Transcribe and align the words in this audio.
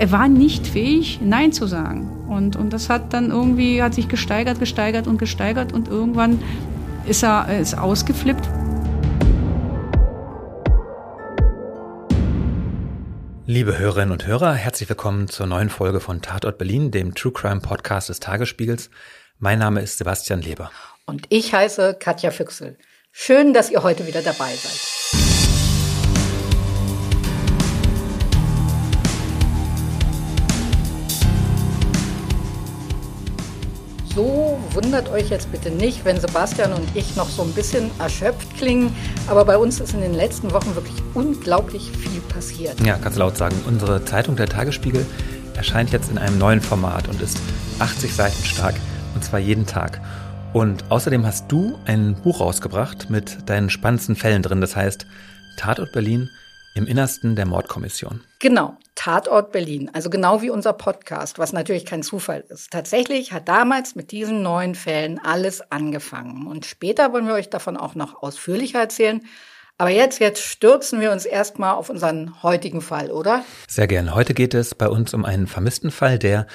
er 0.00 0.10
war 0.12 0.28
nicht 0.28 0.66
fähig, 0.66 1.20
Nein 1.20 1.52
zu 1.52 1.66
sagen. 1.66 2.24
Und, 2.26 2.56
und 2.56 2.72
das 2.72 2.88
hat 2.88 3.12
dann 3.12 3.30
irgendwie, 3.30 3.82
hat 3.82 3.92
sich 3.92 4.08
gesteigert, 4.08 4.58
gesteigert 4.58 5.06
und 5.06 5.18
gesteigert 5.18 5.74
und 5.74 5.88
irgendwann 5.88 6.42
ist 7.04 7.22
er 7.22 7.60
ist 7.60 7.76
ausgeflippt. 7.76 8.48
Liebe 13.44 13.76
Hörerinnen 13.78 14.12
und 14.12 14.26
Hörer, 14.26 14.54
herzlich 14.54 14.88
willkommen 14.88 15.28
zur 15.28 15.46
neuen 15.46 15.68
Folge 15.68 16.00
von 16.00 16.22
Tatort 16.22 16.56
Berlin, 16.56 16.90
dem 16.90 17.14
True 17.14 17.32
Crime 17.32 17.60
Podcast 17.60 18.08
des 18.08 18.20
Tagesspiegels. 18.20 18.88
Mein 19.38 19.58
Name 19.58 19.82
ist 19.82 19.98
Sebastian 19.98 20.40
Leber. 20.40 20.70
Und 21.04 21.26
ich 21.28 21.52
heiße 21.52 21.96
Katja 22.00 22.30
Füchsel. 22.30 22.78
Schön, 23.12 23.52
dass 23.52 23.70
ihr 23.70 23.82
heute 23.82 24.06
wieder 24.06 24.22
dabei 24.22 24.54
seid. 24.54 25.19
So 34.20 34.58
wundert 34.72 35.08
euch 35.08 35.30
jetzt 35.30 35.50
bitte 35.50 35.70
nicht, 35.70 36.04
wenn 36.04 36.20
Sebastian 36.20 36.74
und 36.74 36.94
ich 36.94 37.16
noch 37.16 37.30
so 37.30 37.40
ein 37.42 37.52
bisschen 37.52 37.90
erschöpft 37.98 38.54
klingen. 38.58 38.94
Aber 39.28 39.46
bei 39.46 39.56
uns 39.56 39.80
ist 39.80 39.94
in 39.94 40.02
den 40.02 40.12
letzten 40.12 40.52
Wochen 40.52 40.74
wirklich 40.74 41.02
unglaublich 41.14 41.90
viel 41.90 42.20
passiert. 42.28 42.78
Ja, 42.84 42.98
kannst 42.98 43.16
laut 43.16 43.38
sagen. 43.38 43.56
Unsere 43.66 44.04
Zeitung, 44.04 44.36
der 44.36 44.46
Tagesspiegel, 44.46 45.06
erscheint 45.56 45.90
jetzt 45.90 46.10
in 46.10 46.18
einem 46.18 46.36
neuen 46.36 46.60
Format 46.60 47.08
und 47.08 47.22
ist 47.22 47.38
80 47.78 48.14
Seiten 48.14 48.44
stark. 48.44 48.74
Und 49.14 49.24
zwar 49.24 49.40
jeden 49.40 49.64
Tag. 49.64 50.02
Und 50.52 50.84
außerdem 50.90 51.24
hast 51.24 51.50
du 51.50 51.78
ein 51.86 52.14
Buch 52.14 52.40
rausgebracht 52.40 53.08
mit 53.08 53.48
deinen 53.48 53.70
spannendsten 53.70 54.16
Fällen 54.16 54.42
drin. 54.42 54.60
Das 54.60 54.76
heißt 54.76 55.06
Tatort 55.56 55.92
Berlin 55.92 56.28
im 56.74 56.86
Innersten 56.86 57.36
der 57.36 57.46
Mordkommission. 57.46 58.20
Genau, 58.38 58.76
Tatort 59.00 59.50
Berlin. 59.50 59.90
Also 59.94 60.10
genau 60.10 60.42
wie 60.42 60.50
unser 60.50 60.74
Podcast, 60.74 61.38
was 61.38 61.54
natürlich 61.54 61.86
kein 61.86 62.02
Zufall 62.02 62.44
ist. 62.50 62.70
Tatsächlich 62.70 63.32
hat 63.32 63.48
damals 63.48 63.94
mit 63.94 64.10
diesen 64.10 64.42
neuen 64.42 64.74
Fällen 64.74 65.18
alles 65.18 65.62
angefangen. 65.72 66.46
Und 66.46 66.66
später 66.66 67.10
wollen 67.14 67.26
wir 67.26 67.32
euch 67.32 67.48
davon 67.48 67.78
auch 67.78 67.94
noch 67.94 68.22
ausführlicher 68.22 68.78
erzählen. 68.78 69.22
Aber 69.78 69.88
jetzt, 69.88 70.20
jetzt 70.20 70.42
stürzen 70.42 71.00
wir 71.00 71.12
uns 71.12 71.24
erstmal 71.24 71.76
auf 71.76 71.88
unseren 71.88 72.42
heutigen 72.42 72.82
Fall, 72.82 73.10
oder? 73.10 73.42
Sehr 73.66 73.86
gerne. 73.86 74.14
Heute 74.14 74.34
geht 74.34 74.52
es 74.52 74.74
bei 74.74 74.90
uns 74.90 75.14
um 75.14 75.24
einen 75.24 75.46
vermissten 75.46 75.90
Fall, 75.90 76.18
der, 76.18 76.46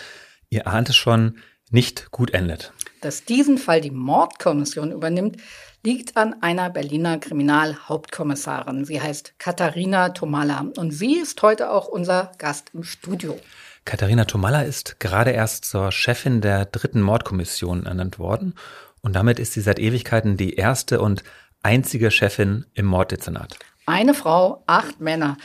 ihr 0.51 0.67
ahnt 0.67 0.89
es 0.89 0.95
schon, 0.95 1.39
nicht 1.71 2.11
gut 2.11 2.35
endet. 2.35 2.73
Dass 3.01 3.25
diesen 3.25 3.57
Fall 3.57 3.81
die 3.81 3.89
Mordkommission 3.89 4.91
übernimmt, 4.91 5.37
liegt 5.85 6.17
an 6.17 6.41
einer 6.41 6.71
Berliner 6.71 7.19
Kriminalhauptkommissarin. 7.19 8.85
Sie 8.85 8.99
heißt 8.99 9.35
Katharina 9.37 10.09
Tomalla 10.09 10.65
und 10.77 10.89
sie 10.91 11.17
ist 11.17 11.41
heute 11.43 11.71
auch 11.71 11.87
unser 11.87 12.31
Gast 12.39 12.71
im 12.73 12.83
Studio. 12.83 13.39
Katharina 13.85 14.25
Tomalla 14.25 14.63
ist 14.63 14.99
gerade 14.99 15.29
erst 15.29 15.65
zur 15.65 15.91
Chefin 15.91 16.41
der 16.41 16.65
dritten 16.65 17.01
Mordkommission 17.01 17.85
ernannt 17.85 18.17
worden 18.17 18.55
und 19.01 19.15
damit 19.15 19.37
ist 19.37 19.53
sie 19.53 19.61
seit 19.61 19.77
Ewigkeiten 19.77 20.37
die 20.37 20.55
erste 20.55 20.99
und 20.99 21.23
einzige 21.61 22.09
Chefin 22.09 22.65
im 22.73 22.87
Morddezernat. 22.87 23.59
Eine 23.85 24.15
Frau, 24.15 24.63
acht 24.65 24.99
Männer 24.99 25.37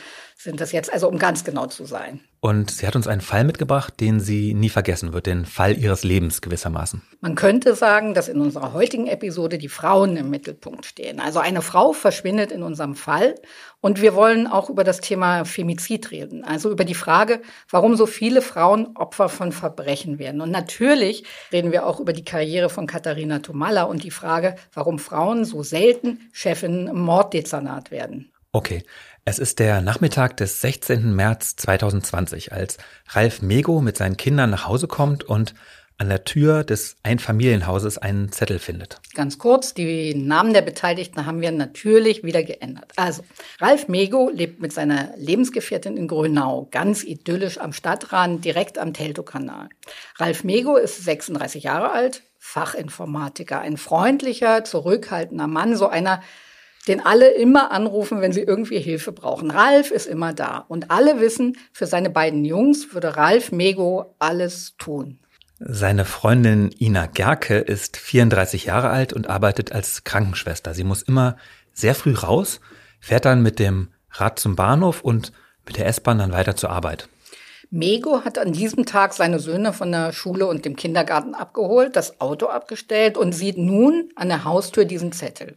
sind 0.43 0.59
das 0.63 0.73
jetzt, 0.73 0.91
also 0.91 1.07
um 1.07 1.19
ganz 1.19 1.45
genau 1.45 1.67
zu 1.67 1.85
sein. 1.85 2.21
Und 2.41 2.71
sie 2.71 2.87
hat 2.87 2.97
uns 2.97 3.07
einen 3.07 3.21
Fall 3.21 3.45
mitgebracht, 3.45 4.01
den 4.01 4.21
sie 4.21 4.55
nie 4.55 4.71
vergessen 4.71 5.13
wird, 5.13 5.27
den 5.27 5.45
Fall 5.45 5.77
ihres 5.77 6.03
Lebens 6.03 6.41
gewissermaßen. 6.41 7.03
Man 7.21 7.35
könnte 7.35 7.75
sagen, 7.75 8.15
dass 8.15 8.29
in 8.29 8.41
unserer 8.41 8.73
heutigen 8.73 9.07
Episode 9.07 9.59
die 9.59 9.69
Frauen 9.69 10.17
im 10.17 10.31
Mittelpunkt 10.31 10.87
stehen. 10.87 11.21
Also 11.21 11.41
eine 11.41 11.61
Frau 11.61 11.93
verschwindet 11.93 12.53
in 12.53 12.62
unserem 12.62 12.95
Fall 12.95 13.34
und 13.83 14.00
wir 14.00 14.15
wollen 14.15 14.47
auch 14.47 14.71
über 14.71 14.83
das 14.83 15.03
Thema 15.03 15.45
Femizid 15.45 16.11
reden. 16.11 16.43
Also 16.43 16.71
über 16.71 16.87
die 16.87 16.95
Frage, 16.95 17.43
warum 17.69 17.95
so 17.95 18.06
viele 18.06 18.41
Frauen 18.41 18.97
Opfer 18.97 19.29
von 19.29 19.53
Verbrechen 19.53 20.19
werden. 20.19 20.41
Und 20.41 20.50
natürlich 20.50 21.25
reden 21.53 21.71
wir 21.71 21.84
auch 21.84 22.00
über 22.00 22.15
die 22.15 22.25
Karriere 22.25 22.71
von 22.71 22.87
Katharina 22.87 23.41
Tomalla 23.41 23.83
und 23.83 24.05
die 24.05 24.11
Frage, 24.11 24.56
warum 24.73 24.99
Frauen 24.99 25.45
so 25.45 25.62
selten 25.62 26.31
Chefin 26.33 26.87
im 26.87 27.00
Morddezernat 27.00 27.91
werden. 27.91 28.33
Okay, 28.53 28.83
es 29.25 29.38
ist 29.38 29.58
der 29.58 29.81
Nachmittag 29.82 30.36
des 30.36 30.60
16. 30.60 31.14
März 31.14 31.56
2020, 31.56 32.53
als 32.53 32.78
Ralf 33.08 33.42
Mego 33.42 33.81
mit 33.81 33.97
seinen 33.97 34.16
Kindern 34.16 34.50
nach 34.50 34.66
Hause 34.66 34.88
kommt 34.88 35.25
und 35.25 35.54
an 35.98 36.08
der 36.08 36.25
Tür 36.25 36.64
des 36.64 36.97
Einfamilienhauses 37.03 37.98
einen 37.98 38.32
Zettel 38.32 38.58
findet. 38.58 38.98
Ganz 39.14 39.36
kurz, 39.36 39.75
die 39.75 40.14
Namen 40.14 40.54
der 40.54 40.62
Beteiligten 40.62 41.26
haben 41.26 41.42
wir 41.42 41.53
natürlich 41.53 42.25
wieder 42.25 42.42
geändert. 42.42 42.92
Also, 42.97 43.22
Ralf 43.60 43.86
Mego 43.86 44.31
lebt 44.32 44.62
mit 44.62 44.72
seiner 44.72 45.12
Lebensgefährtin 45.19 45.98
in 45.98 46.08
Grönau, 46.08 46.69
ganz 46.70 47.04
idyllisch 47.04 47.58
am 47.58 47.75
Stadtrand, 47.75 48.47
direkt 48.47 48.78
am 48.78 48.94
Teltow-Kanal. 48.94 49.69
Ralf 50.16 50.42
Mego 50.42 50.76
ist 50.76 51.04
36 51.04 51.64
Jahre 51.64 51.92
alt, 51.92 52.22
Fachinformatiker, 52.38 53.60
ein 53.60 53.76
freundlicher, 53.76 54.64
zurückhaltender 54.64 55.47
Mann, 55.47 55.76
so 55.76 55.87
einer, 55.88 56.22
den 56.89 57.05
alle 57.05 57.31
immer 57.31 57.71
anrufen, 57.73 58.21
wenn 58.21 58.33
sie 58.33 58.43
irgendwie 58.43 58.79
Hilfe 58.79 59.13
brauchen. 59.13 59.51
Ralf 59.51 59.91
ist 59.91 60.07
immer 60.07 60.33
da. 60.33 60.65
Und 60.69 60.91
alle 60.91 61.21
wissen, 61.21 61.57
für 61.73 61.87
seine 61.87 62.11
beiden 62.11 62.45
Jungs 62.45 62.95
würde 62.95 63.17
Ralf 63.17 63.53
Mego 63.53 64.15
alles 64.19 64.77
tun. 64.79 65.19
Seine 65.59 66.07
Freundin 66.07 66.71
Ina 66.79 67.05
Gerke 67.07 67.59
ist 67.59 67.99
34 67.99 68.65
Jahre 68.65 68.89
alt 68.89 69.13
und 69.13 69.29
arbeitet 69.29 69.73
als 69.73 70.05
Krankenschwester. 70.05 70.73
Sie 70.73 70.85
muss 70.85 71.03
immer 71.03 71.37
sehr 71.75 71.95
früh 71.95 72.15
raus, 72.15 72.61
fährt 72.99 73.27
dann 73.27 73.43
mit 73.43 73.59
dem 73.59 73.89
Rad 74.12 74.39
zum 74.39 74.57
Bahnhof 74.57 75.03
und 75.03 75.33
mit 75.67 75.77
der 75.77 75.87
S-Bahn 75.87 76.19
dann 76.19 76.33
weiter 76.33 76.57
zur 76.57 76.71
Arbeit. 76.71 77.09
Mego 77.71 78.25
hat 78.25 78.39
an 78.39 78.53
diesem 78.53 78.87
Tag 78.87 79.12
seine 79.12 79.39
Söhne 79.39 79.73
von 79.73 79.93
der 79.93 80.12
Schule 80.12 80.47
und 80.47 80.65
dem 80.65 80.77
Kindergarten 80.77 81.35
abgeholt, 81.35 81.95
das 81.95 82.21
Auto 82.21 82.47
abgestellt 82.47 83.17
und 83.17 83.33
sieht 83.33 83.59
nun 83.59 84.09
an 84.17 84.29
der 84.29 84.45
Haustür 84.45 84.87
diesen 84.87 85.12
Zettel. 85.12 85.55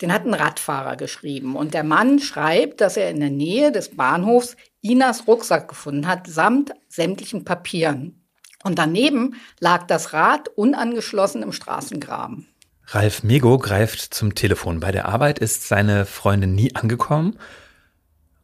Den 0.00 0.12
hat 0.12 0.24
ein 0.24 0.34
Radfahrer 0.34 0.96
geschrieben. 0.96 1.56
Und 1.56 1.74
der 1.74 1.84
Mann 1.84 2.18
schreibt, 2.18 2.80
dass 2.80 2.96
er 2.96 3.10
in 3.10 3.20
der 3.20 3.30
Nähe 3.30 3.70
des 3.70 3.96
Bahnhofs 3.96 4.56
Inas 4.80 5.26
Rucksack 5.26 5.68
gefunden 5.68 6.06
hat, 6.06 6.26
samt 6.26 6.72
sämtlichen 6.88 7.44
Papieren. 7.44 8.24
Und 8.62 8.78
daneben 8.78 9.36
lag 9.58 9.86
das 9.86 10.12
Rad 10.12 10.48
unangeschlossen 10.48 11.42
im 11.42 11.52
Straßengraben. 11.52 12.46
Ralf 12.86 13.22
Mego 13.22 13.58
greift 13.58 14.14
zum 14.14 14.34
Telefon. 14.34 14.80
Bei 14.80 14.90
der 14.90 15.06
Arbeit 15.06 15.38
ist 15.38 15.68
seine 15.68 16.06
Freundin 16.06 16.54
nie 16.54 16.74
angekommen. 16.74 17.38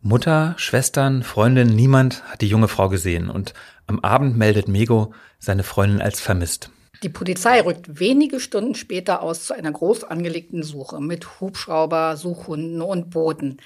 Mutter, 0.01 0.55
Schwestern, 0.57 1.23
Freundin, 1.25 1.75
niemand 1.75 2.23
hat 2.25 2.43
die 2.43 2.49
junge 2.49 2.69
Frau 2.69 2.89
gesehen. 2.89 3.29
Und 3.29 3.55
am 3.87 4.01
Abend 4.01 4.37
meldet 4.37 4.69
Mego 4.69 5.13
seine 5.39 5.65
Freundin 5.65 6.01
als 6.01 6.21
vermisst. 6.21 6.71
Die 7.03 7.09
Polizei 7.09 7.61
rückt 7.61 8.01
wenige 8.01 8.41
Stunden 8.41 8.75
später 8.75 9.23
aus 9.23 9.45
zu 9.45 9.55
einer 9.55 9.71
groß 9.71 10.05
angelegten 10.05 10.63
Suche 10.63 11.01
mit 11.01 11.41
Hubschrauber, 11.41 12.17
Suchhunden 12.17 12.81
und 12.83 13.11
Booten. 13.11 13.59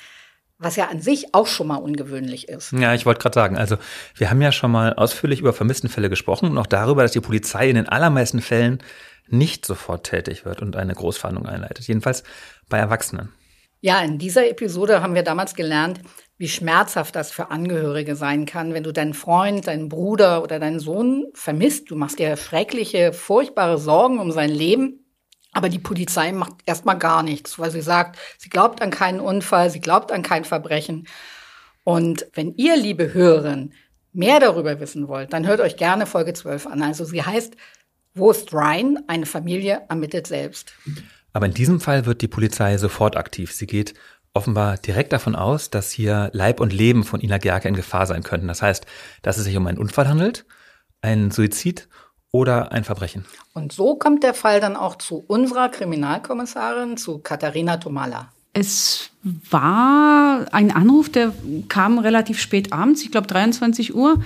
Was 0.59 0.77
ja 0.77 0.89
an 0.89 1.01
sich 1.01 1.35
auch 1.35 1.47
schon 1.47 1.69
mal 1.69 1.77
ungewöhnlich 1.77 2.49
ist. 2.49 2.73
Ja, 2.73 2.93
ich 2.95 3.07
wollte 3.07 3.21
gerade 3.21 3.35
sagen, 3.35 3.57
also 3.57 3.79
wir 4.15 4.29
haben 4.29 4.43
ja 4.43 4.53
schon 4.53 4.71
mal 4.71 4.93
ausführlich 4.93 5.41
über 5.41 5.55
Vermisstenfälle 5.55 6.11
gesprochen 6.11 6.51
und 6.51 6.59
auch 6.59 6.67
darüber, 6.67 7.03
dass 7.03 7.13
die 7.13 7.21
Polizei 7.21 7.71
in 7.71 7.77
den 7.77 7.89
allermeisten 7.89 8.43
Fällen 8.43 8.83
nicht 9.27 9.65
sofort 9.65 10.05
tätig 10.05 10.45
wird 10.45 10.61
und 10.61 10.77
eine 10.77 10.95
Großfahndung 10.95 11.47
einleitet. 11.47 11.87
Jedenfalls 11.87 12.25
bei 12.69 12.79
Erwachsenen. 12.79 13.31
Ja, 13.81 14.03
in 14.03 14.19
dieser 14.19 14.51
Episode 14.51 15.03
haben 15.03 15.15
wir 15.15 15.23
damals 15.23 15.55
gelernt, 15.55 16.01
wie 16.41 16.49
schmerzhaft 16.49 17.17
das 17.17 17.31
für 17.31 17.51
Angehörige 17.51 18.17
sein 18.17 18.47
kann, 18.47 18.73
wenn 18.73 18.83
du 18.83 18.95
deinen 18.95 19.13
Freund, 19.13 19.67
deinen 19.67 19.91
Bruder 19.91 20.43
oder 20.43 20.59
deinen 20.59 20.81
Sohn 20.81 21.27
vermisst. 21.35 21.91
Du 21.91 21.97
machst 21.97 22.19
dir 22.19 22.35
schreckliche, 22.39 23.13
furchtbare 23.13 23.77
Sorgen 23.77 24.19
um 24.19 24.33
sein 24.33 24.49
Leben. 24.49 25.05
Aber 25.53 25.69
die 25.69 25.79
Polizei 25.79 26.33
macht 26.33 26.55
erstmal 26.65 26.97
gar 26.97 27.23
nichts, 27.23 27.59
weil 27.59 27.71
sie 27.71 27.83
sagt, 27.83 28.19
sie 28.39 28.49
glaubt 28.49 28.81
an 28.81 28.91
keinen 28.91 29.21
Unfall, 29.21 29.69
sie 29.69 29.83
glaubt 29.83 30.13
an 30.13 30.23
kein 30.23 30.47
Verbrechen. 30.47 31.07
Und 31.85 32.27
wenn 32.33 32.55
ihr, 32.55 32.75
liebe 32.75 33.13
Hörerin, 33.13 33.75
mehr 34.15 34.41
darüber 34.41 34.81
wissen 34.81 35.09
wollt, 35.09 35.35
dann 35.35 35.47
hört 35.47 35.61
euch 35.61 35.77
gerne 35.77 36.07
Folge 36.07 36.33
12 36.33 36.69
an. 36.69 36.83
Also 36.83 37.05
sie 37.05 37.23
heißt, 37.23 37.55
wo 38.15 38.31
ist 38.31 38.55
Ryan? 38.55 38.99
Eine 39.09 39.27
Familie 39.27 39.83
ermittelt 39.91 40.27
selbst. 40.27 40.73
Aber 41.35 41.45
in 41.45 41.53
diesem 41.53 41.81
Fall 41.81 42.07
wird 42.07 42.23
die 42.23 42.29
Polizei 42.29 42.79
sofort 42.79 43.19
aktiv. 43.19 43.53
Sie 43.53 43.67
geht 43.67 43.93
offenbar 44.35 44.77
direkt 44.79 45.13
davon 45.13 45.35
aus, 45.35 45.71
dass 45.71 45.91
hier 45.91 46.31
Leib 46.33 46.61
und 46.61 46.73
Leben 46.73 47.05
von 47.05 47.21
Ina 47.21 47.39
Gerke 47.39 47.69
in 47.69 47.75
Gefahr 47.75 48.07
sein 48.07 48.23
könnten. 48.23 48.49
Das 48.49 48.63
heißt, 48.63 48.87
dass 49.23 49.39
es 49.39 49.45
sich 49.45 49.57
um 49.57 49.67
einen 49.67 49.79
Unfall 49.79 50.09
handelt, 50.09 50.45
einen 51.03 51.31
Suizid 51.31 51.89
oder 52.33 52.73
ein 52.73 52.85
Verbrechen. 52.85 53.25
Und 53.55 53.73
so 53.73 53.97
kommt 53.97 54.23
der 54.23 54.35
Fall 54.35 54.61
dann 54.61 54.77
auch 54.77 54.97
zu 54.97 55.25
unserer 55.27 55.69
Kriminalkommissarin, 55.69 56.97
zu 56.97 57.19
Katharina 57.19 57.79
Tomala. 57.79 58.29
Es 58.53 59.11
war 59.23 60.47
ein 60.53 60.73
Anruf, 60.73 61.09
der 61.09 61.33
kam 61.69 61.99
relativ 61.99 62.41
spät 62.41 62.73
abends, 62.73 63.03
ich 63.03 63.13
glaube 63.13 63.29
23 63.29 63.95
Uhr. 63.95 64.21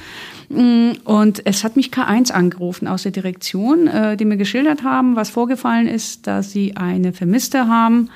Und 0.48 1.46
es 1.46 1.64
hat 1.64 1.76
mich 1.76 1.88
K1 1.88 2.32
angerufen 2.32 2.88
aus 2.88 3.02
der 3.02 3.12
Direktion, 3.12 3.86
äh, 3.86 4.16
die 4.16 4.24
mir 4.24 4.38
geschildert 4.38 4.82
haben, 4.82 5.16
was 5.16 5.28
vorgefallen 5.28 5.88
ist, 5.88 6.26
dass 6.26 6.52
sie 6.52 6.76
eine 6.76 7.12
Vermisste 7.12 7.68
haben 7.68 8.10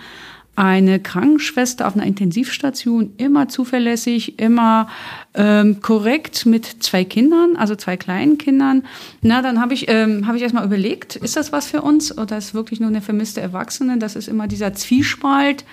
eine 0.59 0.99
Krankenschwester 0.99 1.87
auf 1.87 1.95
einer 1.95 2.05
Intensivstation, 2.05 3.13
immer 3.17 3.49
zuverlässig, 3.49 4.41
immer 4.41 4.89
ähm, 5.35 5.81
korrekt 5.81 6.47
mit 6.47 6.67
zwei 6.83 7.05
Kindern, 7.05 7.55
also 7.57 7.77
zwei 7.77 7.97
kleinen 7.97 8.39
Kindern. 8.39 8.83
Na, 9.23 9.41
dann 9.41 9.61
habe 9.61 9.73
ich, 9.73 9.89
ähm, 9.89 10.27
hab 10.27 10.35
ich 10.35 10.43
erstmal 10.43 10.65
überlegt, 10.65 11.15
ist 11.15 11.37
das 11.37 11.53
was 11.53 11.69
für 11.69 11.83
uns 11.83 12.19
oder 12.19 12.37
ist 12.37 12.55
wirklich 12.55 12.81
nur 12.81 12.89
eine 12.89 13.01
vermisste 13.01 13.41
Erwachsene? 13.41 13.99
Das 13.99 14.17
ist 14.17 14.27
immer 14.27 14.49
dieser 14.49 14.75
Zwiespalt. 14.75 15.65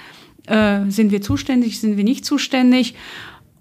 Äh, 0.45 0.81
sind 0.89 1.11
wir 1.11 1.23
zuständig, 1.23 1.79
sind 1.79 1.97
wir 1.97 2.03
nicht 2.03 2.23
zuständig? 2.23 2.93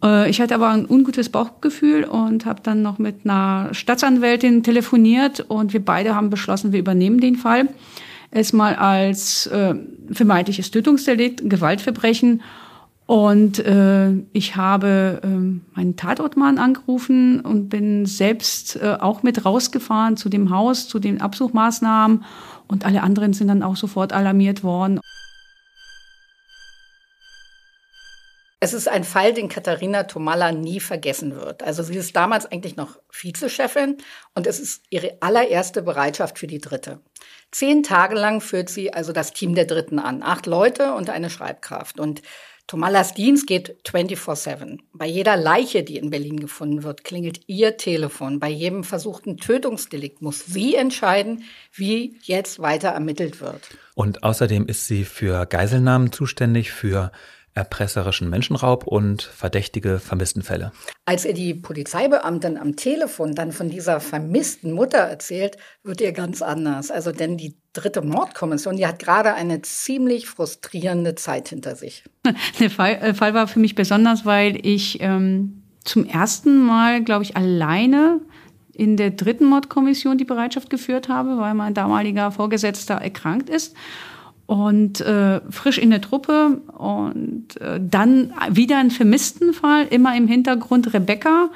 Äh, 0.03 0.29
ich 0.29 0.43
hatte 0.43 0.55
aber 0.55 0.69
ein 0.69 0.85
ungutes 0.85 1.31
Bauchgefühl 1.31 2.05
und 2.05 2.44
habe 2.44 2.61
dann 2.62 2.82
noch 2.82 2.99
mit 2.99 3.25
einer 3.25 3.71
Staatsanwältin 3.73 4.62
telefoniert 4.62 5.41
und 5.41 5.73
wir 5.73 5.82
beide 5.82 6.15
haben 6.15 6.29
beschlossen, 6.29 6.73
wir 6.73 6.81
übernehmen 6.81 7.19
den 7.19 7.37
Fall 7.37 7.71
erstmal 8.34 8.75
als 8.75 9.46
äh, 9.46 9.75
vermeintliches 10.10 10.70
Tötungsdelikt, 10.70 11.48
Gewaltverbrechen. 11.48 12.42
Und 13.06 13.58
äh, 13.58 14.12
ich 14.32 14.56
habe 14.56 15.20
äh, 15.22 15.28
meinen 15.76 15.96
Tatortmann 15.96 16.58
angerufen 16.58 17.40
und 17.40 17.69
bin 17.69 18.06
selbst 18.06 18.76
äh, 18.76 18.96
auch 18.98 19.22
mit 19.22 19.44
rausgefahren 19.44 20.16
zu 20.16 20.31
dem 20.31 20.50
Haus, 20.50 20.88
zu 20.88 20.98
den 20.98 21.20
Absuchmaßnahmen. 21.20 22.25
Und 22.66 22.86
alle 22.86 23.02
anderen 23.02 23.34
sind 23.34 23.48
dann 23.48 23.62
auch 23.62 23.76
sofort 23.76 24.14
alarmiert 24.14 24.64
worden. 24.64 25.00
Es 28.64 28.72
ist 28.72 28.88
ein 28.88 29.05
Fall, 29.05 29.34
den 29.34 29.50
Katharina 29.50 30.05
Tomalla 30.05 30.50
nie 30.50 30.81
vergessen 30.81 31.37
wird. 31.37 31.62
Also 31.62 31.82
sie 31.82 31.96
ist 31.96 32.16
damals 32.16 32.46
eigentlich 32.46 32.76
noch 32.76 32.99
Vizechefin 33.11 33.99
und 34.34 34.46
es 34.46 34.58
ist 34.58 34.84
ihre 34.88 35.19
allererste 35.20 35.82
Bereitschaft 35.82 36.38
für 36.38 36.46
die 36.46 36.62
dritte. 36.62 37.00
Zehn 37.50 37.82
Tage 37.82 38.14
lang 38.14 38.40
führt 38.40 38.70
sie 38.70 38.90
also 38.90 39.12
das 39.12 39.34
Team 39.34 39.55
der 39.55 39.66
Dritten 39.66 39.99
an. 39.99 40.22
Acht 40.22 40.46
Leute 40.46 40.94
und 40.94 41.11
eine 41.11 41.28
Schreibkraft. 41.28 42.00
Und 42.00 42.22
Tomallas 42.66 43.12
Dienst 43.12 43.46
geht 43.46 43.76
24-7. 43.87 44.78
Bei 44.94 45.05
jeder 45.05 45.37
Leiche, 45.37 45.82
die 45.82 45.99
in 45.99 46.08
Berlin 46.08 46.40
gefunden 46.40 46.84
wird, 46.84 47.05
klingelt 47.05 47.43
ihr 47.46 47.76
Telefon. 47.76 48.40
Bei 48.40 48.49
jedem 48.49 48.82
versuchten 48.82 49.37
Tötungsdelikt 49.37 50.22
muss 50.22 50.46
sie 50.46 50.75
entscheiden, 50.75 51.44
wie 51.75 52.16
jetzt 52.22 52.61
weiter 52.61 52.88
ermittelt 52.88 53.43
wird. 53.43 53.61
Und 53.94 54.22
außerdem 54.22 54.66
ist 54.69 54.87
sie 54.87 55.05
für 55.05 55.44
Geiselnahmen 55.44 56.12
zuständig, 56.12 56.72
für 56.72 57.12
erpresserischen 57.54 58.28
Menschenraub 58.28 58.86
und 58.86 59.22
verdächtige 59.22 60.00
Vermisstenfälle. 60.00 60.72
Als 61.04 61.24
ihr 61.24 61.34
die 61.34 61.54
Polizeibeamtin 61.54 62.58
am 62.58 62.74
Telefon 62.74 63.34
dann 63.34 63.52
von 63.52 63.70
dieser 63.70 64.00
vermissten 64.00 64.72
Mutter 64.72 64.98
erzählt, 64.98 65.56
wird 65.84 66.00
ihr 66.00 66.12
ganz 66.12 66.42
anders. 66.42 66.90
Also 66.90 67.12
denn 67.12 67.36
die 67.36 67.54
dritte 67.72 68.02
Mordkommission, 68.02 68.76
die 68.76 68.86
hat 68.86 68.98
gerade 68.98 69.34
eine 69.34 69.62
ziemlich 69.62 70.26
frustrierende 70.26 71.14
Zeit 71.14 71.48
hinter 71.48 71.76
sich. 71.76 72.04
Der 72.58 72.70
Fall, 72.70 72.94
äh, 72.94 73.14
Fall 73.14 73.34
war 73.34 73.46
für 73.46 73.60
mich 73.60 73.74
besonders, 73.74 74.24
weil 74.24 74.58
ich 74.66 75.00
ähm, 75.00 75.62
zum 75.84 76.06
ersten 76.06 76.58
Mal, 76.58 77.04
glaube 77.04 77.22
ich, 77.22 77.36
alleine 77.36 78.20
in 78.72 78.96
der 78.96 79.10
dritten 79.10 79.44
Mordkommission 79.44 80.18
die 80.18 80.24
Bereitschaft 80.24 80.68
geführt 80.68 81.08
habe, 81.08 81.38
weil 81.38 81.54
mein 81.54 81.74
damaliger 81.74 82.32
Vorgesetzter 82.32 82.94
erkrankt 82.94 83.48
ist 83.48 83.76
und 84.46 85.00
äh, 85.00 85.41
frisch 85.50 85.79
in 85.79 85.91
der 85.91 86.00
Truppe 86.00 86.61
und 86.76 87.61
äh, 87.61 87.81
dann 87.81 88.32
wieder 88.50 88.79
ein 88.79 88.91
vermissten 88.91 89.52
Fall, 89.55 89.87
immer 89.88 90.17
im 90.17 90.29
Hintergrund 90.29 90.93
Rebecca. 90.93 91.50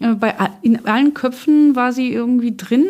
Äh, 0.00 0.14
bei, 0.14 0.34
in 0.62 0.86
allen 0.86 1.14
Köpfen 1.14 1.76
war 1.76 1.92
sie 1.92 2.12
irgendwie 2.12 2.56
drin. 2.56 2.84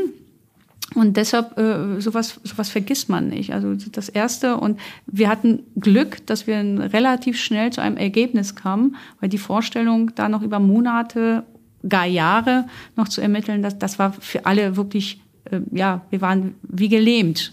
Und 0.94 1.16
deshalb, 1.18 1.58
äh, 1.58 2.00
sowas, 2.00 2.40
sowas 2.44 2.70
vergisst 2.70 3.08
man 3.08 3.28
nicht. 3.28 3.52
Also 3.52 3.74
das 3.74 4.08
Erste. 4.08 4.56
Und 4.56 4.80
wir 5.06 5.28
hatten 5.28 5.64
Glück, 5.78 6.26
dass 6.26 6.46
wir 6.46 6.56
relativ 6.56 7.38
schnell 7.38 7.70
zu 7.70 7.82
einem 7.82 7.98
Ergebnis 7.98 8.54
kamen, 8.54 8.96
weil 9.20 9.28
die 9.28 9.38
Vorstellung, 9.38 10.12
da 10.14 10.28
noch 10.28 10.42
über 10.42 10.58
Monate, 10.58 11.44
gar 11.86 12.06
Jahre 12.06 12.66
noch 12.96 13.08
zu 13.08 13.20
ermitteln, 13.20 13.62
das, 13.62 13.78
das 13.78 13.98
war 13.98 14.12
für 14.12 14.46
alle 14.46 14.76
wirklich, 14.76 15.20
äh, 15.50 15.60
ja, 15.72 16.02
wir 16.10 16.20
waren 16.20 16.54
wie 16.62 16.88
gelähmt. 16.88 17.52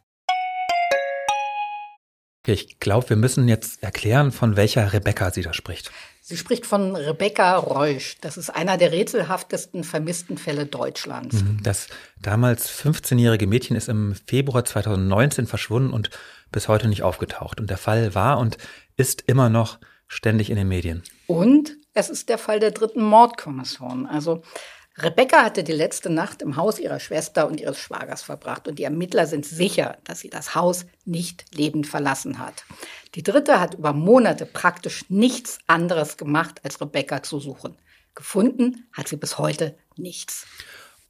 Okay, 2.43 2.53
ich 2.53 2.79
glaube, 2.79 3.09
wir 3.09 3.17
müssen 3.17 3.47
jetzt 3.47 3.83
erklären, 3.83 4.31
von 4.31 4.55
welcher 4.55 4.93
Rebecca 4.93 5.29
sie 5.29 5.43
da 5.43 5.53
spricht. 5.53 5.91
Sie 6.21 6.37
spricht 6.37 6.65
von 6.65 6.95
Rebecca 6.95 7.55
Reusch. 7.57 8.17
Das 8.21 8.37
ist 8.37 8.49
einer 8.49 8.77
der 8.77 8.91
rätselhaftesten 8.91 9.83
vermissten 9.83 10.39
Fälle 10.39 10.65
Deutschlands. 10.65 11.35
Mhm, 11.35 11.59
das 11.61 11.87
damals 12.19 12.69
15-jährige 12.69 13.45
Mädchen 13.45 13.75
ist 13.75 13.89
im 13.89 14.15
Februar 14.25 14.65
2019 14.65 15.45
verschwunden 15.45 15.93
und 15.93 16.09
bis 16.51 16.67
heute 16.67 16.87
nicht 16.87 17.03
aufgetaucht. 17.03 17.59
Und 17.59 17.69
der 17.69 17.77
Fall 17.77 18.15
war 18.15 18.39
und 18.39 18.57
ist 18.97 19.23
immer 19.27 19.49
noch 19.49 19.77
ständig 20.07 20.49
in 20.49 20.55
den 20.55 20.67
Medien. 20.67 21.03
Und 21.27 21.77
es 21.93 22.09
ist 22.09 22.29
der 22.29 22.39
Fall 22.39 22.59
der 22.59 22.71
dritten 22.71 23.03
Mordkommission. 23.03 24.07
Also 24.07 24.41
Rebecca 24.97 25.43
hatte 25.43 25.63
die 25.63 25.71
letzte 25.71 26.09
Nacht 26.09 26.41
im 26.41 26.57
Haus 26.57 26.77
ihrer 26.77 26.99
Schwester 26.99 27.47
und 27.47 27.61
ihres 27.61 27.79
Schwagers 27.79 28.21
verbracht 28.21 28.67
und 28.67 28.77
die 28.77 28.83
Ermittler 28.83 29.25
sind 29.25 29.45
sicher, 29.45 29.97
dass 30.03 30.19
sie 30.19 30.29
das 30.29 30.53
Haus 30.53 30.85
nicht 31.05 31.45
lebend 31.55 31.87
verlassen 31.87 32.39
hat. 32.39 32.65
Die 33.15 33.23
dritte 33.23 33.59
hat 33.59 33.75
über 33.75 33.93
Monate 33.93 34.45
praktisch 34.45 35.05
nichts 35.09 35.59
anderes 35.67 36.17
gemacht, 36.17 36.59
als 36.63 36.81
Rebecca 36.81 37.23
zu 37.23 37.39
suchen. 37.39 37.77
Gefunden 38.15 38.87
hat 38.91 39.07
sie 39.07 39.15
bis 39.15 39.37
heute 39.37 39.77
nichts. 39.95 40.45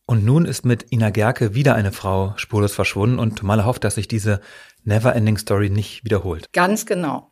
Und 0.05 0.25
nun 0.25 0.46
ist 0.46 0.65
mit 0.65 0.91
Ina 0.91 1.10
Gerke 1.10 1.55
wieder 1.55 1.74
eine 1.74 1.91
Frau 1.91 2.34
spurlos 2.36 2.74
verschwunden 2.74 3.17
und 3.17 3.44
Male 3.44 3.65
hofft, 3.65 3.84
dass 3.84 3.96
sich 3.96 4.08
diese 4.08 4.41
Never-Ending 4.84 5.38
Story 5.38 5.70
nicht 5.70 6.03
wiederholt. 6.03 6.51
Ganz 6.53 6.86
genau. 6.86 7.32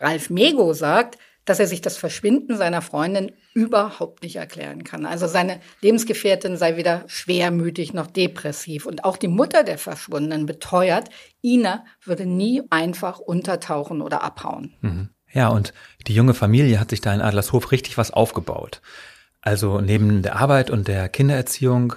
Ralf 0.00 0.30
Mego 0.30 0.72
sagt, 0.72 1.18
dass 1.44 1.60
er 1.60 1.66
sich 1.66 1.80
das 1.80 1.96
Verschwinden 1.96 2.56
seiner 2.56 2.82
Freundin 2.82 3.32
überhaupt 3.52 4.22
nicht 4.22 4.36
erklären 4.36 4.84
kann. 4.84 5.06
Also 5.06 5.26
seine 5.26 5.60
Lebensgefährtin 5.80 6.56
sei 6.56 6.76
weder 6.76 7.04
schwermütig 7.06 7.92
noch 7.92 8.06
depressiv. 8.06 8.86
Und 8.86 9.04
auch 9.04 9.16
die 9.16 9.28
Mutter 9.28 9.62
der 9.62 9.78
Verschwundenen 9.78 10.46
beteuert, 10.46 11.10
Ina 11.42 11.84
würde 12.02 12.26
nie 12.26 12.62
einfach 12.70 13.18
untertauchen 13.18 14.00
oder 14.00 14.22
abhauen. 14.22 14.74
Mhm. 14.80 15.08
Ja, 15.32 15.48
und 15.48 15.74
die 16.06 16.14
junge 16.14 16.32
Familie 16.32 16.78
hat 16.78 16.90
sich 16.90 17.00
da 17.00 17.12
in 17.12 17.20
Adlershof 17.20 17.72
richtig 17.72 17.98
was 17.98 18.12
aufgebaut. 18.12 18.80
Also 19.40 19.80
neben 19.80 20.22
der 20.22 20.36
Arbeit 20.36 20.70
und 20.70 20.88
der 20.88 21.08
Kindererziehung 21.08 21.94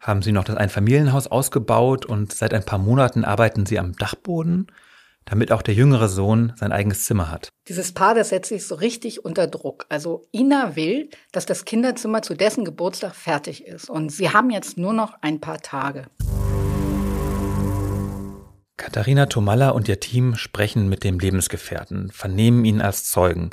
haben 0.00 0.22
sie 0.22 0.32
noch 0.32 0.44
das 0.44 0.56
Einfamilienhaus 0.56 1.26
ausgebaut 1.26 2.06
und 2.06 2.32
seit 2.32 2.54
ein 2.54 2.64
paar 2.64 2.78
Monaten 2.78 3.24
arbeiten 3.24 3.66
sie 3.66 3.78
am 3.78 3.94
Dachboden 3.94 4.68
damit 5.28 5.52
auch 5.52 5.62
der 5.62 5.74
jüngere 5.74 6.08
Sohn 6.08 6.52
sein 6.56 6.72
eigenes 6.72 7.04
Zimmer 7.04 7.30
hat. 7.30 7.50
Dieses 7.68 7.92
Paar, 7.92 8.14
das 8.14 8.30
setzt 8.30 8.48
sich 8.48 8.66
so 8.66 8.74
richtig 8.74 9.24
unter 9.24 9.46
Druck. 9.46 9.86
Also 9.88 10.26
Ina 10.32 10.74
will, 10.74 11.10
dass 11.32 11.46
das 11.46 11.64
Kinderzimmer 11.64 12.22
zu 12.22 12.34
dessen 12.34 12.64
Geburtstag 12.64 13.14
fertig 13.14 13.66
ist. 13.66 13.90
Und 13.90 14.10
sie 14.10 14.30
haben 14.30 14.50
jetzt 14.50 14.78
nur 14.78 14.92
noch 14.92 15.14
ein 15.20 15.40
paar 15.40 15.58
Tage. 15.58 16.06
Katharina 18.78 19.26
Tomalla 19.26 19.70
und 19.70 19.88
ihr 19.88 20.00
Team 20.00 20.36
sprechen 20.36 20.88
mit 20.88 21.04
dem 21.04 21.18
Lebensgefährten, 21.18 22.10
vernehmen 22.10 22.64
ihn 22.64 22.80
als 22.80 23.04
Zeugen. 23.10 23.50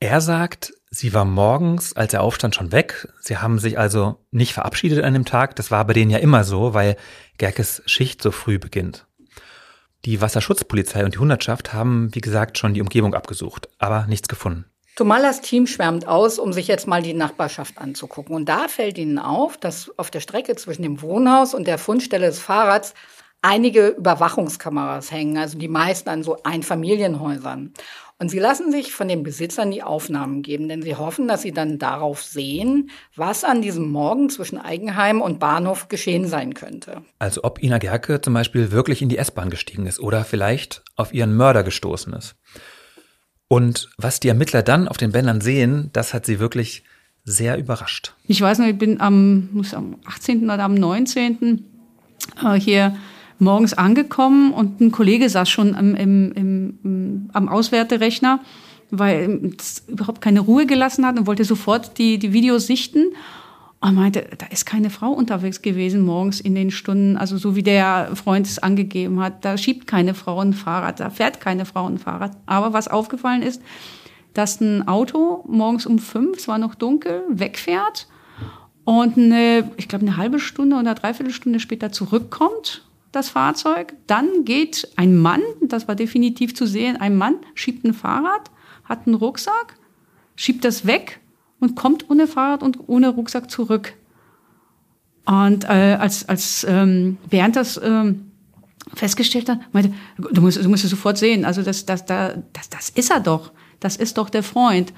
Er 0.00 0.22
sagt, 0.22 0.72
sie 0.90 1.12
war 1.12 1.26
morgens, 1.26 1.92
als 1.92 2.14
er 2.14 2.22
aufstand, 2.22 2.54
schon 2.54 2.72
weg. 2.72 3.06
Sie 3.20 3.36
haben 3.36 3.58
sich 3.58 3.78
also 3.78 4.24
nicht 4.30 4.54
verabschiedet 4.54 5.04
an 5.04 5.12
dem 5.12 5.26
Tag. 5.26 5.56
Das 5.56 5.70
war 5.70 5.86
bei 5.86 5.92
denen 5.92 6.10
ja 6.10 6.18
immer 6.18 6.42
so, 6.42 6.72
weil 6.72 6.96
Gerkes 7.36 7.82
Schicht 7.84 8.22
so 8.22 8.30
früh 8.30 8.58
beginnt. 8.58 9.06
Die 10.04 10.20
Wasserschutzpolizei 10.20 11.04
und 11.04 11.14
die 11.14 11.18
Hundertschaft 11.18 11.72
haben, 11.72 12.14
wie 12.14 12.20
gesagt, 12.20 12.56
schon 12.56 12.74
die 12.74 12.80
Umgebung 12.80 13.14
abgesucht, 13.14 13.68
aber 13.78 14.06
nichts 14.06 14.28
gefunden. 14.28 14.64
Tomalas 14.96 15.40
Team 15.40 15.66
schwärmt 15.66 16.06
aus, 16.06 16.38
um 16.38 16.52
sich 16.52 16.66
jetzt 16.66 16.86
mal 16.86 17.02
die 17.02 17.14
Nachbarschaft 17.14 17.78
anzugucken. 17.78 18.34
Und 18.34 18.48
da 18.48 18.68
fällt 18.68 18.98
ihnen 18.98 19.18
auf, 19.18 19.56
dass 19.56 19.90
auf 19.98 20.10
der 20.10 20.20
Strecke 20.20 20.56
zwischen 20.56 20.82
dem 20.82 21.00
Wohnhaus 21.00 21.54
und 21.54 21.66
der 21.66 21.78
Fundstelle 21.78 22.26
des 22.26 22.38
Fahrrads 22.38 22.94
einige 23.42 23.88
Überwachungskameras 23.88 25.10
hängen, 25.10 25.38
also 25.38 25.58
die 25.58 25.68
meisten 25.68 26.08
an 26.08 26.22
so 26.22 26.42
Einfamilienhäusern. 26.42 27.72
Und 28.20 28.28
sie 28.28 28.38
lassen 28.38 28.70
sich 28.70 28.92
von 28.92 29.08
den 29.08 29.22
Besitzern 29.22 29.70
die 29.70 29.82
Aufnahmen 29.82 30.42
geben, 30.42 30.68
denn 30.68 30.82
sie 30.82 30.94
hoffen, 30.94 31.26
dass 31.26 31.40
sie 31.40 31.52
dann 31.52 31.78
darauf 31.78 32.22
sehen, 32.22 32.90
was 33.16 33.44
an 33.44 33.62
diesem 33.62 33.90
Morgen 33.90 34.28
zwischen 34.28 34.58
Eigenheim 34.58 35.22
und 35.22 35.40
Bahnhof 35.40 35.88
geschehen 35.88 36.28
sein 36.28 36.52
könnte. 36.52 37.00
Also 37.18 37.44
ob 37.44 37.62
Ina 37.62 37.78
Gerke 37.78 38.20
zum 38.20 38.34
Beispiel 38.34 38.72
wirklich 38.72 39.00
in 39.00 39.08
die 39.08 39.16
S-Bahn 39.16 39.48
gestiegen 39.48 39.86
ist 39.86 40.00
oder 40.00 40.24
vielleicht 40.24 40.82
auf 40.96 41.14
ihren 41.14 41.34
Mörder 41.34 41.62
gestoßen 41.62 42.12
ist. 42.12 42.36
Und 43.48 43.88
was 43.96 44.20
die 44.20 44.28
Ermittler 44.28 44.62
dann 44.62 44.86
auf 44.86 44.98
den 44.98 45.12
Bändern 45.12 45.40
sehen, 45.40 45.88
das 45.94 46.12
hat 46.12 46.26
sie 46.26 46.40
wirklich 46.40 46.84
sehr 47.24 47.56
überrascht. 47.56 48.14
Ich 48.26 48.42
weiß 48.42 48.58
noch, 48.58 48.66
ich 48.66 48.76
bin 48.76 49.00
am, 49.00 49.48
muss 49.52 49.72
am 49.72 49.96
18. 50.04 50.44
oder 50.44 50.64
am 50.64 50.74
19. 50.74 51.64
Äh, 52.44 52.60
hier 52.60 52.96
morgens 53.40 53.74
angekommen 53.74 54.52
und 54.52 54.80
ein 54.80 54.92
Kollege 54.92 55.28
saß 55.28 55.48
schon 55.48 55.74
am, 55.74 55.94
im, 55.94 56.32
im, 56.32 57.30
am 57.32 57.48
Auswerterechner, 57.48 58.40
weil 58.90 59.52
es 59.58 59.84
überhaupt 59.88 60.20
keine 60.20 60.40
Ruhe 60.40 60.66
gelassen 60.66 61.06
hat 61.06 61.18
und 61.18 61.26
wollte 61.26 61.44
sofort 61.44 61.98
die, 61.98 62.18
die 62.18 62.32
Videos 62.32 62.66
sichten. 62.66 63.06
Und 63.82 63.94
meinte, 63.94 64.26
da 64.36 64.44
ist 64.46 64.66
keine 64.66 64.90
Frau 64.90 65.10
unterwegs 65.10 65.62
gewesen 65.62 66.02
morgens 66.02 66.38
in 66.38 66.54
den 66.54 66.70
Stunden, 66.70 67.16
also 67.16 67.38
so 67.38 67.56
wie 67.56 67.62
der 67.62 68.14
Freund 68.14 68.46
es 68.46 68.58
angegeben 68.58 69.20
hat. 69.20 69.42
Da 69.42 69.56
schiebt 69.56 69.86
keine 69.86 70.12
Frau 70.12 70.38
ein 70.40 70.52
Fahrrad, 70.52 71.00
da 71.00 71.08
fährt 71.08 71.40
keine 71.40 71.64
Frau 71.64 71.86
ein 71.86 71.96
Fahrrad. 71.96 72.36
Aber 72.44 72.74
was 72.74 72.88
aufgefallen 72.88 73.40
ist, 73.40 73.62
dass 74.34 74.60
ein 74.60 74.86
Auto 74.86 75.44
morgens 75.48 75.86
um 75.86 75.98
fünf, 75.98 76.36
es 76.36 76.46
war 76.46 76.58
noch 76.58 76.74
dunkel, 76.74 77.22
wegfährt 77.30 78.06
und 78.84 79.16
eine, 79.16 79.70
ich 79.78 79.88
glaube, 79.88 80.06
eine 80.06 80.18
halbe 80.18 80.40
Stunde 80.40 80.76
oder 80.76 80.94
dreiviertel 80.94 81.32
Stunde 81.32 81.58
später 81.58 81.90
zurückkommt 81.90 82.84
das 83.12 83.28
Fahrzeug. 83.28 83.94
Dann 84.06 84.44
geht 84.44 84.88
ein 84.96 85.16
Mann, 85.16 85.42
das 85.62 85.88
war 85.88 85.94
definitiv 85.94 86.54
zu 86.54 86.66
sehen, 86.66 86.96
ein 86.96 87.16
Mann 87.16 87.36
schiebt 87.54 87.84
ein 87.84 87.94
Fahrrad, 87.94 88.50
hat 88.84 89.06
einen 89.06 89.14
Rucksack, 89.14 89.76
schiebt 90.36 90.64
das 90.64 90.86
weg 90.86 91.20
und 91.58 91.76
kommt 91.76 92.10
ohne 92.10 92.26
Fahrrad 92.26 92.62
und 92.62 92.88
ohne 92.88 93.08
Rucksack 93.08 93.50
zurück. 93.50 93.94
Und 95.26 95.64
äh, 95.64 95.96
als, 96.00 96.28
als 96.28 96.64
ähm, 96.68 97.18
Bernd 97.28 97.56
das 97.56 97.80
ähm, 97.82 98.32
festgestellt 98.94 99.48
hat, 99.48 99.60
meinte, 99.72 99.92
du 100.18 100.40
musst, 100.40 100.62
du 100.62 100.68
musst 100.68 100.84
es 100.84 100.90
sofort 100.90 101.18
sehen, 101.18 101.44
also 101.44 101.62
das, 101.62 101.86
das, 101.86 102.04
das, 102.06 102.38
das, 102.52 102.70
das 102.70 102.90
ist 102.90 103.10
er 103.10 103.20
doch, 103.20 103.52
das 103.78 103.96
ist 103.96 104.18
doch 104.18 104.30
der 104.30 104.42
Freund. 104.42 104.92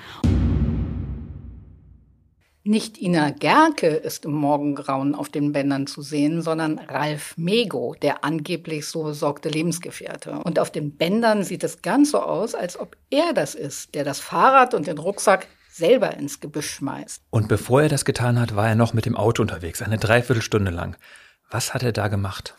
Nicht 2.65 2.99
Ina 3.03 3.31
Gerke 3.31 3.89
ist 3.89 4.25
im 4.25 4.35
Morgengrauen 4.35 5.17
auf 5.17 5.29
den 5.29 5.51
Bändern 5.51 5.89
zu 5.89 6.01
sehen, 6.01 6.43
sondern 6.43 6.79
Ralf 6.79 7.37
Mego, 7.37 7.97
der 8.01 8.25
angeblich 8.25 8.87
so 8.87 9.03
besorgte 9.03 9.49
Lebensgefährte. 9.49 10.39
Und 10.45 10.61
auf 10.61 10.71
den 10.71 10.97
Bändern 10.97 11.43
sieht 11.43 11.65
es 11.65 11.83
ganz 11.83 12.13
so 12.13 12.21
aus, 12.21 12.55
als 12.55 12.79
ob 12.79 12.97
er 13.11 13.33
das 13.33 13.57
ist, 13.57 13.97
der 13.97 14.05
das 14.05 14.21
Fahrrad 14.21 14.75
und 14.75 14.87
den 14.87 14.99
Rucksack 14.99 15.49
selber 15.73 16.17
ins 16.17 16.39
Gebüsch 16.39 16.71
schmeißt. 16.71 17.23
Und 17.31 17.49
bevor 17.49 17.83
er 17.83 17.89
das 17.89 18.05
getan 18.05 18.39
hat, 18.39 18.55
war 18.55 18.69
er 18.69 18.77
noch 18.77 18.93
mit 18.93 19.07
dem 19.07 19.17
Auto 19.17 19.43
unterwegs, 19.43 19.83
eine 19.83 19.99
Dreiviertelstunde 19.99 20.71
lang. 20.71 20.97
Was 21.51 21.75
hat 21.75 21.83
er 21.83 21.93
da 21.93 22.07
gemacht? 22.07 22.55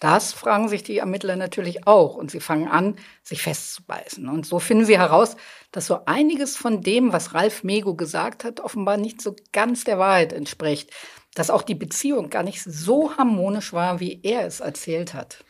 Das 0.00 0.32
fragen 0.32 0.68
sich 0.68 0.82
die 0.82 0.98
Ermittler 0.98 1.36
natürlich 1.36 1.86
auch 1.86 2.16
und 2.16 2.30
sie 2.30 2.40
fangen 2.40 2.68
an, 2.68 2.96
sich 3.22 3.42
festzubeißen. 3.42 4.28
Und 4.28 4.44
so 4.44 4.58
finden 4.58 4.84
sie 4.84 4.98
heraus, 4.98 5.36
dass 5.72 5.86
so 5.86 6.04
einiges 6.06 6.56
von 6.56 6.82
dem, 6.82 7.12
was 7.12 7.34
Ralf 7.34 7.64
Mego 7.64 7.94
gesagt 7.94 8.44
hat, 8.44 8.60
offenbar 8.60 8.96
nicht 8.96 9.22
so 9.22 9.34
ganz 9.52 9.84
der 9.84 9.98
Wahrheit 9.98 10.32
entspricht. 10.32 10.90
Dass 11.34 11.50
auch 11.50 11.62
die 11.62 11.74
Beziehung 11.74 12.30
gar 12.30 12.42
nicht 12.42 12.62
so 12.62 13.16
harmonisch 13.16 13.72
war, 13.72 13.98
wie 13.98 14.20
er 14.22 14.46
es 14.46 14.60
erzählt 14.60 15.14
hat. 15.14 15.44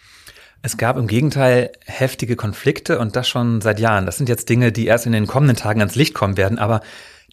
Es 0.63 0.79
gab 0.79 0.97
im 0.97 1.09
Gegenteil 1.09 1.73
heftige 1.85 2.37
Konflikte 2.37 2.99
und 2.99 3.17
das 3.17 3.29
schon 3.29 3.61
seit 3.61 3.79
Jahren. 3.81 4.07
Das 4.07 4.17
sind 4.17 4.31
jetzt 4.31 4.49
Dinge, 4.49 4.73
die 4.73 4.87
erst 4.87 5.05
in 5.05 5.13
den 5.13 5.27
kommenden 5.27 5.59
Tagen 5.59 5.81
ans 5.81 5.95
Licht 5.95 6.15
kommen 6.15 6.39
werden, 6.39 6.59
aber 6.59 6.81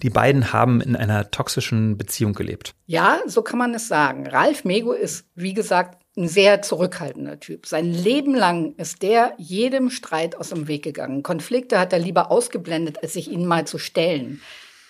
die 0.02 0.10
beiden 0.10 0.54
haben 0.54 0.82
in 0.82 0.96
einer 0.96 1.32
toxischen 1.32 1.98
Beziehung 1.98 2.34
gelebt. 2.34 2.74
Ja, 2.86 3.20
so 3.26 3.42
kann 3.42 3.60
man 3.60 3.74
es 3.74 3.88
sagen. 3.88 4.28
Ralf 4.28 4.64
Mego 4.64 4.94
ist, 4.94 5.26
wie 5.36 5.54
gesagt, 5.54 6.02
ein 6.18 6.28
sehr 6.28 6.62
zurückhaltender 6.62 7.40
Typ. 7.40 7.66
Sein 7.66 7.92
Leben 7.92 8.36
lang 8.36 8.76
ist 8.76 9.02
der 9.02 9.34
jedem 9.38 9.90
Streit 9.90 10.36
aus 10.36 10.50
dem 10.50 10.68
Weg 10.68 10.84
gegangen. 10.84 11.24
Konflikte 11.24 11.80
hat 11.80 11.94
er 11.94 12.00
lieber 12.00 12.32
ausgeblendet, 12.32 13.02
als 13.02 13.14
sich 13.14 13.32
ihnen 13.32 13.46
mal 13.46 13.66
zu 13.66 13.78
stellen. 13.78 14.42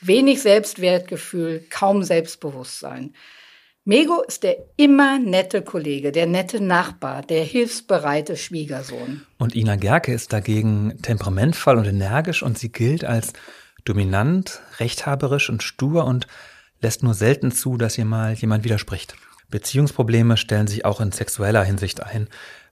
Wenig 0.01 0.41
Selbstwertgefühl, 0.41 1.63
kaum 1.69 2.03
Selbstbewusstsein. 2.03 3.13
Mego 3.83 4.21
ist 4.21 4.43
der 4.43 4.57
immer 4.77 5.17
nette 5.19 5.63
Kollege, 5.63 6.11
der 6.11 6.27
nette 6.27 6.61
Nachbar, 6.61 7.23
der 7.23 7.43
hilfsbereite 7.43 8.37
Schwiegersohn. 8.37 9.25
Und 9.39 9.55
Ina 9.55 9.75
Gerke 9.75 10.13
ist 10.13 10.33
dagegen 10.33 10.99
temperamentvoll 11.01 11.77
und 11.77 11.85
energisch 11.85 12.43
und 12.43 12.59
sie 12.59 12.71
gilt 12.71 13.03
als 13.03 13.33
dominant, 13.85 14.61
rechthaberisch 14.79 15.49
und 15.49 15.63
stur 15.63 16.05
und 16.05 16.27
lässt 16.81 17.03
nur 17.03 17.13
selten 17.13 17.51
zu, 17.51 17.77
dass 17.77 17.97
ihr 17.97 18.05
mal 18.05 18.33
jemand 18.33 18.63
widerspricht. 18.63 19.15
Beziehungsprobleme 19.49 20.37
stellen 20.37 20.67
sich 20.67 20.85
auch 20.85 21.01
in 21.01 21.11
sexueller 21.11 21.63
Hinsicht 21.63 22.01
ein. 22.01 22.27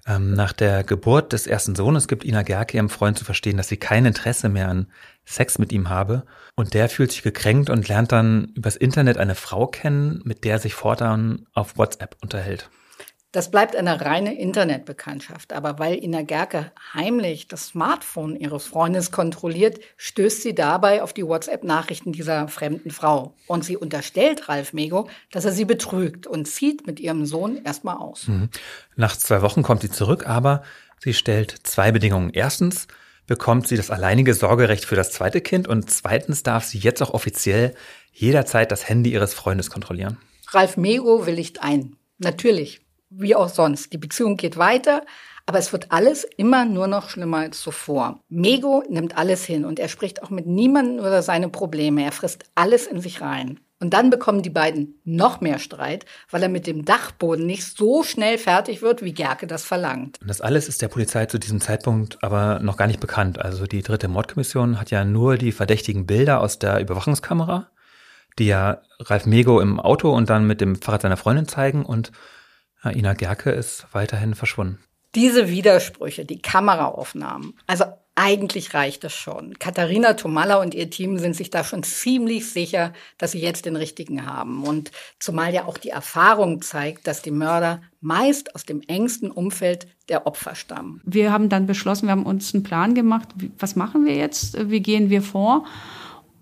Ähm, 0.07 0.33
nach 0.33 0.53
der 0.53 0.83
Geburt 0.83 1.33
des 1.33 1.45
ersten 1.45 1.75
Sohnes 1.75 2.07
gibt 2.07 2.23
Ina 2.23 2.41
Gerke 2.41 2.77
ihrem 2.77 2.89
Freund 2.89 3.17
zu 3.17 3.25
verstehen, 3.25 3.57
dass 3.57 3.67
sie 3.67 3.77
kein 3.77 4.05
Interesse 4.05 4.49
mehr 4.49 4.69
an 4.69 4.87
Sex 5.25 5.59
mit 5.59 5.71
ihm 5.71 5.89
habe. 5.89 6.23
Und 6.55 6.73
der 6.73 6.89
fühlt 6.89 7.11
sich 7.11 7.21
gekränkt 7.21 7.69
und 7.69 7.87
lernt 7.87 8.11
dann 8.11 8.53
übers 8.55 8.75
Internet 8.75 9.17
eine 9.17 9.35
Frau 9.35 9.67
kennen, 9.67 10.21
mit 10.23 10.43
der 10.43 10.53
er 10.53 10.59
sich 10.59 10.73
fortan 10.73 11.45
auf 11.53 11.77
WhatsApp 11.77 12.15
unterhält. 12.21 12.69
Das 13.31 13.51
bleibt 13.51 13.75
eine 13.75 14.01
reine 14.01 14.39
Internetbekanntschaft. 14.39 15.53
Aber 15.53 15.77
weil 15.77 16.03
Ina 16.03 16.23
Gerke 16.23 16.71
heimlich 16.95 17.47
das 17.47 17.67
Smartphone 17.67 18.35
ihres 18.35 18.65
Freundes 18.65 19.11
kontrolliert, 19.11 19.79
stößt 19.97 20.41
sie 20.41 20.55
dabei 20.55 21.03
auf 21.03 21.13
die 21.13 21.25
WhatsApp-Nachrichten 21.25 22.11
dieser 22.11 22.47
fremden 22.47 22.89
Frau. 22.89 23.35
Und 23.45 23.63
sie 23.63 23.77
unterstellt 23.77 24.49
Ralf 24.49 24.73
Mego, 24.73 25.07
dass 25.31 25.45
er 25.45 25.51
sie 25.51 25.65
betrügt 25.65 26.25
und 26.25 26.47
zieht 26.47 26.87
mit 26.87 26.99
ihrem 26.99 27.27
Sohn 27.27 27.63
erstmal 27.63 27.97
aus. 27.97 28.27
Mhm. 28.27 28.49
Nach 28.95 29.15
zwei 29.15 29.43
Wochen 29.43 29.61
kommt 29.61 29.83
sie 29.83 29.91
zurück, 29.91 30.25
aber 30.27 30.63
sie 30.97 31.13
stellt 31.13 31.55
zwei 31.63 31.91
Bedingungen. 31.91 32.31
Erstens 32.33 32.87
bekommt 33.27 33.67
sie 33.67 33.77
das 33.77 33.91
alleinige 33.91 34.33
Sorgerecht 34.33 34.85
für 34.85 34.95
das 34.95 35.11
zweite 35.11 35.39
Kind 35.39 35.67
und 35.67 35.91
zweitens 35.91 36.41
darf 36.41 36.63
sie 36.63 36.79
jetzt 36.79 37.03
auch 37.03 37.11
offiziell 37.11 37.75
jederzeit 38.11 38.71
das 38.71 38.89
Handy 38.89 39.11
ihres 39.11 39.35
Freundes 39.35 39.69
kontrollieren. 39.69 40.17
Ralf 40.47 40.77
Mego 40.77 41.27
willigt 41.27 41.61
ein. 41.61 41.95
Natürlich 42.17 42.81
wie 43.09 43.35
auch 43.35 43.49
sonst. 43.49 43.93
Die 43.93 43.97
Beziehung 43.97 44.37
geht 44.37 44.57
weiter, 44.57 45.03
aber 45.45 45.57
es 45.59 45.71
wird 45.73 45.91
alles 45.91 46.25
immer 46.37 46.65
nur 46.65 46.87
noch 46.87 47.09
schlimmer 47.09 47.37
als 47.37 47.59
zuvor. 47.59 48.19
Mego 48.29 48.83
nimmt 48.87 49.17
alles 49.17 49.43
hin 49.43 49.65
und 49.65 49.79
er 49.79 49.87
spricht 49.87 50.21
auch 50.21 50.29
mit 50.29 50.45
niemandem 50.45 50.99
über 50.99 51.21
seine 51.21 51.49
Probleme. 51.49 52.03
Er 52.03 52.11
frisst 52.11 52.45
alles 52.55 52.85
in 52.85 53.01
sich 53.01 53.21
rein. 53.21 53.59
Und 53.81 53.93
dann 53.93 54.09
bekommen 54.09 54.41
die 54.41 54.49
beiden 54.49 54.99
noch 55.05 55.39
mehr 55.39 55.57
Streit, 55.57 56.05
weil 56.29 56.43
er 56.43 56.49
mit 56.49 56.67
dem 56.67 56.83
Dachboden 56.83 57.45
nicht 57.45 57.65
so 57.77 58.03
schnell 58.03 58.37
fertig 58.37 58.81
wird, 58.81 59.01
wie 59.03 59.13
Gerke 59.13 59.47
das 59.47 59.63
verlangt. 59.63 60.19
Und 60.21 60.27
das 60.27 60.41
alles 60.41 60.67
ist 60.67 60.81
der 60.81 60.89
Polizei 60.89 61.27
zu 61.27 61.39
diesem 61.39 61.61
Zeitpunkt 61.61 62.21
aber 62.21 62.59
noch 62.59 62.75
gar 62.75 62.87
nicht 62.87 62.99
bekannt. 62.99 63.39
Also 63.39 63.65
die 63.65 63.81
dritte 63.81 64.09
Mordkommission 64.09 64.79
hat 64.79 64.91
ja 64.91 65.05
nur 65.05 65.37
die 65.37 65.53
verdächtigen 65.53 66.05
Bilder 66.05 66.41
aus 66.41 66.59
der 66.59 66.81
Überwachungskamera, 66.81 67.69
die 68.37 68.47
ja 68.47 68.81
Ralf 68.99 69.25
Mego 69.25 69.61
im 69.61 69.79
Auto 69.79 70.11
und 70.11 70.29
dann 70.29 70.45
mit 70.45 70.59
dem 70.59 70.75
Fahrrad 70.75 71.03
seiner 71.03 71.17
Freundin 71.17 71.47
zeigen 71.47 71.85
und 71.85 72.11
Ina 72.83 73.13
Gerke 73.13 73.51
ist 73.51 73.87
weiterhin 73.91 74.35
verschwunden. 74.35 74.79
Diese 75.15 75.49
Widersprüche, 75.49 76.23
die 76.23 76.41
Kameraaufnahmen, 76.41 77.55
also 77.65 77.85
eigentlich 78.19 78.73
reicht 78.73 79.05
es 79.05 79.13
schon. 79.13 79.57
Katharina 79.59 80.13
Tomalla 80.13 80.61
und 80.61 80.75
ihr 80.75 80.89
Team 80.89 81.17
sind 81.19 81.37
sich 81.37 81.51
da 81.51 81.63
schon 81.63 81.83
ziemlich 81.83 82.51
sicher, 82.51 82.91
dass 83.17 83.31
sie 83.31 83.39
jetzt 83.39 83.65
den 83.65 83.77
richtigen 83.77 84.25
haben. 84.25 84.65
Und 84.65 84.91
zumal 85.19 85.53
ja 85.53 85.63
auch 85.65 85.77
die 85.77 85.89
Erfahrung 85.89 86.61
zeigt, 86.61 87.07
dass 87.07 87.21
die 87.21 87.31
Mörder 87.31 87.81
meist 88.01 88.55
aus 88.55 88.65
dem 88.65 88.81
engsten 88.81 89.31
Umfeld 89.31 89.87
der 90.09 90.27
Opfer 90.27 90.55
stammen. 90.55 91.01
Wir 91.05 91.31
haben 91.31 91.47
dann 91.47 91.65
beschlossen, 91.65 92.07
wir 92.07 92.11
haben 92.11 92.25
uns 92.25 92.53
einen 92.53 92.63
Plan 92.63 92.93
gemacht, 92.93 93.29
was 93.57 93.77
machen 93.77 94.05
wir 94.05 94.15
jetzt, 94.15 94.69
wie 94.69 94.81
gehen 94.81 95.09
wir 95.09 95.21
vor? 95.21 95.65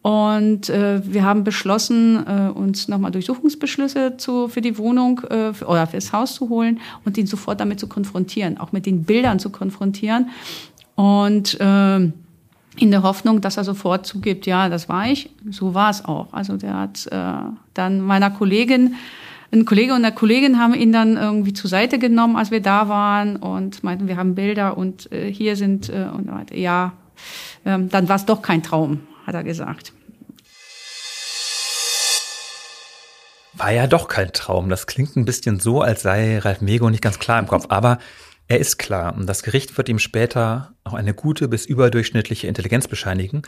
Und 0.08 0.70
äh, 0.70 1.02
wir 1.04 1.26
haben 1.26 1.44
beschlossen, 1.44 2.26
äh, 2.26 2.50
uns 2.50 2.88
nochmal 2.88 3.12
Durchsuchungsbeschlüsse 3.12 4.16
zu, 4.16 4.48
für 4.48 4.62
die 4.62 4.78
Wohnung 4.78 5.20
äh, 5.24 5.54
für, 5.54 5.66
oder 5.66 5.86
fürs 5.86 6.14
Haus 6.14 6.36
zu 6.36 6.48
holen 6.48 6.80
und 7.04 7.18
ihn 7.18 7.28
sofort 7.28 7.60
damit 7.60 7.82
zu 7.82 7.88
konfrontieren, 7.88 8.58
auch 8.58 8.72
mit 8.72 8.86
den 8.86 9.04
Bildern 9.04 9.38
zu 9.38 9.50
konfrontieren. 9.50 10.30
Und 10.96 11.60
äh, 11.60 11.98
in 11.98 12.92
der 12.92 13.04
Hoffnung, 13.04 13.42
dass 13.42 13.58
er 13.58 13.66
sofort 13.66 14.06
zugibt, 14.06 14.46
ja, 14.46 14.70
das 14.70 14.88
war 14.88 15.08
ich. 15.08 15.30
So 15.50 15.74
war 15.74 15.90
es 15.90 16.06
auch. 16.06 16.32
Also 16.32 16.56
der 16.56 16.74
hat 16.76 17.06
äh, 17.08 17.52
dann 17.74 18.00
meiner 18.00 18.32
Kollegin, 18.32 18.96
ein 19.52 19.66
Kollege 19.66 19.94
und 19.94 20.06
eine 20.06 20.16
Kollegin 20.16 20.58
haben 20.58 20.74
ihn 20.74 20.94
dann 20.94 21.18
irgendwie 21.18 21.52
zur 21.52 21.70
Seite 21.70 22.00
genommen, 22.00 22.38
als 22.38 22.50
wir 22.50 22.62
da 22.62 22.88
waren 22.88 23.36
und 23.36 23.84
meinten, 23.84 24.08
wir 24.08 24.16
haben 24.16 24.36
Bilder 24.36 24.78
und 24.78 25.12
äh, 25.12 25.30
hier 25.30 25.58
sind 25.58 25.90
äh, 25.90 26.06
und 26.16 26.30
ja, 26.54 26.94
äh, 27.66 27.78
dann 27.78 28.08
war 28.08 28.16
es 28.16 28.26
doch 28.26 28.42
kein 28.42 28.64
Traum, 28.64 29.02
hat 29.26 29.36
er 29.36 29.44
gesagt. 29.44 29.92
War 33.58 33.72
ja 33.72 33.88
doch 33.88 34.08
kein 34.08 34.32
Traum. 34.34 34.70
Das 34.70 34.88
klingt 34.88 35.16
ein 35.16 35.26
bisschen 35.26 35.60
so, 35.60 35.82
als 35.82 36.02
sei 36.04 36.38
Ralf 36.40 36.62
Mego 36.62 36.90
nicht 36.90 37.02
ganz 37.02 37.20
klar 37.20 37.40
im 37.40 37.48
Kopf. 37.48 37.66
Aber 37.70 37.98
Er 38.48 38.60
ist 38.60 38.78
klar 38.78 39.14
und 39.16 39.28
das 39.28 39.44
Gericht 39.44 39.78
wird 39.78 39.90
ihm 39.90 40.00
später 40.00 40.74
auch 40.86 40.94
eine 40.94 41.14
gute 41.14 41.50
bis 41.50 41.66
überdurchschnittliche 41.66 42.48
Intelligenz 42.48 42.88
bescheinigen. 42.88 43.42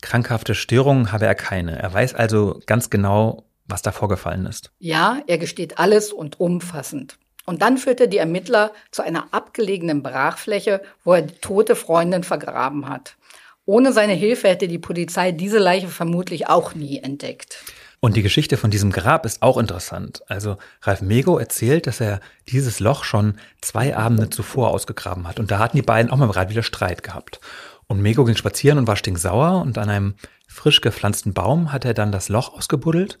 Krankhafte 0.00 0.56
Störungen 0.56 1.12
habe 1.12 1.26
er 1.26 1.36
keine. 1.36 1.78
Er 1.78 1.92
weiß 1.92 2.14
also 2.14 2.60
ganz 2.66 2.90
genau, 2.90 3.44
was 3.66 3.82
da 3.82 3.92
vorgefallen 3.92 4.46
ist. 4.46 4.72
Ja, 4.80 5.20
er 5.28 5.38
gesteht 5.38 5.78
alles 5.78 6.12
und 6.12 6.40
umfassend. 6.40 7.18
Und 7.46 7.62
dann 7.62 7.78
führt 7.78 8.00
er 8.00 8.08
die 8.08 8.18
Ermittler 8.18 8.72
zu 8.90 9.02
einer 9.02 9.28
abgelegenen 9.30 10.02
Brachfläche, 10.02 10.82
wo 11.04 11.14
er 11.14 11.22
die 11.22 11.34
tote 11.34 11.76
Freundin 11.76 12.24
vergraben 12.24 12.88
hat. 12.88 13.16
Ohne 13.64 13.92
seine 13.92 14.12
Hilfe 14.12 14.48
hätte 14.48 14.66
die 14.66 14.78
Polizei 14.78 15.30
diese 15.30 15.58
Leiche 15.58 15.88
vermutlich 15.88 16.48
auch 16.48 16.74
nie 16.74 16.98
entdeckt. 16.98 17.62
Und 18.04 18.16
die 18.16 18.22
Geschichte 18.22 18.56
von 18.56 18.72
diesem 18.72 18.90
Grab 18.90 19.24
ist 19.24 19.42
auch 19.42 19.56
interessant. 19.56 20.24
Also 20.26 20.56
Ralf 20.82 21.02
Mego 21.02 21.38
erzählt, 21.38 21.86
dass 21.86 22.00
er 22.00 22.18
dieses 22.48 22.80
Loch 22.80 23.04
schon 23.04 23.36
zwei 23.60 23.96
Abende 23.96 24.28
zuvor 24.28 24.70
ausgegraben 24.70 25.28
hat. 25.28 25.38
Und 25.38 25.52
da 25.52 25.60
hatten 25.60 25.76
die 25.76 25.84
beiden 25.84 26.10
auch 26.10 26.16
mal 26.16 26.26
gerade 26.26 26.50
wieder 26.50 26.64
Streit 26.64 27.04
gehabt. 27.04 27.40
Und 27.86 28.02
Mego 28.02 28.24
ging 28.24 28.34
spazieren 28.34 28.78
und 28.78 28.88
war 28.88 28.96
stinksauer 28.96 29.62
und 29.62 29.78
an 29.78 29.88
einem 29.88 30.14
frisch 30.48 30.80
gepflanzten 30.80 31.32
Baum 31.32 31.70
hat 31.70 31.84
er 31.84 31.94
dann 31.94 32.10
das 32.10 32.28
Loch 32.28 32.54
ausgebuddelt 32.54 33.20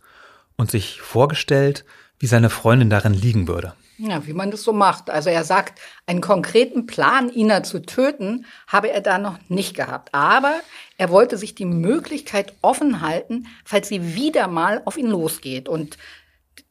und 0.56 0.72
sich 0.72 1.00
vorgestellt, 1.00 1.84
wie 2.18 2.26
seine 2.26 2.50
Freundin 2.50 2.90
darin 2.90 3.14
liegen 3.14 3.46
würde. 3.46 3.74
Ja, 4.04 4.26
wie 4.26 4.32
man 4.32 4.50
das 4.50 4.64
so 4.64 4.72
macht. 4.72 5.10
Also 5.10 5.30
er 5.30 5.44
sagt, 5.44 5.80
einen 6.06 6.20
konkreten 6.20 6.86
Plan, 6.86 7.32
Ina 7.32 7.62
zu 7.62 7.80
töten, 7.80 8.46
habe 8.66 8.90
er 8.90 9.00
da 9.00 9.16
noch 9.18 9.38
nicht 9.48 9.76
gehabt. 9.76 10.12
Aber 10.12 10.54
er 10.98 11.08
wollte 11.08 11.38
sich 11.38 11.54
die 11.54 11.66
Möglichkeit 11.66 12.52
offen 12.62 13.00
halten, 13.00 13.46
falls 13.64 13.86
sie 13.86 14.16
wieder 14.16 14.48
mal 14.48 14.82
auf 14.86 14.96
ihn 14.98 15.06
losgeht. 15.06 15.68
Und 15.68 15.98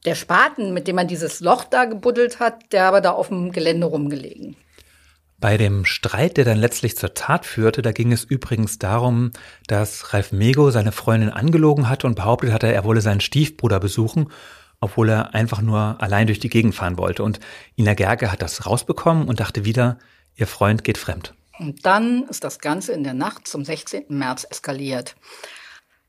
der 0.04 0.14
Spaten, 0.14 0.74
mit 0.74 0.86
dem 0.88 0.96
man 0.96 1.08
dieses 1.08 1.40
Loch 1.40 1.64
da 1.64 1.86
gebuddelt 1.86 2.38
hat, 2.38 2.70
der 2.70 2.84
aber 2.84 3.00
da 3.00 3.12
auf 3.12 3.28
dem 3.28 3.50
Gelände 3.50 3.86
rumgelegen. 3.86 4.54
Bei 5.38 5.56
dem 5.56 5.86
Streit, 5.86 6.36
der 6.36 6.44
dann 6.44 6.58
letztlich 6.58 6.98
zur 6.98 7.14
Tat 7.14 7.46
führte, 7.46 7.80
da 7.80 7.92
ging 7.92 8.12
es 8.12 8.24
übrigens 8.24 8.78
darum, 8.78 9.32
dass 9.68 10.12
Ralf 10.12 10.32
Mego 10.32 10.70
seine 10.70 10.92
Freundin 10.92 11.30
angelogen 11.30 11.88
hatte 11.88 12.06
und 12.06 12.14
behauptet 12.14 12.52
hatte, 12.52 12.70
er 12.70 12.84
wolle 12.84 13.00
seinen 13.00 13.20
Stiefbruder 13.22 13.80
besuchen 13.80 14.28
obwohl 14.82 15.08
er 15.08 15.34
einfach 15.34 15.62
nur 15.62 15.96
allein 16.00 16.26
durch 16.26 16.40
die 16.40 16.50
Gegend 16.50 16.74
fahren 16.74 16.98
wollte. 16.98 17.22
Und 17.22 17.38
Ina 17.78 17.94
Gerke 17.94 18.32
hat 18.32 18.42
das 18.42 18.66
rausbekommen 18.66 19.28
und 19.28 19.38
dachte 19.40 19.64
wieder, 19.64 19.98
ihr 20.34 20.48
Freund 20.48 20.82
geht 20.82 20.98
fremd. 20.98 21.34
Und 21.58 21.86
dann 21.86 22.24
ist 22.24 22.42
das 22.42 22.58
Ganze 22.58 22.92
in 22.92 23.04
der 23.04 23.14
Nacht 23.14 23.46
zum 23.46 23.64
16. 23.64 24.06
März 24.08 24.44
eskaliert. 24.50 25.14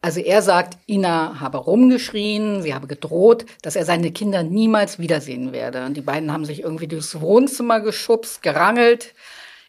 Also 0.02 0.20
er 0.20 0.42
sagt, 0.42 0.80
Ina 0.88 1.40
habe 1.40 1.60
rumgeschrien, 1.60 2.64
sie 2.64 2.74
habe 2.74 2.88
gedroht, 2.88 3.46
dass 3.62 3.76
er 3.76 3.86
seine 3.86 4.12
Kinder 4.12 4.42
niemals 4.42 4.98
wiedersehen 4.98 5.54
werde. 5.54 5.86
Und 5.86 5.96
die 5.96 6.02
beiden 6.02 6.32
haben 6.32 6.44
sich 6.44 6.62
irgendwie 6.62 6.88
durchs 6.88 7.22
Wohnzimmer 7.22 7.80
geschubst, 7.80 8.42
gerangelt 8.42 9.14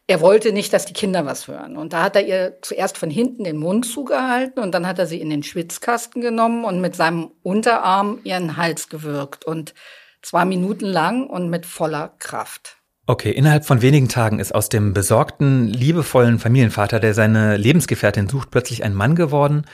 er 0.07 0.21
wollte 0.21 0.51
nicht, 0.51 0.71
dass 0.71 0.85
die 0.85 0.93
Kinder 0.93 1.25
was 1.25 1.47
hören. 1.47 1.77
Und 1.77 1.93
da 1.93 2.03
hat 2.03 2.15
er 2.15 2.25
ihr 2.25 2.57
zuerst 2.61 2.97
von 2.97 3.09
hinten 3.09 3.43
den 3.43 3.57
Mund 3.57 3.85
zugehalten 3.85 4.61
und 4.61 4.71
dann 4.73 4.87
hat 4.87 4.99
er 4.99 5.07
sie 5.07 5.19
in 5.19 5.29
den 5.29 5.43
Schwitzkasten 5.43 6.21
genommen 6.21 6.63
und 6.63 6.79
mit 6.79 6.95
seinem 6.95 7.31
Unterarm 7.41 8.19
ihren 8.23 8.57
Hals 8.57 8.89
gewürgt. 8.89 9.45
Und 9.45 9.73
zwar 10.21 10.45
minutenlang 10.45 11.27
und 11.27 11.49
mit 11.49 11.65
voller 11.65 12.13
Kraft. 12.19 12.77
Okay, 13.07 13.31
innerhalb 13.31 13.65
von 13.65 13.81
wenigen 13.81 14.09
Tagen 14.09 14.39
ist 14.39 14.53
aus 14.53 14.69
dem 14.69 14.93
besorgten, 14.93 15.67
liebevollen 15.67 16.39
Familienvater, 16.39 16.99
der 16.99 17.13
seine 17.13 17.55
Lebensgefährtin 17.57 18.27
sucht, 18.27 18.49
plötzlich 18.49 18.83
ein 18.83 18.95
Mann 18.95 19.15
geworden, 19.15 19.65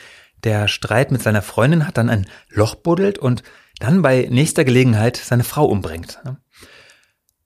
der 0.43 0.67
Streit 0.67 1.11
mit 1.11 1.21
seiner 1.21 1.41
Freundin 1.41 1.87
hat, 1.87 1.97
dann 1.97 2.09
ein 2.09 2.27
Loch 2.49 2.75
buddelt 2.75 3.19
und 3.19 3.43
dann 3.79 4.01
bei 4.01 4.27
nächster 4.29 4.65
Gelegenheit 4.65 5.15
seine 5.17 5.43
Frau 5.45 5.65
umbringt. 5.65 6.19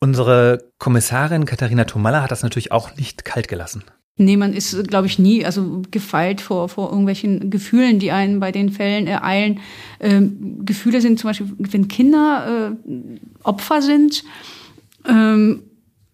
Unsere 0.05 0.69
Kommissarin 0.77 1.45
Katharina 1.45 1.85
Tomalla 1.85 2.21
hat 2.21 2.29
das 2.29 2.43
natürlich 2.43 2.71
auch 2.71 2.95
nicht 2.95 3.25
kalt 3.25 3.47
gelassen. 3.47 3.83
Nee, 4.17 4.37
man 4.37 4.53
ist, 4.53 4.87
glaube 4.87 5.07
ich, 5.07 5.17
nie 5.17 5.43
also 5.43 5.81
gefeilt 5.89 6.41
vor, 6.41 6.69
vor 6.69 6.89
irgendwelchen 6.89 7.49
Gefühlen, 7.49 7.97
die 7.97 8.11
einen 8.11 8.39
bei 8.39 8.51
den 8.51 8.69
Fällen 8.69 9.07
ereilen. 9.07 9.61
Ähm, 9.99 10.63
Gefühle 10.63 11.01
sind 11.01 11.19
zum 11.19 11.29
Beispiel, 11.29 11.47
wenn 11.57 11.87
Kinder 11.87 12.75
äh, 12.77 12.91
Opfer 13.43 13.81
sind, 13.81 14.23
ähm, 15.07 15.63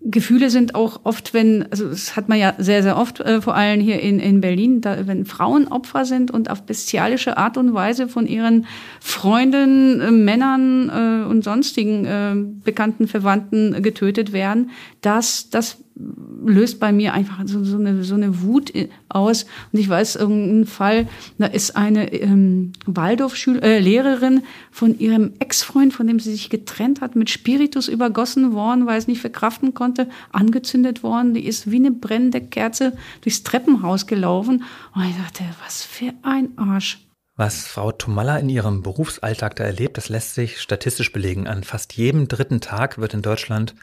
Gefühle 0.03 0.49
sind 0.49 0.73
auch 0.73 1.01
oft, 1.03 1.33
wenn, 1.33 1.67
also 1.69 1.87
das 1.87 2.15
hat 2.15 2.27
man 2.27 2.39
ja 2.39 2.55
sehr, 2.57 2.81
sehr 2.81 2.97
oft, 2.97 3.19
äh, 3.19 3.39
vor 3.39 3.55
allem 3.55 3.79
hier 3.79 3.99
in, 3.99 4.19
in 4.19 4.41
Berlin, 4.41 4.81
da, 4.81 5.05
wenn 5.05 5.25
Frauen 5.25 5.67
Opfer 5.67 6.05
sind 6.05 6.31
und 6.31 6.49
auf 6.49 6.63
bestialische 6.63 7.37
Art 7.37 7.55
und 7.55 7.73
Weise 7.75 8.07
von 8.07 8.25
ihren 8.25 8.65
Freunden, 8.99 10.01
äh, 10.01 10.09
Männern 10.09 10.89
äh, 10.89 11.29
und 11.29 11.43
sonstigen 11.43 12.05
äh, 12.05 12.33
bekannten 12.63 13.07
Verwandten 13.07 13.83
getötet 13.83 14.33
werden, 14.33 14.71
das, 15.01 15.51
das 15.51 15.77
löst 15.95 16.79
bei 16.79 16.91
mir 16.91 17.13
einfach 17.13 17.39
so, 17.45 17.63
so, 17.63 17.77
eine, 17.77 18.03
so 18.03 18.15
eine 18.15 18.41
Wut 18.41 18.71
aus. 19.09 19.45
Und 19.71 19.79
ich 19.79 19.87
weiß 19.87 20.15
irgendeinen 20.15 20.65
Fall, 20.65 21.07
da 21.37 21.47
ist 21.47 21.75
eine 21.75 22.11
ähm, 22.13 22.73
Waldorf-Lehrerin 22.85 24.37
äh, 24.37 24.41
von 24.71 24.97
ihrem 24.97 25.33
Ex-Freund, 25.39 25.93
von 25.93 26.07
dem 26.07 26.19
sie 26.19 26.31
sich 26.31 26.49
getrennt 26.49 27.01
hat, 27.01 27.15
mit 27.15 27.29
Spiritus 27.29 27.87
übergossen 27.87 28.53
worden, 28.53 28.85
weil 28.85 28.97
es 28.97 29.07
nicht 29.07 29.21
verkraften 29.21 29.73
konnte, 29.73 30.07
angezündet 30.31 31.03
worden. 31.03 31.33
Die 31.33 31.45
ist 31.45 31.69
wie 31.69 31.77
eine 31.77 31.91
brennende 31.91 32.41
Kerze 32.41 32.93
durchs 33.21 33.43
Treppenhaus 33.43 34.07
gelaufen. 34.07 34.63
Und 34.95 35.03
ich 35.03 35.15
dachte, 35.17 35.43
was 35.63 35.83
für 35.83 36.13
ein 36.23 36.57
Arsch. 36.57 36.99
Was 37.35 37.65
Frau 37.65 37.91
Tomalla 37.91 38.37
in 38.37 38.49
ihrem 38.49 38.83
Berufsalltag 38.83 39.55
da 39.55 39.63
erlebt, 39.63 39.97
das 39.97 40.09
lässt 40.09 40.35
sich 40.35 40.59
statistisch 40.59 41.11
belegen. 41.11 41.47
An 41.47 41.63
fast 41.63 41.93
jedem 41.93 42.27
dritten 42.27 42.61
Tag 42.61 42.97
wird 42.97 43.13
in 43.13 43.21
Deutschland 43.21 43.73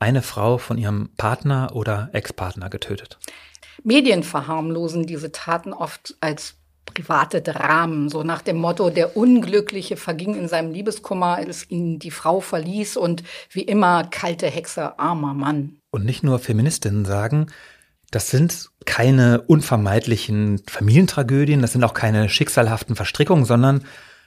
eine 0.00 0.22
Frau 0.22 0.58
von 0.58 0.78
ihrem 0.78 1.10
Partner 1.16 1.70
oder 1.74 2.10
Ex-Partner 2.12 2.68
getötet. 2.70 3.18
Medien 3.84 4.24
verharmlosen 4.24 5.06
diese 5.06 5.30
Taten 5.30 5.72
oft 5.72 6.16
als 6.20 6.56
private 6.86 7.40
Dramen, 7.40 8.08
so 8.08 8.24
nach 8.24 8.42
dem 8.42 8.56
Motto, 8.56 8.90
der 8.90 9.16
Unglückliche 9.16 9.96
verging 9.96 10.34
in 10.34 10.48
seinem 10.48 10.72
Liebeskummer, 10.72 11.36
als 11.36 11.70
ihn 11.70 11.98
die 11.98 12.10
Frau 12.10 12.40
verließ 12.40 12.96
und 12.96 13.22
wie 13.50 13.62
immer 13.62 14.04
kalte 14.04 14.48
Hexe, 14.48 14.98
armer 14.98 15.34
Mann. 15.34 15.76
Und 15.90 16.04
nicht 16.04 16.24
nur 16.24 16.38
Feministinnen 16.38 17.04
sagen, 17.04 17.46
das 18.10 18.30
sind 18.30 18.70
keine 18.86 19.42
unvermeidlichen 19.42 20.62
Familientragödien, 20.66 21.62
das 21.62 21.72
sind 21.72 21.84
auch 21.84 21.94
keine 21.94 22.28
schicksalhaften 22.28 22.96
Verstrickungen, 22.96 23.44
sondern 23.44 23.84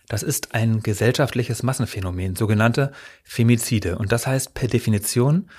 das 0.07 0.23
ist 0.23 0.53
ein 0.53 0.81
gesellschaftliches 0.81 1.63
Massenphänomen, 1.63 2.35
sogenannte 2.35 2.91
Femizide. 3.23 3.97
Und 3.97 4.11
das 4.11 4.27
heißt 4.27 4.53
per 4.53 4.67
Definition, 4.67 5.49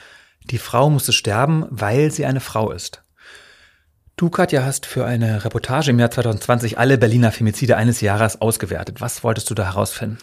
die 0.45 0.59
Frau 0.59 0.91
musste 0.91 1.13
sterben, 1.13 1.67
weil 1.71 2.11
sie 2.11 2.27
eine 2.27 2.41
Frau 2.41 2.71
ist. 2.71 3.03
Du, 4.17 4.31
Katja, 4.31 4.65
hast 4.65 4.87
für 4.87 5.05
eine 5.07 5.45
Reportage 5.45 5.91
im 5.91 5.99
Jahr 5.99 6.11
2020 6.11 6.79
alle 6.79 6.99
Berliner 6.99 7.33
Femizide 7.33 7.77
eines 7.77 8.01
Jahres 8.01 8.41
ausgewertet. 8.41 9.01
Was 9.01 9.25
wolltest 9.25 9.51
du 9.51 9.55
da 9.55 9.65
herausfinden? 9.65 10.19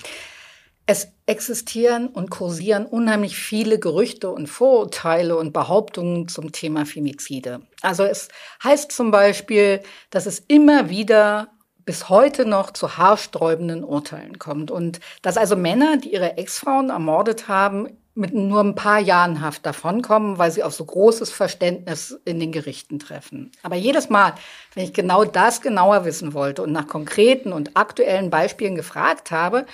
Es 0.85 1.09
existieren 1.25 2.07
und 2.07 2.29
kursieren 2.29 2.85
unheimlich 2.85 3.37
viele 3.37 3.79
Gerüchte 3.79 4.29
und 4.29 4.47
Vorurteile 4.47 5.35
und 5.37 5.53
Behauptungen 5.53 6.27
zum 6.27 6.51
Thema 6.51 6.85
Femizide. 6.85 7.61
Also 7.81 8.03
es 8.03 8.29
heißt 8.63 8.91
zum 8.91 9.11
Beispiel, 9.11 9.81
dass 10.09 10.25
es 10.25 10.39
immer 10.39 10.89
wieder 10.89 11.49
bis 11.91 12.07
heute 12.07 12.45
noch 12.45 12.71
zu 12.71 12.95
haarsträubenden 12.95 13.83
Urteilen 13.83 14.39
kommt. 14.39 14.71
Und 14.71 15.01
dass 15.23 15.35
also 15.35 15.57
Männer, 15.57 15.97
die 15.97 16.13
ihre 16.13 16.37
Ex-Frauen 16.37 16.89
ermordet 16.89 17.49
haben, 17.49 17.89
mit 18.15 18.33
nur 18.33 18.61
ein 18.61 18.75
paar 18.75 18.99
Jahren 18.99 19.41
Haft 19.41 19.65
davonkommen, 19.65 20.37
weil 20.37 20.51
sie 20.51 20.63
auf 20.63 20.73
so 20.73 20.85
großes 20.85 21.31
Verständnis 21.31 22.17
in 22.23 22.39
den 22.39 22.53
Gerichten 22.53 22.97
treffen. 22.97 23.51
Aber 23.61 23.75
jedes 23.75 24.09
Mal, 24.09 24.35
wenn 24.73 24.85
ich 24.85 24.93
genau 24.93 25.25
das 25.25 25.59
genauer 25.59 26.05
wissen 26.05 26.33
wollte 26.33 26.63
und 26.63 26.71
nach 26.71 26.87
konkreten 26.87 27.51
und 27.51 27.75
aktuellen 27.75 28.29
Beispielen 28.29 28.75
gefragt 28.75 29.29
habe, 29.31 29.65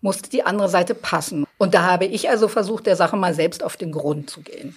musste 0.00 0.30
die 0.30 0.46
andere 0.46 0.70
Seite 0.70 0.94
passen. 0.94 1.44
Und 1.58 1.74
da 1.74 1.82
habe 1.82 2.06
ich 2.06 2.30
also 2.30 2.48
versucht, 2.48 2.86
der 2.86 2.96
Sache 2.96 3.18
mal 3.18 3.34
selbst 3.34 3.62
auf 3.62 3.76
den 3.76 3.92
Grund 3.92 4.30
zu 4.30 4.40
gehen. 4.40 4.74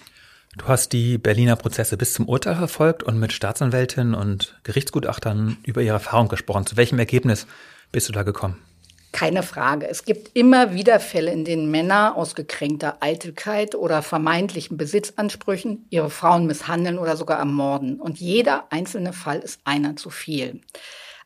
Du 0.56 0.66
hast 0.66 0.92
die 0.92 1.16
Berliner 1.16 1.54
Prozesse 1.54 1.96
bis 1.96 2.12
zum 2.12 2.28
Urteil 2.28 2.56
verfolgt 2.56 3.04
und 3.04 3.20
mit 3.20 3.32
Staatsanwältinnen 3.32 4.14
und 4.14 4.58
Gerichtsgutachtern 4.64 5.58
über 5.64 5.80
ihre 5.80 5.94
Erfahrung 5.94 6.28
gesprochen. 6.28 6.66
Zu 6.66 6.76
welchem 6.76 6.98
Ergebnis 6.98 7.46
bist 7.92 8.08
du 8.08 8.12
da 8.12 8.24
gekommen? 8.24 8.56
Keine 9.12 9.42
Frage. 9.42 9.88
Es 9.88 10.04
gibt 10.04 10.36
immer 10.36 10.72
wieder 10.74 10.98
Fälle, 11.00 11.32
in 11.32 11.44
denen 11.44 11.70
Männer 11.70 12.16
aus 12.16 12.34
gekränkter 12.34 12.98
Eitelkeit 13.00 13.74
oder 13.74 14.02
vermeintlichen 14.02 14.76
Besitzansprüchen 14.76 15.86
ihre 15.90 16.10
Frauen 16.10 16.46
misshandeln 16.46 16.98
oder 16.98 17.16
sogar 17.16 17.38
ermorden. 17.38 18.00
Und 18.00 18.18
jeder 18.18 18.72
einzelne 18.72 19.12
Fall 19.12 19.40
ist 19.40 19.60
einer 19.64 19.96
zu 19.96 20.10
viel. 20.10 20.60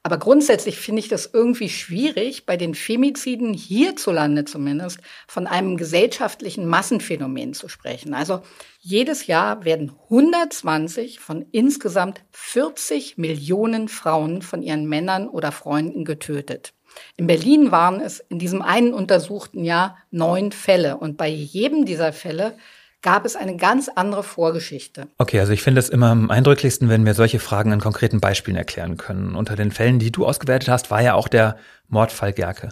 Aber 0.07 0.19
grundsätzlich 0.19 0.77
finde 0.77 1.01
ich 1.01 1.09
das 1.09 1.31
irgendwie 1.33 1.71
schwierig, 1.71 2.45
bei 2.45 2.59
den 2.59 2.75
Femiziden 2.75 3.55
hierzulande 3.55 4.45
zumindest 4.45 4.99
von 5.27 5.47
einem 5.47 5.79
gesellschaftlichen 5.79 6.69
Massenphänomen 6.69 7.55
zu 7.55 7.69
sprechen. 7.69 8.13
Also 8.13 8.43
jedes 8.81 9.27
Jahr 9.27 9.65
werden 9.65 9.93
120 10.11 11.21
von 11.21 11.47
insgesamt 11.53 12.23
40 12.33 13.17
Millionen 13.17 13.89
Frauen 13.89 14.43
von 14.43 14.63
ihren 14.63 14.87
Männern 14.87 15.27
oder 15.27 15.53
Freunden 15.53 16.05
getötet. 16.05 16.75
In 17.17 17.27
Berlin 17.27 17.73
waren 17.73 17.99
es 17.99 18.21
in 18.21 18.39
diesem 18.39 18.61
einen 18.61 18.93
untersuchten 18.93 19.65
Jahr 19.65 19.97
neun 20.11 20.53
Fälle 20.53 20.99
und 20.99 21.17
bei 21.17 21.29
jedem 21.29 21.87
dieser 21.87 22.13
Fälle 22.13 22.59
gab 23.05 23.27
es 23.27 23.37
eine 23.37 23.57
ganz 23.57 23.91
andere 23.95 24.23
Vorgeschichte. 24.23 25.07
Okay, 25.19 25.39
also 25.39 25.53
ich 25.53 25.63
finde 25.63 25.79
es 25.79 25.91
immer 25.91 26.09
am 26.09 26.31
eindrücklichsten, 26.31 26.89
wenn 26.89 27.05
wir 27.05 27.13
solche 27.13 27.39
Fragen 27.39 27.73
an 27.73 27.79
konkreten 27.79 28.19
Beispielen 28.19 28.57
erklären 28.57 28.97
können. 28.97 29.37
Unter 29.37 29.57
den 29.57 29.71
Fällen, 29.71 29.99
die 29.99 30.11
du 30.11 30.27
ausgewertet 30.27 30.71
hast, 30.71 30.91
war 30.91 31.03
ja 31.03 31.15
auch 31.15 31.29
der 31.29 31.59
Mordfall 31.87 32.33
Gerke. 32.33 32.71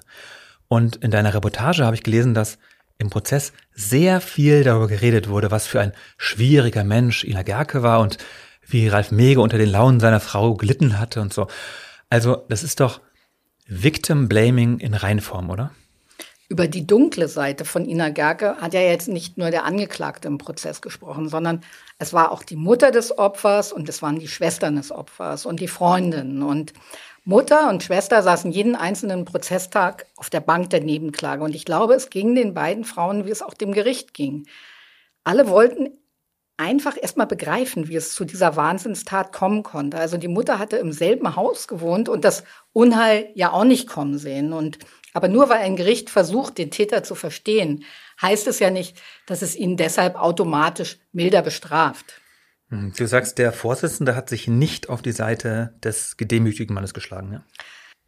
Und 0.68 0.97
in 0.97 1.11
deiner 1.11 1.35
Reportage 1.35 1.85
habe 1.85 1.95
ich 1.95 2.03
gelesen, 2.03 2.33
dass 2.33 2.59
im 2.97 3.11
Prozess 3.11 3.53
sehr 3.75 4.23
viel 4.23 4.64
darüber 4.64 4.88
geredet 4.88 5.29
wurde, 5.29 5.51
was 5.51 5.66
für 5.66 5.81
ein 5.81 5.92
schwieriger 6.16 6.83
Mensch 6.83 7.25
Ina 7.25 7.42
Gerke 7.42 7.83
war 7.83 8.01
und 8.01 8.16
wie 8.66 8.88
Ralf 8.88 9.11
Mege 9.11 9.40
unter 9.42 9.59
den 9.59 9.68
Launen 9.68 10.01
seiner 10.01 10.21
Frau 10.21 10.55
gelitten 10.55 10.99
hatte 10.99 11.21
und 11.21 11.35
so. 11.35 11.47
Also, 12.09 12.47
das 12.49 12.62
ist 12.62 12.81
doch 12.81 13.03
Victim 13.66 14.29
Blaming 14.29 14.79
in 14.79 14.95
Reinform, 14.95 15.51
oder? 15.51 15.73
Über 16.53 16.69
die 16.69 16.87
dunkle 16.87 17.29
Seite 17.29 17.65
von 17.65 17.88
Ina 17.88 18.11
Gerke 18.11 18.59
hat 18.59 18.75
ja 18.75 18.83
jetzt 18.83 19.09
nicht 19.09 19.38
nur 19.38 19.51
der 19.51 19.65
Angeklagte 19.65 20.29
im 20.29 20.37
Prozess 20.37 20.83
gesprochen, 20.83 21.31
sondern 21.31 21.62
es 21.99 22.12
war 22.12 22.31
auch 22.31 22.43
die 22.43 22.57
Mutter 22.57 22.91
des 22.91 23.17
Opfers 23.17 23.73
und 23.73 23.88
es 23.88 24.03
waren 24.03 24.19
die 24.19 24.29
Schwestern 24.29 24.77
des 24.77 24.93
Opfers 24.93 25.47
und 25.47 25.61
die 25.61 25.67
Freundinnen. 25.67 26.43
Und 26.43 26.75
Mutter 27.25 27.71
und 27.71 27.83
Schwester 27.83 28.23
saßen 28.23 28.53
jeden 28.53 28.77
einzelnen 28.77 29.25
Prozesstag 29.25 30.05
auf 30.17 30.29
der 30.29 30.41
Bank 30.41 30.69
der 30.69 30.83
Nebenklage. 30.83 31.43
Und 31.43 31.55
ich 31.55 31.65
glaube, 31.65 31.95
es 31.95 32.11
ging 32.11 32.35
den 32.35 32.53
beiden 32.53 32.85
Frauen, 32.85 33.25
wie 33.25 33.31
es 33.31 33.41
auch 33.41 33.55
dem 33.55 33.73
Gericht 33.73 34.12
ging. 34.12 34.47
Alle 35.25 35.49
wollten 35.49 35.88
einfach 36.59 36.99
erstmal 37.01 37.27
begreifen, 37.27 37.88
wie 37.88 37.97
es 37.97 38.12
zu 38.15 38.27
dieser 38.27 38.57
Wahnsinnstat 38.57 39.33
kommen 39.33 39.62
konnte. 39.62 39.97
Also 39.97 40.19
die 40.19 40.29
Mutter 40.29 40.59
hatte 40.59 40.77
im 40.77 40.93
selben 40.93 41.35
Haus 41.35 41.67
gewohnt 41.67 42.11
und 42.11 42.27
das 42.27 42.45
Unheil 42.75 43.31
ja 43.35 43.53
auch 43.53 43.65
nicht 43.65 43.88
kommen 43.88 44.19
sehen. 44.19 44.53
Und 44.53 44.79
aber 45.12 45.29
nur 45.29 45.48
weil 45.48 45.61
ein 45.61 45.77
Gericht 45.77 46.11
versucht, 46.11 46.59
den 46.59 46.70
Täter 46.70 47.03
zu 47.03 47.14
verstehen, 47.14 47.85
heißt 48.20 48.46
es 48.46 48.59
ja 48.59 48.70
nicht, 48.70 49.01
dass 49.27 49.42
es 49.42 49.57
ihn 49.57 49.77
deshalb 49.77 50.16
automatisch 50.16 50.98
milder 51.12 51.42
bestraft. 51.42 52.20
Hm, 52.68 52.92
du 52.96 53.07
sagst, 53.07 53.38
der 53.38 53.53
Vorsitzende 53.53 54.16
hat 54.16 54.29
sich 54.29 54.48
nicht 54.48 54.88
auf 54.88 55.03
die 55.03 55.12
Seite 55.12 55.75
des 55.83 56.16
gedemütigten 56.16 56.75
Mannes 56.75 56.94
geschlagen, 56.94 57.33
ja? 57.33 57.44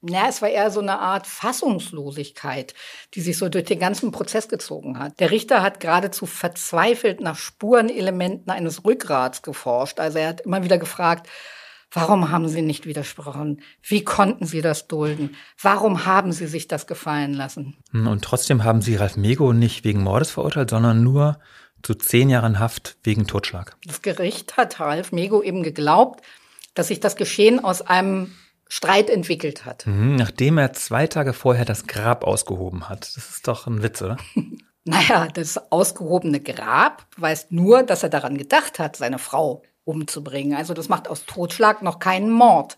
Ja, 0.06 0.28
es 0.28 0.42
war 0.42 0.50
eher 0.50 0.70
so 0.70 0.80
eine 0.80 0.98
Art 0.98 1.26
Fassungslosigkeit, 1.26 2.74
die 3.14 3.22
sich 3.22 3.38
so 3.38 3.48
durch 3.48 3.64
den 3.64 3.78
ganzen 3.78 4.12
Prozess 4.12 4.48
gezogen 4.48 4.98
hat. 4.98 5.18
Der 5.18 5.30
Richter 5.30 5.62
hat 5.62 5.80
geradezu 5.80 6.26
verzweifelt 6.26 7.20
nach 7.20 7.38
Spurenelementen 7.38 8.52
eines 8.52 8.84
Rückgrats 8.84 9.40
geforscht. 9.40 10.00
Also 10.00 10.18
er 10.18 10.28
hat 10.28 10.42
immer 10.42 10.62
wieder 10.62 10.76
gefragt, 10.76 11.26
warum 11.94 12.30
haben 12.30 12.48
Sie 12.48 12.62
nicht 12.62 12.87
widersprochen? 12.87 13.62
Wie 13.83 14.04
konnten 14.04 14.46
Sie 14.46 14.61
das 14.61 14.87
dulden? 14.87 15.37
Warum 15.61 16.04
haben 16.04 16.33
Sie 16.33 16.46
sich 16.46 16.68
das 16.68 16.87
gefallen 16.87 17.33
lassen? 17.33 17.76
Hm, 17.92 18.07
und 18.07 18.22
trotzdem 18.22 18.64
haben 18.64 18.83
Sie 18.83 18.96
Ralf 18.96 19.16
Mego 19.16 19.52
nicht 19.52 19.85
wegen 19.85 20.02
Mordes 20.02 20.30
verurteilt, 20.30 20.70
sondern 20.70 21.02
nur 21.02 21.38
zu 21.83 21.94
zehn 21.94 22.30
Jahren 22.30 22.59
Haft 22.59 22.96
wegen 23.02 23.26
Totschlag. 23.26 23.76
Das 23.87 24.02
Gericht 24.02 24.57
hat 24.57 24.80
Ralf 24.80 25.12
Mego 25.12 25.42
eben 25.42 25.62
geglaubt, 25.62 26.24
dass 26.74 26.88
sich 26.88 27.00
das 27.00 27.16
Geschehen 27.16 27.62
aus 27.62 27.83
einem 27.83 28.33
Streit 28.68 29.11
entwickelt 29.11 29.64
hat. 29.64 29.87
Mhm, 29.87 30.16
nachdem 30.16 30.59
er 30.59 30.72
zwei 30.72 31.07
Tage 31.07 31.33
vorher 31.33 31.64
das 31.64 31.87
Grab 31.87 32.24
ausgehoben 32.24 32.88
hat. 32.88 33.16
Das 33.16 33.30
ist 33.30 33.46
doch 33.46 33.66
ein 33.66 33.83
Witz, 33.83 34.02
oder? 34.02 34.16
naja, 34.85 35.28
das 35.33 35.70
ausgehobene 35.70 36.40
Grab 36.40 37.07
weist 37.16 37.52
nur, 37.52 37.83
dass 37.83 38.02
er 38.02 38.09
daran 38.09 38.37
gedacht 38.38 38.78
hat, 38.78 38.96
seine 38.96 39.18
Frau 39.18 39.62
umzubringen. 39.85 40.57
Also 40.57 40.75
das 40.75 40.88
macht 40.88 41.09
aus 41.09 41.27
Totschlag 41.27 41.83
noch 41.83 41.99
keinen 41.99 42.31
Mord. 42.31 42.77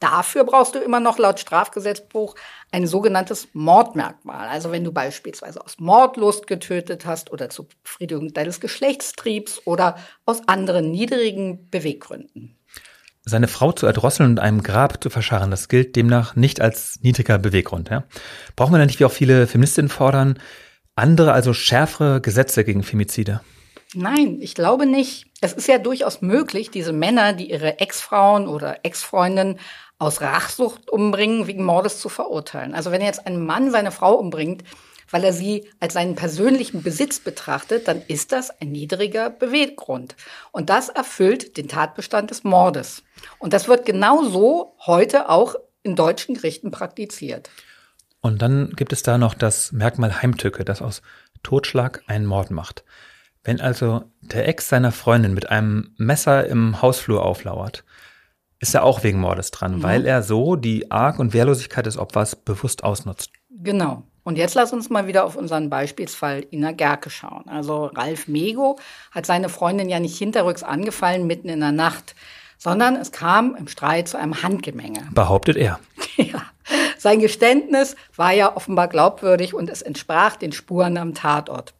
Dafür 0.00 0.44
brauchst 0.44 0.74
du 0.74 0.78
immer 0.78 1.00
noch 1.00 1.18
laut 1.18 1.40
Strafgesetzbuch 1.40 2.34
ein 2.70 2.86
sogenanntes 2.86 3.48
Mordmerkmal. 3.52 4.48
Also 4.48 4.70
wenn 4.70 4.84
du 4.84 4.92
beispielsweise 4.92 5.64
aus 5.64 5.78
Mordlust 5.78 6.46
getötet 6.46 7.06
hast 7.06 7.32
oder 7.32 7.48
zur 7.48 7.68
Befriedigung 7.82 8.32
deines 8.32 8.60
Geschlechtstriebs 8.60 9.62
oder 9.64 9.96
aus 10.24 10.46
anderen 10.46 10.90
niedrigen 10.90 11.68
Beweggründen. 11.70 12.56
Seine 13.24 13.48
Frau 13.48 13.72
zu 13.72 13.86
erdrosseln 13.86 14.30
und 14.30 14.40
einem 14.40 14.62
Grab 14.62 15.02
zu 15.02 15.10
verscharren, 15.10 15.50
das 15.50 15.68
gilt 15.68 15.96
demnach 15.96 16.34
nicht 16.34 16.60
als 16.60 17.00
niedriger 17.02 17.38
Beweggrund. 17.38 17.90
Ja? 17.90 18.04
Brauchen 18.56 18.72
wir 18.72 18.78
dann 18.78 18.86
nicht, 18.86 19.00
wie 19.00 19.04
auch 19.04 19.12
viele 19.12 19.46
Feministinnen 19.46 19.90
fordern, 19.90 20.38
andere, 20.94 21.32
also 21.32 21.52
schärfere 21.52 22.20
Gesetze 22.20 22.64
gegen 22.64 22.82
Femizide? 22.82 23.40
Nein, 23.94 24.38
ich 24.40 24.54
glaube 24.54 24.86
nicht. 24.86 25.27
Es 25.40 25.52
ist 25.52 25.68
ja 25.68 25.78
durchaus 25.78 26.20
möglich, 26.20 26.70
diese 26.70 26.92
Männer, 26.92 27.32
die 27.32 27.50
ihre 27.50 27.78
Ex-Frauen 27.78 28.48
oder 28.48 28.84
Ex-Freundinnen 28.84 29.60
aus 29.98 30.20
Rachsucht 30.20 30.90
umbringen, 30.90 31.46
wegen 31.46 31.64
Mordes 31.64 32.00
zu 32.00 32.08
verurteilen. 32.08 32.74
Also 32.74 32.90
wenn 32.90 33.02
jetzt 33.02 33.26
ein 33.26 33.44
Mann 33.44 33.70
seine 33.70 33.92
Frau 33.92 34.14
umbringt, 34.14 34.64
weil 35.10 35.24
er 35.24 35.32
sie 35.32 35.68
als 35.80 35.94
seinen 35.94 36.16
persönlichen 36.16 36.82
Besitz 36.82 37.20
betrachtet, 37.20 37.88
dann 37.88 38.02
ist 38.08 38.32
das 38.32 38.50
ein 38.60 38.70
niedriger 38.72 39.30
Beweggrund. 39.30 40.16
Und 40.52 40.70
das 40.70 40.88
erfüllt 40.88 41.56
den 41.56 41.68
Tatbestand 41.68 42.30
des 42.30 42.44
Mordes. 42.44 43.02
Und 43.38 43.52
das 43.52 43.68
wird 43.68 43.86
genauso 43.86 44.76
heute 44.86 45.28
auch 45.28 45.54
in 45.82 45.96
deutschen 45.96 46.34
Gerichten 46.34 46.70
praktiziert. 46.70 47.48
Und 48.20 48.42
dann 48.42 48.72
gibt 48.76 48.92
es 48.92 49.02
da 49.02 49.16
noch 49.16 49.34
das 49.34 49.72
Merkmal 49.72 50.20
Heimtücke, 50.20 50.64
das 50.64 50.82
aus 50.82 51.02
Totschlag 51.42 52.02
einen 52.08 52.26
Mord 52.26 52.50
macht. 52.50 52.84
Wenn 53.48 53.62
also 53.62 54.04
der 54.20 54.46
Ex 54.46 54.68
seiner 54.68 54.92
Freundin 54.92 55.32
mit 55.32 55.48
einem 55.48 55.94
Messer 55.96 56.46
im 56.48 56.82
Hausflur 56.82 57.24
auflauert, 57.24 57.82
ist 58.58 58.74
er 58.74 58.84
auch 58.84 59.04
wegen 59.04 59.20
Mordes 59.20 59.52
dran, 59.52 59.76
mhm. 59.76 59.82
weil 59.82 60.04
er 60.04 60.22
so 60.22 60.54
die 60.54 60.90
Arg- 60.90 61.18
und 61.18 61.32
Wehrlosigkeit 61.32 61.86
des 61.86 61.96
Opfers 61.96 62.36
bewusst 62.36 62.84
ausnutzt. 62.84 63.30
Genau. 63.48 64.02
Und 64.22 64.36
jetzt 64.36 64.54
lass 64.54 64.74
uns 64.74 64.90
mal 64.90 65.06
wieder 65.06 65.24
auf 65.24 65.34
unseren 65.34 65.70
Beispielsfall 65.70 66.44
Ina 66.50 66.72
Gerke 66.72 67.08
schauen. 67.08 67.48
Also 67.48 67.86
Ralf 67.86 68.28
Mego 68.28 68.78
hat 69.12 69.24
seine 69.24 69.48
Freundin 69.48 69.88
ja 69.88 69.98
nicht 69.98 70.18
hinterrücks 70.18 70.62
angefallen 70.62 71.26
mitten 71.26 71.48
in 71.48 71.60
der 71.60 71.72
Nacht, 71.72 72.14
sondern 72.58 72.96
es 72.96 73.12
kam 73.12 73.56
im 73.56 73.66
Streit 73.66 74.08
zu 74.08 74.18
einem 74.18 74.42
Handgemenge. 74.42 75.08
Behauptet 75.14 75.56
er. 75.56 75.80
ja. 76.18 76.42
Sein 76.98 77.18
Geständnis 77.18 77.96
war 78.14 78.32
ja 78.32 78.54
offenbar 78.54 78.88
glaubwürdig 78.88 79.54
und 79.54 79.70
es 79.70 79.80
entsprach 79.80 80.36
den 80.36 80.52
Spuren 80.52 80.98
am 80.98 81.14
Tatort. 81.14 81.72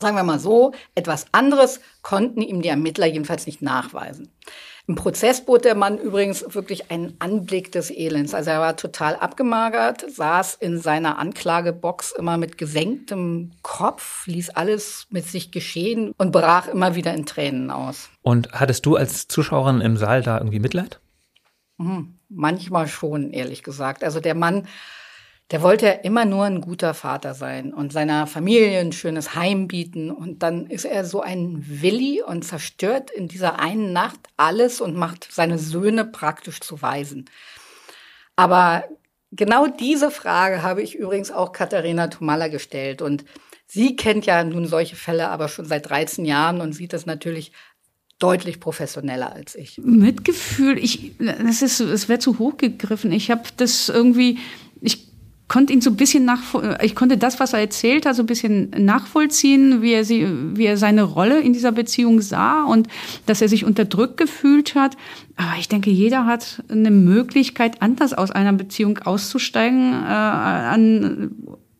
Sagen 0.00 0.16
wir 0.16 0.24
mal 0.24 0.38
so, 0.38 0.72
etwas 0.94 1.26
anderes 1.32 1.80
konnten 2.02 2.42
ihm 2.42 2.62
die 2.62 2.68
Ermittler 2.68 3.06
jedenfalls 3.06 3.46
nicht 3.46 3.62
nachweisen. 3.62 4.30
Im 4.88 4.94
Prozess 4.94 5.44
bot 5.44 5.64
der 5.64 5.74
Mann 5.74 5.98
übrigens 5.98 6.54
wirklich 6.54 6.92
einen 6.92 7.16
Anblick 7.18 7.72
des 7.72 7.90
Elends. 7.90 8.34
Also 8.34 8.50
er 8.50 8.60
war 8.60 8.76
total 8.76 9.16
abgemagert, 9.16 10.04
saß 10.08 10.54
in 10.54 10.78
seiner 10.78 11.18
Anklagebox 11.18 12.12
immer 12.12 12.36
mit 12.36 12.56
gesenktem 12.56 13.50
Kopf, 13.62 14.28
ließ 14.28 14.50
alles 14.50 15.06
mit 15.10 15.26
sich 15.26 15.50
geschehen 15.50 16.12
und 16.18 16.30
brach 16.30 16.68
immer 16.68 16.94
wieder 16.94 17.14
in 17.14 17.26
Tränen 17.26 17.72
aus. 17.72 18.10
Und 18.22 18.52
hattest 18.52 18.86
du 18.86 18.94
als 18.94 19.26
Zuschauerin 19.26 19.80
im 19.80 19.96
Saal 19.96 20.22
da 20.22 20.38
irgendwie 20.38 20.60
Mitleid? 20.60 21.00
Mhm, 21.78 22.20
manchmal 22.28 22.86
schon, 22.86 23.32
ehrlich 23.32 23.64
gesagt. 23.64 24.04
Also 24.04 24.20
der 24.20 24.36
Mann 24.36 24.68
der 25.52 25.62
wollte 25.62 25.86
ja 25.86 25.92
immer 25.92 26.24
nur 26.24 26.44
ein 26.44 26.60
guter 26.60 26.92
Vater 26.92 27.34
sein 27.34 27.72
und 27.72 27.92
seiner 27.92 28.26
Familie 28.26 28.80
ein 28.80 28.92
schönes 28.92 29.36
Heim 29.36 29.68
bieten. 29.68 30.10
Und 30.10 30.42
dann 30.42 30.66
ist 30.66 30.84
er 30.84 31.04
so 31.04 31.20
ein 31.20 31.64
Willi 31.68 32.20
und 32.20 32.44
zerstört 32.44 33.12
in 33.12 33.28
dieser 33.28 33.60
einen 33.60 33.92
Nacht 33.92 34.18
alles 34.36 34.80
und 34.80 34.96
macht 34.96 35.28
seine 35.30 35.58
Söhne 35.58 36.04
praktisch 36.04 36.60
zu 36.60 36.82
Waisen. 36.82 37.30
Aber 38.34 38.84
genau 39.30 39.68
diese 39.68 40.10
Frage 40.10 40.62
habe 40.62 40.82
ich 40.82 40.96
übrigens 40.96 41.30
auch 41.30 41.52
Katharina 41.52 42.08
Tomalla 42.08 42.48
gestellt. 42.48 43.00
Und 43.00 43.24
sie 43.68 43.94
kennt 43.94 44.26
ja 44.26 44.42
nun 44.42 44.66
solche 44.66 44.96
Fälle 44.96 45.28
aber 45.28 45.48
schon 45.48 45.64
seit 45.64 45.88
13 45.88 46.24
Jahren 46.24 46.60
und 46.60 46.72
sieht 46.72 46.92
das 46.92 47.06
natürlich 47.06 47.52
deutlich 48.18 48.58
professioneller 48.58 49.32
als 49.32 49.54
ich. 49.54 49.78
Mitgefühl, 49.78 50.76
ich, 50.78 51.12
das 51.18 51.62
ist, 51.62 51.78
es 51.78 52.08
wäre 52.08 52.18
zu 52.18 52.40
hoch 52.40 52.56
gegriffen. 52.56 53.12
Ich 53.12 53.30
habe 53.30 53.42
das 53.56 53.88
irgendwie, 53.88 54.38
ich 54.80 55.05
konnte 55.48 55.72
ihn 55.72 55.80
so 55.80 55.90
ein 55.90 55.96
bisschen 55.96 56.24
nach, 56.24 56.40
ich 56.82 56.94
konnte 56.94 57.16
das, 57.16 57.38
was 57.38 57.52
er 57.52 57.60
erzählt 57.60 58.04
hat, 58.04 58.16
so 58.16 58.22
ein 58.22 58.26
bisschen 58.26 58.70
nachvollziehen, 58.76 59.80
wie 59.80 59.92
er 59.92 60.04
sie, 60.04 60.26
wie 60.54 60.66
er 60.66 60.76
seine 60.76 61.04
Rolle 61.04 61.40
in 61.40 61.52
dieser 61.52 61.72
Beziehung 61.72 62.20
sah 62.20 62.64
und 62.64 62.88
dass 63.26 63.42
er 63.42 63.48
sich 63.48 63.64
unterdrückt 63.64 64.16
gefühlt 64.16 64.74
hat. 64.74 64.96
Aber 65.36 65.52
ich 65.58 65.68
denke, 65.68 65.90
jeder 65.90 66.26
hat 66.26 66.64
eine 66.68 66.90
Möglichkeit, 66.90 67.80
anders 67.80 68.12
aus 68.12 68.32
einer 68.32 68.52
Beziehung 68.52 68.98
auszusteigen, 68.98 69.92
äh, 69.92 70.06
an, 70.06 71.30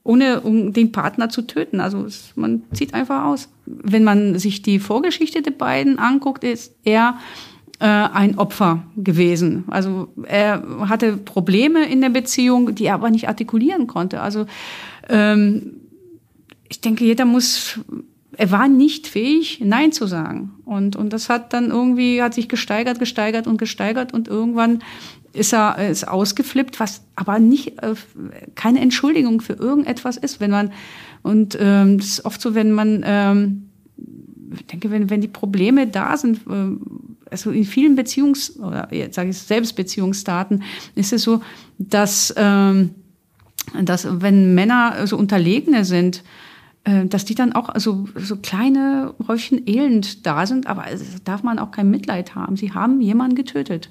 ohne 0.05 0.43
um 0.43 0.73
den 0.73 0.93
Partner 0.93 1.29
zu 1.29 1.43
töten. 1.43 1.81
Also 1.81 2.05
es, 2.05 2.33
man 2.37 2.63
zieht 2.73 2.95
einfach 2.95 3.25
aus. 3.25 3.49
Wenn 3.67 4.05
man 4.05 4.39
sich 4.39 4.63
die 4.63 4.79
Vorgeschichte 4.79 5.43
der 5.43 5.51
beiden 5.51 5.99
anguckt, 5.99 6.45
ist 6.45 6.73
er 6.85 7.19
äh, 7.79 7.85
ein 7.87 8.39
Opfer 8.39 8.85
gewesen. 8.97 9.65
Also 9.69 10.09
er 10.25 10.63
hatte 10.89 11.17
Probleme 11.17 11.87
in 11.87 12.01
der 12.01 12.11
Beziehung, 12.11 12.75
die 12.75 12.87
er 12.87 12.95
aber 12.95 13.11
nicht 13.11 13.29
artikulieren 13.29 13.87
konnte. 13.87 14.21
Also 14.21 14.47
ähm, 15.09 15.77
ich 16.69 16.81
denke, 16.81 17.05
jeder 17.05 17.25
muss, 17.25 17.79
er 18.37 18.51
war 18.51 18.69
nicht 18.69 19.07
fähig, 19.07 19.61
Nein 19.65 19.93
zu 19.93 20.07
sagen. 20.07 20.53
Und, 20.65 20.97
und 20.97 21.13
das 21.13 21.29
hat 21.29 21.53
dann 21.53 21.71
irgendwie, 21.71 22.23
hat 22.23 22.35
sich 22.35 22.49
gesteigert, 22.49 22.99
gesteigert 22.99 23.47
und 23.47 23.59
gesteigert 23.59 24.13
und 24.13 24.29
irgendwann 24.29 24.83
ist 25.33 25.53
er 25.53 25.91
ist 25.91 26.09
ausgeflippt, 26.09 26.81
was 26.81 27.03
aber 27.15 27.39
nicht 27.39 27.83
äh, 27.83 27.95
keine 28.55 28.81
Entschuldigung 28.81 29.43
für 29.43 29.53
irgendetwas 29.53 30.17
ist, 30.17 30.41
wenn 30.41 30.51
man 30.51 30.73
und 31.23 31.59
ähm, 31.61 31.99
das 31.99 32.07
ist 32.07 32.25
oft 32.25 32.41
so, 32.41 32.55
wenn 32.55 32.73
man 32.73 33.03
ähm, 33.05 33.69
ich 34.55 34.67
denke, 34.67 34.91
wenn, 34.91 35.11
wenn 35.11 35.21
die 35.21 35.29
Probleme 35.29 35.87
da 35.87 36.17
sind, 36.17 36.39
äh, 36.49 36.77
also 37.31 37.51
in 37.51 37.65
vielen 37.65 37.99
Beziehungs- 37.99 38.59
oder 38.59 38.93
jetzt 38.93 39.17
sage 39.17 39.31
ich 39.31 39.39
Selbstbeziehungsdaten, 39.39 40.63
ist 40.95 41.13
es 41.13 41.23
so, 41.23 41.43
dass, 41.79 42.35
ähm, 42.37 42.91
dass 43.83 44.07
wenn 44.21 44.55
Männer 44.55 45.07
so 45.07 45.17
Unterlegene 45.17 45.85
sind, 45.85 46.23
äh, 46.85 47.07
dass 47.07 47.25
die 47.25 47.35
dann 47.35 47.53
auch 47.53 47.71
so, 47.79 48.09
so 48.17 48.37
kleine 48.37 49.15
Häufchen 49.27 49.67
Elend 49.67 50.25
da 50.27 50.47
sind, 50.47 50.67
aber 50.67 50.85
also 50.85 51.05
darf 51.25 51.43
man 51.43 51.59
auch 51.59 51.71
kein 51.71 51.91
Mitleid 51.91 52.35
haben. 52.35 52.57
Sie 52.57 52.73
haben 52.73 53.01
jemanden 53.01 53.35
getötet. 53.35 53.91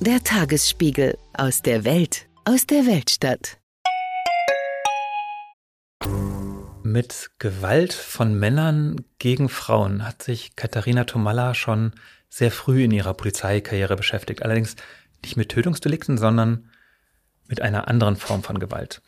Der 0.00 0.22
Tagesspiegel 0.22 1.16
aus 1.32 1.62
der 1.62 1.84
Welt, 1.84 2.26
aus 2.44 2.66
der 2.66 2.86
Weltstadt. 2.86 3.58
Mit 6.82 7.30
Gewalt 7.38 7.92
von 7.92 8.38
Männern 8.38 9.04
gegen 9.18 9.48
Frauen 9.48 10.06
hat 10.06 10.22
sich 10.22 10.56
Katharina 10.56 11.04
Tomalla 11.04 11.54
schon 11.54 11.92
sehr 12.28 12.50
früh 12.50 12.84
in 12.84 12.90
ihrer 12.90 13.14
Polizeikarriere 13.14 13.96
beschäftigt. 13.96 14.42
Allerdings 14.42 14.74
nicht 15.22 15.36
mit 15.36 15.50
Tötungsdelikten, 15.50 16.18
sondern 16.18 16.70
mit 17.46 17.62
einer 17.62 17.88
anderen 17.88 18.16
Form 18.16 18.42
von 18.42 18.58
Gewalt. 18.58 19.00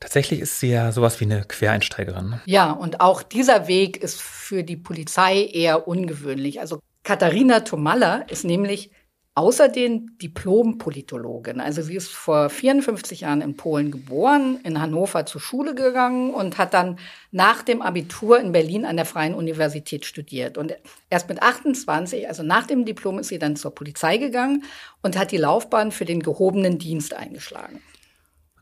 Tatsächlich 0.00 0.40
ist 0.40 0.60
sie 0.60 0.70
ja 0.70 0.92
sowas 0.92 1.20
wie 1.20 1.24
eine 1.24 1.44
Quereinsteigerin. 1.44 2.40
Ja, 2.46 2.70
und 2.70 3.00
auch 3.00 3.22
dieser 3.22 3.66
Weg 3.66 3.96
ist 3.96 4.22
für 4.22 4.62
die 4.62 4.76
Polizei 4.76 5.44
eher 5.44 5.88
ungewöhnlich. 5.88 6.60
Also 6.60 6.80
Katharina 7.02 7.60
Tomalla 7.60 8.18
ist 8.28 8.44
nämlich 8.44 8.90
Außerdem 9.38 10.16
Diplom-Politologin. 10.16 11.60
Also 11.60 11.82
sie 11.82 11.94
ist 11.94 12.10
vor 12.10 12.48
54 12.48 13.20
Jahren 13.20 13.42
in 13.42 13.54
Polen 13.54 13.90
geboren, 13.90 14.58
in 14.64 14.80
Hannover 14.80 15.26
zur 15.26 15.42
Schule 15.42 15.74
gegangen 15.74 16.32
und 16.32 16.56
hat 16.56 16.72
dann 16.72 16.98
nach 17.32 17.62
dem 17.62 17.82
Abitur 17.82 18.40
in 18.40 18.52
Berlin 18.52 18.86
an 18.86 18.96
der 18.96 19.04
Freien 19.04 19.34
Universität 19.34 20.06
studiert. 20.06 20.56
Und 20.56 20.74
erst 21.10 21.28
mit 21.28 21.42
28, 21.42 22.26
also 22.26 22.42
nach 22.42 22.66
dem 22.66 22.86
Diplom, 22.86 23.18
ist 23.18 23.28
sie 23.28 23.38
dann 23.38 23.56
zur 23.56 23.74
Polizei 23.74 24.16
gegangen 24.16 24.64
und 25.02 25.18
hat 25.18 25.32
die 25.32 25.36
Laufbahn 25.36 25.92
für 25.92 26.06
den 26.06 26.22
gehobenen 26.22 26.78
Dienst 26.78 27.12
eingeschlagen. 27.12 27.82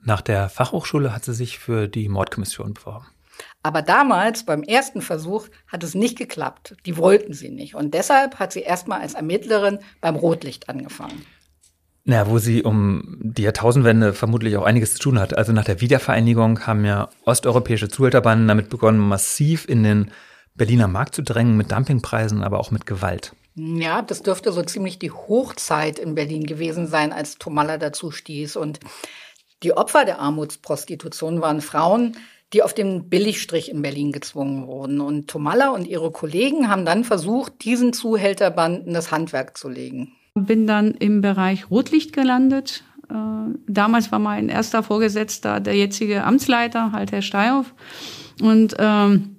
Nach 0.02 0.22
der 0.22 0.48
Fachhochschule 0.48 1.14
hat 1.14 1.24
sie 1.24 1.34
sich 1.34 1.60
für 1.60 1.86
die 1.86 2.08
Mordkommission 2.08 2.74
beworben. 2.74 3.06
Aber 3.64 3.80
damals, 3.80 4.44
beim 4.44 4.62
ersten 4.62 5.00
Versuch, 5.00 5.48
hat 5.68 5.82
es 5.82 5.94
nicht 5.94 6.18
geklappt. 6.18 6.76
Die 6.84 6.98
wollten 6.98 7.32
sie 7.32 7.48
nicht. 7.48 7.74
Und 7.74 7.94
deshalb 7.94 8.38
hat 8.38 8.52
sie 8.52 8.60
erstmal 8.60 9.00
als 9.00 9.14
Ermittlerin 9.14 9.78
beim 10.02 10.16
Rotlicht 10.16 10.68
angefangen. 10.68 11.24
Naja, 12.04 12.28
wo 12.28 12.36
sie 12.36 12.62
um 12.62 13.16
die 13.22 13.40
Jahrtausendwende 13.40 14.12
vermutlich 14.12 14.58
auch 14.58 14.64
einiges 14.64 14.92
zu 14.92 14.98
tun 14.98 15.18
hat. 15.18 15.38
Also 15.38 15.52
nach 15.52 15.64
der 15.64 15.80
Wiedervereinigung 15.80 16.66
haben 16.66 16.84
ja 16.84 17.08
osteuropäische 17.24 17.88
Zuhälterbanden 17.88 18.46
damit 18.48 18.68
begonnen, 18.68 18.98
massiv 18.98 19.66
in 19.66 19.82
den 19.82 20.10
Berliner 20.54 20.86
Markt 20.86 21.14
zu 21.14 21.22
drängen, 21.22 21.56
mit 21.56 21.72
Dumpingpreisen, 21.72 22.44
aber 22.44 22.60
auch 22.60 22.70
mit 22.70 22.84
Gewalt. 22.84 23.32
Ja, 23.54 24.02
das 24.02 24.22
dürfte 24.22 24.52
so 24.52 24.62
ziemlich 24.62 24.98
die 24.98 25.10
Hochzeit 25.10 25.98
in 25.98 26.14
Berlin 26.14 26.44
gewesen 26.44 26.86
sein, 26.86 27.14
als 27.14 27.38
Tomalla 27.38 27.78
dazu 27.78 28.10
stieß. 28.10 28.56
Und 28.56 28.80
die 29.62 29.72
Opfer 29.72 30.04
der 30.04 30.18
Armutsprostitution 30.18 31.40
waren 31.40 31.62
Frauen, 31.62 32.18
die 32.54 32.62
auf 32.62 32.72
den 32.72 33.08
Billigstrich 33.08 33.70
in 33.70 33.82
Berlin 33.82 34.12
gezwungen 34.12 34.66
wurden. 34.66 35.00
Und 35.00 35.28
Tomalla 35.28 35.70
und 35.70 35.86
ihre 35.86 36.10
Kollegen 36.10 36.68
haben 36.68 36.84
dann 36.84 37.04
versucht, 37.04 37.64
diesen 37.64 37.92
Zuhälterbanden 37.92 38.94
das 38.94 39.10
Handwerk 39.10 39.56
zu 39.58 39.68
legen. 39.68 40.12
Bin 40.34 40.66
dann 40.66 40.92
im 40.92 41.20
Bereich 41.20 41.70
Rotlicht 41.70 42.12
gelandet. 42.12 42.84
Äh, 43.10 43.14
damals 43.66 44.10
war 44.12 44.18
mein 44.18 44.48
erster 44.48 44.82
Vorgesetzter 44.82 45.60
der 45.60 45.74
jetzige 45.74 46.24
Amtsleiter, 46.24 46.92
halt 46.92 47.12
Herr 47.12 47.22
Steyhoff. 47.22 47.74
Und 48.40 48.74
ähm, 48.78 49.33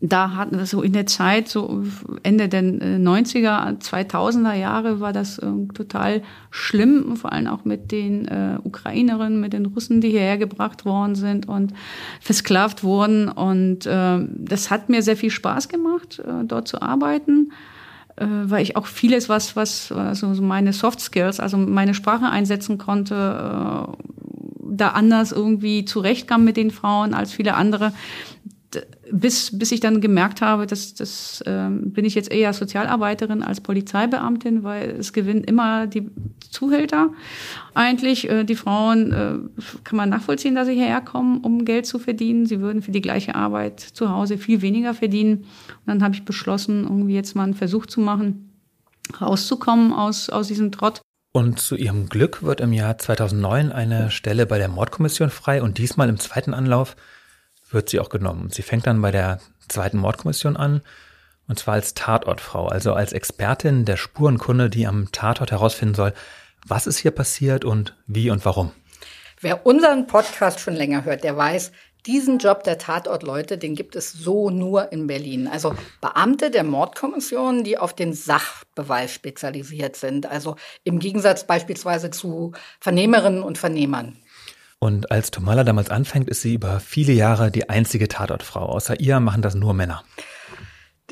da 0.00 0.34
hatten 0.34 0.58
wir 0.58 0.66
so 0.66 0.82
in 0.82 0.92
der 0.92 1.06
Zeit, 1.06 1.48
so 1.48 1.84
Ende 2.24 2.48
der 2.48 2.62
90er, 2.62 3.78
2000er 3.78 4.54
Jahre, 4.54 4.98
war 4.98 5.12
das 5.12 5.38
äh, 5.38 5.46
total 5.74 6.22
schlimm, 6.50 7.16
vor 7.16 7.32
allem 7.32 7.46
auch 7.46 7.64
mit 7.64 7.92
den 7.92 8.26
äh, 8.26 8.58
Ukrainerinnen, 8.64 9.40
mit 9.40 9.52
den 9.52 9.66
Russen, 9.66 10.00
die 10.00 10.10
hierher 10.10 10.38
gebracht 10.38 10.84
worden 10.84 11.14
sind 11.14 11.48
und 11.48 11.72
versklavt 12.20 12.82
wurden. 12.82 13.28
Und 13.28 13.86
äh, 13.86 14.18
das 14.28 14.70
hat 14.70 14.88
mir 14.88 15.02
sehr 15.02 15.16
viel 15.16 15.30
Spaß 15.30 15.68
gemacht, 15.68 16.18
äh, 16.18 16.44
dort 16.44 16.66
zu 16.66 16.82
arbeiten, 16.82 17.52
äh, 18.16 18.26
weil 18.26 18.62
ich 18.62 18.76
auch 18.76 18.86
vieles, 18.86 19.28
was, 19.28 19.54
was 19.54 19.92
also 19.92 20.26
meine 20.42 20.72
Soft 20.72 20.98
Skills, 20.98 21.38
also 21.38 21.56
meine 21.56 21.94
Sprache 21.94 22.26
einsetzen 22.26 22.76
konnte, 22.76 23.14
äh, 23.14 24.02
da 24.74 24.88
anders 24.88 25.32
irgendwie 25.32 25.84
zurechtkam 25.84 26.44
mit 26.44 26.56
den 26.56 26.70
Frauen 26.70 27.14
als 27.14 27.32
viele 27.32 27.54
andere 27.54 27.92
bis, 29.12 29.56
bis 29.56 29.70
ich 29.72 29.80
dann 29.80 30.00
gemerkt 30.00 30.40
habe, 30.40 30.66
dass 30.66 30.94
das 30.94 31.44
ähm, 31.46 31.92
bin 31.92 32.04
ich 32.04 32.14
jetzt 32.14 32.32
eher 32.32 32.52
Sozialarbeiterin 32.52 33.42
als 33.42 33.60
Polizeibeamtin, 33.60 34.62
weil 34.62 34.90
es 34.98 35.12
gewinnen 35.12 35.44
immer 35.44 35.86
die 35.86 36.10
Zuhälter. 36.50 37.10
Eigentlich 37.74 38.28
äh, 38.28 38.44
die 38.44 38.56
Frauen 38.56 39.12
äh, 39.12 39.62
kann 39.84 39.96
man 39.96 40.08
nachvollziehen, 40.08 40.54
dass 40.54 40.66
sie 40.66 40.74
hierher 40.74 41.02
kommen, 41.02 41.40
um 41.42 41.64
Geld 41.64 41.86
zu 41.86 41.98
verdienen. 41.98 42.46
Sie 42.46 42.60
würden 42.60 42.80
für 42.80 42.90
die 42.90 43.02
gleiche 43.02 43.34
Arbeit 43.34 43.80
zu 43.80 44.10
Hause 44.10 44.38
viel 44.38 44.62
weniger 44.62 44.94
verdienen. 44.94 45.38
Und 45.38 45.86
dann 45.86 46.02
habe 46.02 46.14
ich 46.14 46.24
beschlossen, 46.24 46.84
irgendwie 46.84 47.14
jetzt 47.14 47.36
mal 47.36 47.44
einen 47.44 47.54
Versuch 47.54 47.86
zu 47.86 48.00
machen, 48.00 48.50
rauszukommen 49.20 49.92
aus 49.92 50.30
aus 50.30 50.48
diesem 50.48 50.72
Trott. 50.72 51.02
Und 51.34 51.58
zu 51.58 51.76
ihrem 51.76 52.08
Glück 52.08 52.42
wird 52.42 52.60
im 52.60 52.72
Jahr 52.72 52.98
2009 52.98 53.72
eine 53.72 54.10
Stelle 54.10 54.46
bei 54.46 54.58
der 54.58 54.68
Mordkommission 54.68 55.30
frei 55.30 55.62
und 55.62 55.78
diesmal 55.78 56.08
im 56.08 56.18
zweiten 56.18 56.52
Anlauf 56.52 56.94
wird 57.72 57.88
sie 57.88 58.00
auch 58.00 58.08
genommen. 58.08 58.50
Sie 58.50 58.62
fängt 58.62 58.86
dann 58.86 59.02
bei 59.02 59.10
der 59.10 59.40
zweiten 59.68 59.98
Mordkommission 59.98 60.56
an, 60.56 60.82
und 61.48 61.58
zwar 61.58 61.74
als 61.74 61.94
Tatortfrau, 61.94 62.68
also 62.68 62.94
als 62.94 63.12
Expertin 63.12 63.84
der 63.84 63.96
Spurenkunde, 63.96 64.70
die 64.70 64.86
am 64.86 65.10
Tatort 65.12 65.50
herausfinden 65.50 65.94
soll, 65.94 66.12
was 66.66 66.86
ist 66.86 66.98
hier 66.98 67.10
passiert 67.10 67.64
und 67.64 67.96
wie 68.06 68.30
und 68.30 68.44
warum. 68.44 68.72
Wer 69.40 69.66
unseren 69.66 70.06
Podcast 70.06 70.60
schon 70.60 70.74
länger 70.74 71.04
hört, 71.04 71.24
der 71.24 71.36
weiß, 71.36 71.72
diesen 72.06 72.38
Job 72.38 72.64
der 72.64 72.78
Tatortleute, 72.78 73.58
den 73.58 73.74
gibt 73.76 73.94
es 73.94 74.12
so 74.12 74.50
nur 74.50 74.90
in 74.90 75.06
Berlin. 75.06 75.46
Also 75.46 75.74
Beamte 76.00 76.50
der 76.50 76.64
Mordkommission, 76.64 77.62
die 77.62 77.78
auf 77.78 77.94
den 77.94 78.12
Sachbeweis 78.12 79.12
spezialisiert 79.14 79.94
sind. 79.94 80.26
Also 80.26 80.56
im 80.82 80.98
Gegensatz 80.98 81.44
beispielsweise 81.44 82.10
zu 82.10 82.52
Vernehmerinnen 82.80 83.42
und 83.42 83.56
Vernehmern. 83.56 84.16
Und 84.82 85.12
als 85.12 85.30
Tomala 85.30 85.62
damals 85.62 85.90
anfängt, 85.90 86.28
ist 86.28 86.42
sie 86.42 86.54
über 86.54 86.80
viele 86.80 87.12
Jahre 87.12 87.52
die 87.52 87.70
einzige 87.70 88.08
Tatortfrau. 88.08 88.66
Außer 88.66 88.98
ihr 88.98 89.20
machen 89.20 89.40
das 89.40 89.54
nur 89.54 89.74
Männer. 89.74 90.02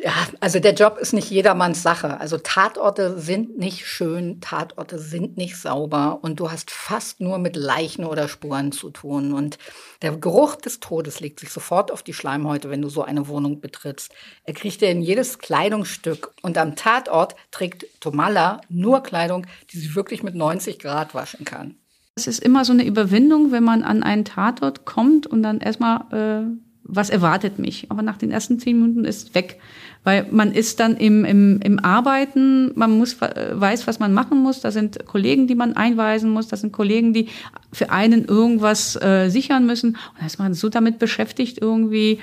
Ja, 0.02 0.12
also 0.40 0.58
der 0.58 0.74
Job 0.74 0.98
ist 0.98 1.12
nicht 1.12 1.30
jedermanns 1.30 1.80
Sache. 1.80 2.18
Also 2.18 2.36
Tatorte 2.36 3.20
sind 3.20 3.58
nicht 3.58 3.86
schön, 3.86 4.40
Tatorte 4.40 4.98
sind 4.98 5.36
nicht 5.36 5.56
sauber 5.56 6.18
und 6.22 6.40
du 6.40 6.50
hast 6.50 6.72
fast 6.72 7.20
nur 7.20 7.38
mit 7.38 7.54
Leichen 7.54 8.04
oder 8.04 8.26
Spuren 8.26 8.72
zu 8.72 8.90
tun. 8.90 9.32
Und 9.32 9.56
der 10.02 10.16
Geruch 10.16 10.56
des 10.56 10.80
Todes 10.80 11.20
legt 11.20 11.38
sich 11.38 11.50
sofort 11.50 11.92
auf 11.92 12.02
die 12.02 12.12
Schleimhäute, 12.12 12.70
wenn 12.70 12.82
du 12.82 12.88
so 12.88 13.04
eine 13.04 13.28
Wohnung 13.28 13.60
betrittst. 13.60 14.10
Er 14.42 14.54
kriegt 14.54 14.80
dir 14.80 14.90
in 14.90 15.00
jedes 15.00 15.38
Kleidungsstück. 15.38 16.32
Und 16.42 16.58
am 16.58 16.74
Tatort 16.74 17.36
trägt 17.52 17.86
Tomala 18.00 18.62
nur 18.68 19.00
Kleidung, 19.04 19.46
die 19.70 19.78
sie 19.78 19.94
wirklich 19.94 20.24
mit 20.24 20.34
90 20.34 20.80
Grad 20.80 21.14
waschen 21.14 21.44
kann. 21.44 21.79
Es 22.26 22.38
ist 22.38 22.44
immer 22.44 22.64
so 22.64 22.72
eine 22.72 22.86
Überwindung, 22.86 23.52
wenn 23.52 23.64
man 23.64 23.82
an 23.82 24.02
einen 24.02 24.24
Tatort 24.24 24.84
kommt 24.84 25.26
und 25.26 25.42
dann 25.42 25.60
erstmal, 25.60 26.00
äh, 26.12 26.46
was 26.84 27.10
erwartet 27.10 27.58
mich? 27.58 27.86
Aber 27.90 28.02
nach 28.02 28.16
den 28.16 28.30
ersten 28.30 28.58
zehn 28.58 28.80
Minuten 28.80 29.04
ist 29.04 29.34
weg. 29.34 29.60
Weil 30.02 30.26
man 30.30 30.52
ist 30.52 30.80
dann 30.80 30.96
im, 30.96 31.24
im, 31.24 31.60
im 31.60 31.78
Arbeiten, 31.78 32.72
man 32.74 32.96
muss, 32.96 33.20
weiß, 33.20 33.86
was 33.86 33.98
man 33.98 34.14
machen 34.14 34.42
muss. 34.42 34.60
Da 34.60 34.70
sind 34.70 35.04
Kollegen, 35.06 35.46
die 35.46 35.54
man 35.54 35.74
einweisen 35.74 36.30
muss. 36.30 36.48
Da 36.48 36.56
sind 36.56 36.72
Kollegen, 36.72 37.12
die 37.12 37.28
für 37.72 37.90
einen 37.90 38.24
irgendwas 38.24 39.00
äh, 39.00 39.28
sichern 39.28 39.66
müssen. 39.66 39.90
Und 39.90 40.20
da 40.20 40.26
ist 40.26 40.38
man 40.38 40.54
so 40.54 40.68
damit 40.68 40.98
beschäftigt, 40.98 41.58
irgendwie 41.60 42.18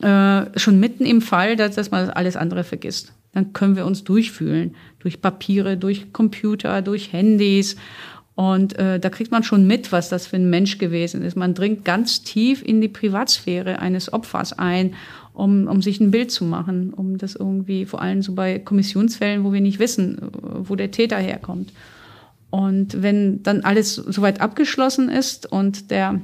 äh, 0.00 0.58
schon 0.58 0.80
mitten 0.80 1.04
im 1.04 1.20
Fall, 1.20 1.56
dass, 1.56 1.74
dass 1.74 1.90
man 1.90 2.10
alles 2.10 2.36
andere 2.36 2.64
vergisst. 2.64 3.12
Dann 3.34 3.52
können 3.52 3.76
wir 3.76 3.84
uns 3.84 4.04
durchfühlen. 4.04 4.74
Durch 5.00 5.20
Papiere, 5.20 5.76
durch 5.76 6.12
Computer, 6.12 6.82
durch 6.82 7.12
Handys. 7.12 7.76
Und 8.38 8.78
äh, 8.78 9.00
da 9.00 9.10
kriegt 9.10 9.32
man 9.32 9.42
schon 9.42 9.66
mit, 9.66 9.90
was 9.90 10.10
das 10.10 10.28
für 10.28 10.36
ein 10.36 10.48
Mensch 10.48 10.78
gewesen 10.78 11.24
ist. 11.24 11.36
Man 11.36 11.54
dringt 11.54 11.84
ganz 11.84 12.22
tief 12.22 12.62
in 12.64 12.80
die 12.80 12.86
Privatsphäre 12.86 13.80
eines 13.80 14.12
Opfers 14.12 14.56
ein, 14.56 14.94
um, 15.32 15.66
um 15.66 15.82
sich 15.82 15.98
ein 15.98 16.12
Bild 16.12 16.30
zu 16.30 16.44
machen, 16.44 16.94
um 16.94 17.18
das 17.18 17.34
irgendwie, 17.34 17.84
vor 17.84 18.00
allem 18.00 18.22
so 18.22 18.36
bei 18.36 18.60
Kommissionsfällen, 18.60 19.42
wo 19.42 19.52
wir 19.52 19.60
nicht 19.60 19.80
wissen, 19.80 20.30
wo 20.40 20.76
der 20.76 20.92
Täter 20.92 21.16
herkommt. 21.16 21.72
Und 22.50 23.02
wenn 23.02 23.42
dann 23.42 23.62
alles 23.62 23.96
soweit 23.96 24.40
abgeschlossen 24.40 25.08
ist 25.08 25.50
und 25.50 25.90
der, 25.90 26.20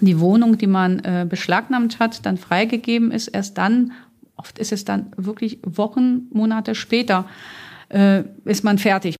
die 0.00 0.20
Wohnung, 0.20 0.58
die 0.58 0.68
man 0.68 1.00
äh, 1.00 1.26
beschlagnahmt 1.28 1.98
hat, 1.98 2.24
dann 2.24 2.36
freigegeben 2.36 3.10
ist, 3.10 3.26
erst 3.26 3.58
dann, 3.58 3.90
oft 4.36 4.60
ist 4.60 4.70
es 4.70 4.84
dann 4.84 5.06
wirklich 5.16 5.58
Wochen, 5.64 6.28
Monate 6.30 6.76
später, 6.76 7.26
äh, 7.88 8.22
ist 8.44 8.62
man 8.62 8.78
fertig. 8.78 9.16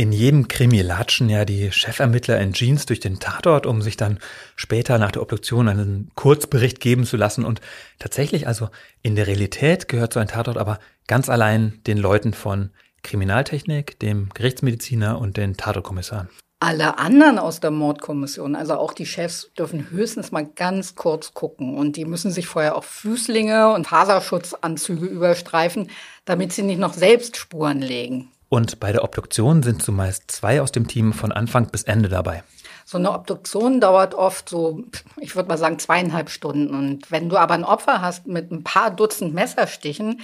In 0.00 0.12
jedem 0.12 0.46
Krimi 0.46 0.80
latschen 0.80 1.28
ja 1.28 1.44
die 1.44 1.72
Chefermittler 1.72 2.40
in 2.40 2.52
Jeans 2.52 2.86
durch 2.86 3.00
den 3.00 3.18
Tatort, 3.18 3.66
um 3.66 3.82
sich 3.82 3.96
dann 3.96 4.20
später 4.54 4.96
nach 4.96 5.10
der 5.10 5.22
Obduktion 5.22 5.66
einen 5.66 6.12
Kurzbericht 6.14 6.78
geben 6.78 7.04
zu 7.04 7.16
lassen. 7.16 7.44
Und 7.44 7.60
tatsächlich, 7.98 8.46
also 8.46 8.68
in 9.02 9.16
der 9.16 9.26
Realität 9.26 9.88
gehört 9.88 10.12
so 10.12 10.20
ein 10.20 10.28
Tatort 10.28 10.56
aber 10.56 10.78
ganz 11.08 11.28
allein 11.28 11.80
den 11.88 11.98
Leuten 11.98 12.32
von 12.32 12.70
Kriminaltechnik, 13.02 13.98
dem 13.98 14.28
Gerichtsmediziner 14.34 15.18
und 15.18 15.36
den 15.36 15.56
Tatortkommissaren. 15.56 16.28
Alle 16.60 16.98
anderen 16.98 17.40
aus 17.40 17.58
der 17.58 17.72
Mordkommission, 17.72 18.54
also 18.54 18.74
auch 18.74 18.92
die 18.92 19.06
Chefs, 19.06 19.50
dürfen 19.58 19.90
höchstens 19.90 20.30
mal 20.30 20.46
ganz 20.46 20.94
kurz 20.94 21.34
gucken. 21.34 21.76
Und 21.76 21.96
die 21.96 22.04
müssen 22.04 22.30
sich 22.30 22.46
vorher 22.46 22.76
auch 22.76 22.84
Füßlinge 22.84 23.72
und 23.74 23.88
Faserschutzanzüge 23.88 25.06
überstreifen, 25.06 25.90
damit 26.24 26.52
sie 26.52 26.62
nicht 26.62 26.78
noch 26.78 26.94
selbst 26.94 27.36
Spuren 27.36 27.80
legen. 27.80 28.30
Und 28.48 28.80
bei 28.80 28.92
der 28.92 29.04
Obduktion 29.04 29.62
sind 29.62 29.82
zumeist 29.82 30.30
zwei 30.30 30.62
aus 30.62 30.72
dem 30.72 30.88
Team 30.88 31.12
von 31.12 31.32
Anfang 31.32 31.68
bis 31.68 31.82
Ende 31.82 32.08
dabei. 32.08 32.42
So 32.86 32.96
eine 32.96 33.12
Obduktion 33.12 33.80
dauert 33.80 34.14
oft 34.14 34.48
so, 34.48 34.82
ich 35.18 35.36
würde 35.36 35.50
mal 35.50 35.58
sagen, 35.58 35.78
zweieinhalb 35.78 36.30
Stunden. 36.30 36.74
Und 36.74 37.10
wenn 37.10 37.28
du 37.28 37.36
aber 37.36 37.54
ein 37.54 37.64
Opfer 37.64 38.00
hast 38.00 38.26
mit 38.26 38.50
ein 38.50 38.64
paar 38.64 38.90
Dutzend 38.90 39.34
Messerstichen, 39.34 40.22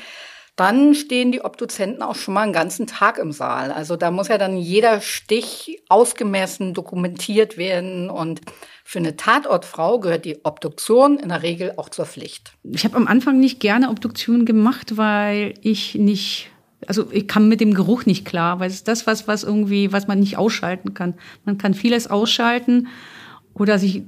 dann 0.56 0.94
stehen 0.94 1.32
die 1.32 1.44
Obduzenten 1.44 2.02
auch 2.02 2.14
schon 2.14 2.32
mal 2.32 2.42
einen 2.42 2.52
ganzen 2.52 2.86
Tag 2.86 3.18
im 3.18 3.32
Saal. 3.32 3.72
Also 3.72 3.96
da 3.96 4.10
muss 4.10 4.28
ja 4.28 4.38
dann 4.38 4.56
jeder 4.56 5.00
Stich 5.00 5.82
ausgemessen, 5.88 6.74
dokumentiert 6.74 7.58
werden 7.58 8.08
und 8.08 8.40
für 8.84 9.00
eine 9.00 9.16
Tatortfrau 9.16 9.98
gehört 9.98 10.24
die 10.24 10.44
Obduktion 10.44 11.18
in 11.18 11.30
der 11.30 11.42
Regel 11.42 11.74
auch 11.76 11.88
zur 11.88 12.06
Pflicht. 12.06 12.52
Ich 12.62 12.84
habe 12.84 12.96
am 12.96 13.08
Anfang 13.08 13.40
nicht 13.40 13.58
gerne 13.58 13.90
Obduktion 13.90 14.44
gemacht, 14.44 14.96
weil 14.96 15.54
ich 15.60 15.96
nicht 15.96 16.50
also 16.86 17.10
ich 17.10 17.26
kam 17.26 17.48
mit 17.48 17.60
dem 17.60 17.74
Geruch 17.74 18.06
nicht 18.06 18.24
klar, 18.24 18.60
weil 18.60 18.68
es 18.68 18.76
ist 18.76 18.88
das, 18.88 19.06
was, 19.06 19.28
was 19.28 19.44
irgendwie, 19.44 19.92
was 19.92 20.06
man 20.06 20.20
nicht 20.20 20.36
ausschalten 20.36 20.94
kann. 20.94 21.14
Man 21.44 21.58
kann 21.58 21.74
vieles 21.74 22.08
ausschalten 22.08 22.88
oder 23.54 23.78
sich 23.78 24.02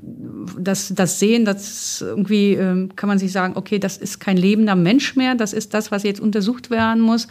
das, 0.58 0.92
das 0.94 1.18
sehen, 1.20 1.44
das 1.44 2.00
irgendwie 2.00 2.54
ähm, 2.54 2.96
kann 2.96 3.08
man 3.08 3.18
sich 3.18 3.32
sagen, 3.32 3.54
okay, 3.56 3.78
das 3.78 3.96
ist 3.96 4.18
kein 4.18 4.36
lebender 4.36 4.74
Mensch 4.74 5.14
mehr, 5.14 5.34
das 5.34 5.52
ist 5.52 5.72
das, 5.72 5.90
was 5.90 6.02
jetzt 6.02 6.20
untersucht 6.20 6.70
werden 6.70 7.00
muss, 7.00 7.28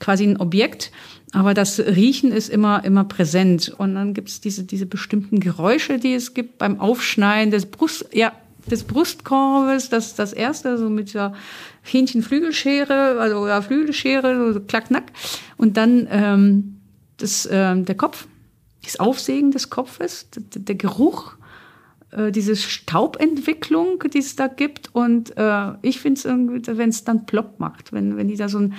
quasi 0.00 0.24
ein 0.24 0.38
Objekt. 0.38 0.90
Aber 1.32 1.54
das 1.54 1.78
Riechen 1.80 2.30
ist 2.30 2.50
immer, 2.50 2.84
immer 2.84 3.04
präsent. 3.04 3.72
Und 3.78 3.94
dann 3.94 4.12
gibt 4.12 4.28
es 4.28 4.40
diese, 4.40 4.64
diese 4.64 4.84
bestimmten 4.84 5.40
Geräusche, 5.40 5.98
die 5.98 6.12
es 6.12 6.34
gibt 6.34 6.58
beim 6.58 6.78
Aufschneiden 6.78 7.50
des 7.50 7.66
Brust, 7.66 8.06
ja, 8.12 8.32
des 8.70 8.84
Brustkorbes, 8.84 9.88
das 9.88 10.14
das 10.14 10.32
erste, 10.32 10.78
so 10.78 10.88
mit 10.88 11.08
dieser 11.08 11.34
Hähnchenflügelschere, 11.82 13.18
also 13.18 13.46
ja, 13.46 13.60
Flügelschere, 13.60 14.52
so 14.52 14.60
klack, 14.60 14.86
knack. 14.86 15.12
Und 15.56 15.76
dann 15.76 16.06
ähm, 16.10 16.80
das, 17.16 17.46
äh, 17.46 17.80
der 17.82 17.96
Kopf, 17.96 18.26
das 18.84 18.98
Aufsägen 18.98 19.50
des 19.50 19.70
Kopfes, 19.70 20.28
der, 20.30 20.62
der 20.62 20.74
Geruch, 20.74 21.34
äh, 22.10 22.30
diese 22.30 22.56
Staubentwicklung, 22.56 24.02
die 24.12 24.18
es 24.18 24.36
da 24.36 24.46
gibt. 24.46 24.94
Und 24.94 25.36
äh, 25.36 25.72
ich 25.82 26.00
finde 26.00 26.18
es 26.18 26.24
irgendwie, 26.24 26.62
wenn 26.76 26.90
es 26.90 27.04
dann 27.04 27.26
plopp 27.26 27.58
macht, 27.58 27.92
wenn, 27.92 28.16
wenn 28.16 28.28
die 28.28 28.36
da 28.36 28.48
so 28.48 28.58
ein 28.58 28.74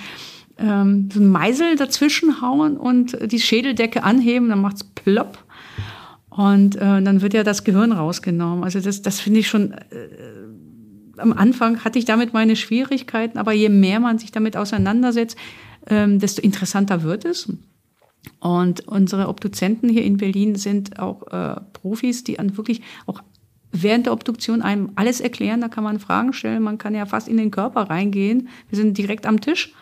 ähm, 0.56 1.08
so 1.12 1.20
ein 1.20 1.28
Meisel 1.28 1.76
dazwischen 1.76 2.40
hauen 2.40 2.76
und 2.76 3.18
die 3.30 3.40
Schädeldecke 3.40 4.04
anheben, 4.04 4.48
dann 4.48 4.60
macht's 4.60 4.84
plopp. 4.84 5.43
Und 6.36 6.74
äh, 6.74 7.00
dann 7.00 7.22
wird 7.22 7.32
ja 7.32 7.44
das 7.44 7.62
Gehirn 7.62 7.92
rausgenommen. 7.92 8.64
Also 8.64 8.80
das, 8.80 9.02
das 9.02 9.20
finde 9.20 9.40
ich 9.40 9.48
schon. 9.48 9.72
Äh, 9.72 9.78
am 11.16 11.32
Anfang 11.32 11.84
hatte 11.84 12.00
ich 12.00 12.06
damit 12.06 12.32
meine 12.32 12.56
Schwierigkeiten, 12.56 13.38
aber 13.38 13.52
je 13.52 13.68
mehr 13.68 14.00
man 14.00 14.18
sich 14.18 14.32
damit 14.32 14.56
auseinandersetzt, 14.56 15.38
ähm, 15.86 16.18
desto 16.18 16.42
interessanter 16.42 17.04
wird 17.04 17.24
es. 17.24 17.52
Und 18.40 18.88
unsere 18.88 19.28
Obduzenten 19.28 19.88
hier 19.88 20.02
in 20.02 20.16
Berlin 20.16 20.56
sind 20.56 20.98
auch 20.98 21.22
äh, 21.28 21.60
Profis, 21.72 22.24
die 22.24 22.40
an 22.40 22.56
wirklich 22.56 22.82
auch 23.06 23.22
während 23.70 24.06
der 24.06 24.12
Obduktion 24.12 24.60
einem 24.60 24.90
alles 24.96 25.20
erklären. 25.20 25.60
Da 25.60 25.68
kann 25.68 25.84
man 25.84 26.00
Fragen 26.00 26.32
stellen, 26.32 26.64
man 26.64 26.78
kann 26.78 26.96
ja 26.96 27.06
fast 27.06 27.28
in 27.28 27.36
den 27.36 27.52
Körper 27.52 27.82
reingehen. 27.82 28.48
Wir 28.70 28.76
sind 28.76 28.98
direkt 28.98 29.26
am 29.26 29.40
Tisch, 29.40 29.72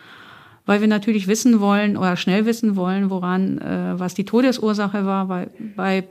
weil 0.67 0.81
wir 0.81 0.87
natürlich 0.87 1.27
wissen 1.27 1.61
wollen 1.61 1.97
oder 1.97 2.15
schnell 2.15 2.45
wissen 2.45 2.75
wollen, 2.75 3.09
woran, 3.09 3.57
äh, 3.57 3.93
was 3.97 4.13
die 4.13 4.25
Todesursache 4.25 5.07
war. 5.07 5.27
Bei, 5.27 5.49
bei 5.75 6.03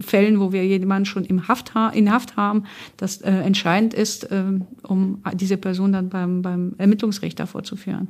Fällen, 0.00 0.40
wo 0.40 0.52
wir 0.52 0.64
jemanden 0.66 1.04
schon 1.04 1.24
im 1.24 1.48
Haft 1.48 1.72
in 1.94 2.12
Haft 2.12 2.36
haben, 2.36 2.64
das 2.96 3.20
äh, 3.22 3.30
entscheidend 3.30 3.94
ist, 3.94 4.30
äh, 4.30 4.44
um 4.82 5.22
diese 5.34 5.56
Person 5.56 5.92
dann 5.92 6.08
beim, 6.08 6.42
beim 6.42 6.74
Ermittlungsrichter 6.78 7.46
vorzuführen. 7.46 8.08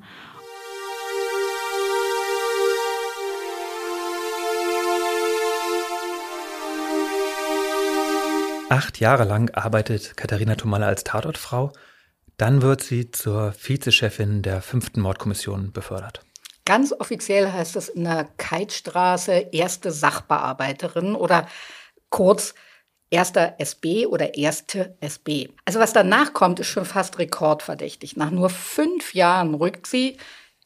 Acht 8.68 8.98
Jahre 8.98 9.24
lang 9.24 9.50
arbeitet 9.55 10.16
Katharina 10.16 10.57
Tomalla 10.57 10.87
als 10.87 11.05
Tatortfrau. 11.05 11.72
Dann 12.38 12.62
wird 12.62 12.83
sie 12.83 13.11
zur 13.11 13.55
Vizechefin 13.57 14.42
der 14.42 14.62
fünften 14.62 15.00
Mordkommission 15.00 15.70
befördert. 15.70 16.22
Ganz 16.64 16.92
offiziell 16.92 17.53
heißt 17.53 17.77
es 17.77 17.88
in 17.88 18.05
der 18.05 18.29
Keitstraße 18.38 19.33
erste 19.53 19.90
Sachbearbeiterin 19.90 21.14
oder 21.14 21.46
kurz 22.09 22.55
erster 23.11 23.55
SB 23.59 24.07
oder 24.07 24.35
erste 24.35 24.96
SB. 25.00 25.50
Also 25.64 25.79
was 25.79 25.92
danach 25.92 26.33
kommt, 26.33 26.61
ist 26.61 26.68
schon 26.68 26.85
fast 26.85 27.18
rekordverdächtig. 27.18 28.16
Nach 28.16 28.31
nur 28.31 28.50
fünf 28.50 29.14
Jahren 29.14 29.55
rückt 29.55 29.87
sie 29.87 30.16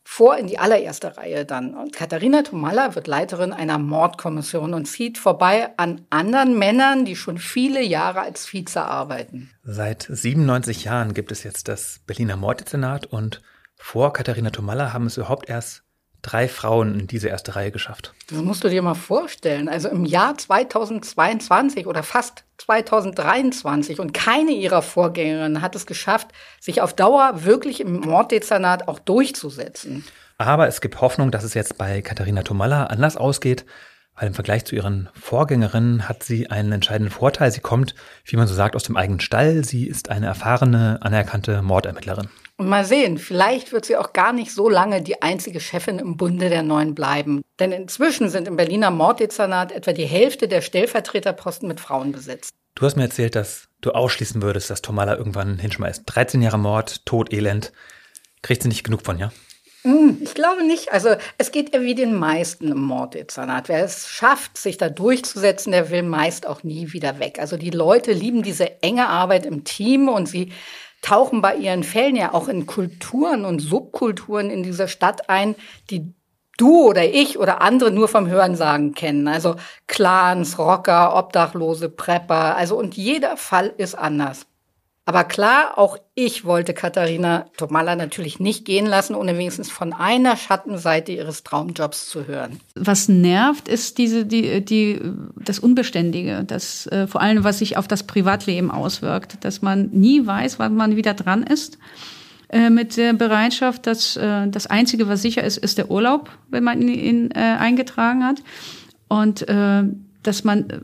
vor 0.05 0.39
in 0.39 0.47
die 0.47 0.59
allererste 0.59 1.19
Reihe 1.19 1.45
dann. 1.45 1.75
Und 1.75 1.93
Katharina 1.93 2.43
Tomalla 2.43 2.95
wird 2.95 3.07
Leiterin 3.07 3.53
einer 3.53 3.77
Mordkommission 3.77 4.73
und 4.73 4.87
zieht 4.87 5.19
vorbei 5.19 5.69
an 5.77 6.07
anderen 6.09 6.59
Männern, 6.59 7.05
die 7.05 7.15
schon 7.15 7.37
viele 7.37 7.83
Jahre 7.83 8.21
als 8.21 8.47
Vize 8.47 8.81
arbeiten. 8.81 9.51
Seit 9.65 10.09
97 10.11 10.85
Jahren 10.85 11.13
gibt 11.13 11.31
es 11.31 11.43
jetzt 11.43 11.69
das 11.69 12.01
Berliner 12.07 12.37
Morddezernat 12.37 13.05
und 13.05 13.43
vor 13.77 14.15
Katharina 14.15 14.49
Tomalla 14.49 14.95
haben 14.95 15.07
es 15.07 15.19
überhaupt 15.19 15.51
erst 15.51 15.83
drei 16.29 16.49
Frauen 16.49 17.01
in 17.01 17.07
diese 17.07 17.29
erste 17.29 17.57
Reihe 17.57 17.71
geschafft. 17.71 18.13
Das 18.29 18.39
musst 18.39 18.63
du 18.63 18.69
dir 18.69 18.83
mal 18.83 18.95
vorstellen. 18.95 19.69
Also 19.69 19.89
im 19.89 20.05
Jahr 20.05 20.37
2022 20.37 21.87
oder 21.87 22.03
fast 22.03 22.45
2023 22.59 23.99
und 24.01 24.13
keine 24.13 24.53
ihrer 24.53 24.83
Vorgängerinnen 24.83 25.63
hat 25.63 25.75
es 25.75 25.87
geschafft, 25.87 26.29
sich 26.61 26.83
auf 26.83 26.93
Dauer 26.93 27.45
wirklich 27.45 27.81
im 27.81 28.01
Morddezernat 28.01 28.89
auch 28.89 28.99
durchzusetzen. 28.99 30.05
Aber 30.37 30.69
es 30.69 30.81
gibt 30.81 31.01
Hoffnung, 31.01 31.31
dass 31.31 31.45
es 31.45 31.55
jetzt 31.55 31.79
bei 31.79 32.03
Katharina 32.03 32.43
Tomalla 32.43 32.85
anders 32.85 33.17
ausgeht, 33.17 33.65
weil 34.19 34.29
im 34.29 34.35
Vergleich 34.35 34.65
zu 34.65 34.75
ihren 34.75 35.09
Vorgängerinnen 35.19 36.09
hat 36.09 36.23
sie 36.25 36.51
einen 36.51 36.73
entscheidenden 36.73 37.13
Vorteil. 37.13 37.53
Sie 37.53 37.61
kommt, 37.61 37.95
wie 38.25 38.37
man 38.37 38.49
so 38.49 38.55
sagt, 38.55 38.75
aus 38.75 38.83
dem 38.83 38.97
eigenen 38.97 39.21
Stall. 39.21 39.65
Sie 39.65 39.87
ist 39.87 40.11
eine 40.11 40.27
erfahrene, 40.27 40.99
anerkannte 41.03 41.63
Mordermittlerin. 41.63 42.29
Und 42.57 42.69
mal 42.69 42.85
sehen, 42.85 43.19
vielleicht 43.19 43.71
wird 43.71 43.85
sie 43.85 43.97
auch 43.97 44.13
gar 44.13 44.33
nicht 44.33 44.53
so 44.53 44.69
lange 44.69 45.01
die 45.01 45.23
einzige 45.23 45.61
Chefin 45.61 46.01
im 46.01 46.17
Bunde 46.17 46.49
der 46.49 46.65
Neuen 46.65 46.97
bleiben. 46.97 47.43
Denn 47.61 47.71
inzwischen 47.71 48.31
sind 48.31 48.49
im 48.49 48.57
Berliner 48.57 48.91
Morddezernat 48.91 49.71
etwa 49.71 49.93
die 49.93 50.07
Hälfte 50.07 50.49
der 50.49 50.61
Stellvertreterposten 50.61 51.69
mit 51.69 51.79
Frauen 51.79 52.11
besetzt. 52.11 52.51
Du 52.75 52.85
hast 52.85 52.97
mir 52.97 53.05
erzählt, 53.05 53.37
dass 53.37 53.69
du 53.81 53.93
ausschließen 53.93 54.43
würdest, 54.43 54.71
dass 54.71 54.83
Tomala 54.83 55.17
irgendwann 55.17 55.59
hinschmeißt. 55.59 56.03
13 56.07 56.43
Jahre 56.43 56.59
Mord, 56.59 57.07
Tod, 57.07 57.33
Elend. 57.33 57.73
Kriegt 58.43 58.63
sie 58.63 58.69
nicht 58.69 58.85
genug 58.85 59.03
von, 59.03 59.19
ja? 59.19 59.31
Hm, 59.83 60.19
ich 60.21 60.35
glaube 60.35 60.65
nicht. 60.65 60.93
Also 60.93 61.11
es 61.39 61.53
geht 61.53 61.73
ja 61.73 61.81
wie 61.83 61.95
den 61.95 62.15
meisten 62.15 62.73
im 62.73 62.83
Morddezernat. 62.83 63.69
Wer 63.69 63.85
es 63.85 64.09
schafft, 64.09 64.59
sich 64.59 64.77
da 64.77 64.89
durchzusetzen, 64.89 65.73
der 65.73 65.91
will 65.91 66.03
meist 66.03 66.47
auch 66.47 66.65
nie 66.65 66.93
wieder 66.93 67.19
weg. 67.21 67.39
Also 67.39 67.57
die 67.57 67.71
Leute 67.71 68.13
lieben 68.13 68.43
diese 68.43 68.83
enge 68.83 69.09
Arbeit 69.09 69.47
im 69.47 69.65
Team 69.65 70.09
und 70.09 70.27
sie 70.27 70.53
tauchen 71.01 71.41
bei 71.43 71.55
ihren 71.55 71.85
Fällen 71.85 72.17
ja 72.17 72.35
auch 72.35 72.49
in 72.49 72.67
Kulturen 72.67 73.45
und 73.45 73.61
Subkulturen 73.61 74.51
in 74.51 74.65
dieser 74.65 74.89
Stadt 74.89 75.31
ein, 75.31 75.55
die 75.91 76.13
du 76.57 76.89
oder 76.89 77.05
ich 77.05 77.39
oder 77.39 77.61
andere 77.63 77.93
nur 77.93 78.09
vom 78.09 78.27
Hörensagen 78.27 78.95
kennen. 78.95 79.29
Also 79.29 79.55
Clans, 79.87 80.59
Rocker, 80.59 81.17
Obdachlose, 81.17 81.89
Prepper. 81.89 82.57
Also 82.57 82.77
und 82.77 82.97
jeder 82.97 83.37
Fall 83.37 83.73
ist 83.77 83.95
anders. 83.95 84.47
Aber 85.09 85.25
klar, 85.25 85.79
auch 85.79 85.97
ich 86.15 86.45
wollte 86.45 86.75
Katharina 86.75 87.47
Tomalla 87.57 87.97
natürlich 87.97 88.41
nicht 88.41 88.67
gehen 88.67 88.85
lassen, 88.85 89.15
ohne 89.15 89.39
wenigstens 89.39 89.71
von 89.71 89.95
einer 89.95 90.37
Schattenseite 90.37 91.13
ihres 91.13 91.45
Traumjobs 91.45 92.11
zu 92.11 92.27
hören. 92.27 92.61
Was 92.75 93.09
nervt, 93.09 93.69
ist 93.69 93.97
diese, 93.97 94.27
die, 94.27 94.63
die, 94.63 95.01
das 95.35 95.61
Unbeständige, 95.61 96.45
das, 96.47 96.89
äh, 96.89 97.07
vor 97.07 97.23
allem, 97.23 97.43
was 97.43 97.61
sich 97.61 97.79
auf 97.79 97.89
das 97.89 98.03
Privatleben 98.03 98.71
auswirkt, 98.71 99.43
dass 99.47 99.63
man 99.63 99.89
nie 99.93 100.27
weiß, 100.27 100.59
wann 100.59 100.77
man 100.77 100.95
wieder 100.95 101.15
dran 101.15 101.43
ist 101.43 101.79
äh, 102.51 102.69
mit 102.69 102.99
der 102.99 103.15
Bereitschaft, 103.15 103.87
dass 103.87 104.15
äh, 104.19 104.47
das 104.49 104.67
Einzige, 104.67 105.09
was 105.09 105.23
sicher 105.23 105.43
ist, 105.43 105.57
ist 105.57 105.79
der 105.79 105.91
Urlaub, 105.91 106.29
wenn 106.51 106.65
man 106.65 106.83
ihn, 106.83 106.89
ihn 106.89 107.31
äh, 107.31 107.39
eingetragen 107.39 108.27
hat. 108.27 108.43
Und 109.09 109.49
äh, 109.49 109.85
dass 110.23 110.45
man 110.45 110.69
äh, 110.69 110.81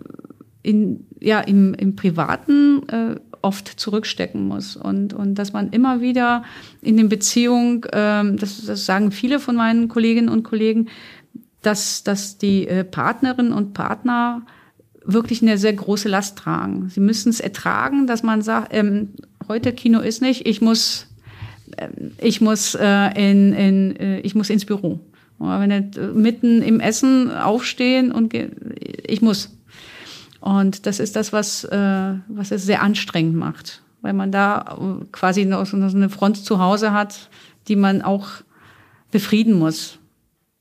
in, 0.62 1.06
ja, 1.20 1.40
im, 1.40 1.74
im 1.74 1.94
Privaten 1.94 2.88
äh, 2.88 3.16
oft 3.44 3.68
zurückstecken 3.68 4.48
muss 4.48 4.76
und, 4.76 5.12
und 5.12 5.34
dass 5.34 5.52
man 5.52 5.70
immer 5.70 6.00
wieder 6.00 6.44
in 6.80 6.96
den 6.96 7.08
Beziehungen, 7.08 7.82
ähm, 7.92 8.36
das, 8.38 8.64
das 8.64 8.86
sagen 8.86 9.12
viele 9.12 9.38
von 9.38 9.54
meinen 9.54 9.88
Kolleginnen 9.88 10.30
und 10.30 10.42
Kollegen, 10.42 10.88
dass, 11.62 12.02
dass 12.04 12.38
die 12.38 12.66
äh, 12.66 12.84
Partnerinnen 12.84 13.52
und 13.52 13.74
Partner 13.74 14.42
wirklich 15.04 15.42
eine 15.42 15.58
sehr 15.58 15.74
große 15.74 16.08
Last 16.08 16.38
tragen. 16.38 16.88
Sie 16.88 17.00
müssen 17.00 17.28
es 17.28 17.40
ertragen, 17.40 18.06
dass 18.06 18.22
man 18.22 18.42
sagt, 18.42 18.74
ähm, 18.74 19.10
heute 19.48 19.72
Kino 19.72 20.00
ist 20.00 20.22
nicht, 20.22 20.46
ich 20.46 20.60
muss, 20.60 21.06
äh, 21.76 21.88
ich 22.20 22.40
muss 22.40 22.74
äh, 22.74 23.30
in, 23.30 23.52
in 23.52 23.96
äh, 23.96 24.20
ich 24.20 24.34
muss 24.34 24.50
ins 24.50 24.64
Büro. 24.64 25.00
Oder 25.38 25.60
wenn 25.60 25.68
nicht, 25.68 25.98
äh, 25.98 26.06
mitten 26.08 26.62
im 26.62 26.80
Essen 26.80 27.30
aufstehen 27.30 28.10
und 28.12 28.34
ich 28.34 29.20
muss. 29.20 29.53
Und 30.44 30.84
das 30.84 31.00
ist 31.00 31.16
das, 31.16 31.32
was, 31.32 31.64
äh, 31.64 32.14
was 32.28 32.50
es 32.50 32.66
sehr 32.66 32.82
anstrengend 32.82 33.34
macht, 33.34 33.82
weil 34.02 34.12
man 34.12 34.30
da 34.30 34.76
äh, 34.78 35.06
quasi 35.10 35.46
noch 35.46 35.64
so 35.64 35.78
eine 35.78 36.10
Front 36.10 36.36
zu 36.36 36.58
Hause 36.58 36.92
hat, 36.92 37.30
die 37.66 37.76
man 37.76 38.02
auch 38.02 38.28
befrieden 39.10 39.54
muss. 39.54 39.98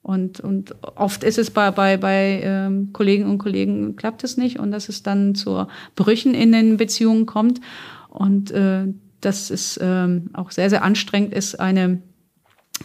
Und, 0.01 0.39
und 0.39 0.73
oft 0.95 1.25
ist 1.25 1.37
es 1.37 1.51
bei, 1.51 1.69
bei, 1.71 1.97
bei 1.97 2.39
ähm, 2.45 2.93
Kollegen 2.93 3.29
und 3.29 3.39
Kollegen 3.39 3.97
klappt 3.97 4.23
es 4.23 4.37
nicht 4.37 4.57
und 4.57 4.71
dass 4.71 4.87
es 4.87 5.03
dann 5.03 5.35
zu 5.35 5.67
Brüchen 5.97 6.33
in 6.33 6.53
den 6.53 6.77
Beziehungen 6.77 7.25
kommt. 7.25 7.59
Und 8.07 8.51
äh, 8.51 8.85
dass 9.19 9.49
es 9.49 9.77
ähm, 9.83 10.29
auch 10.31 10.51
sehr, 10.51 10.69
sehr 10.69 10.85
anstrengend 10.85 11.33
ist, 11.33 11.59
eine, 11.59 12.01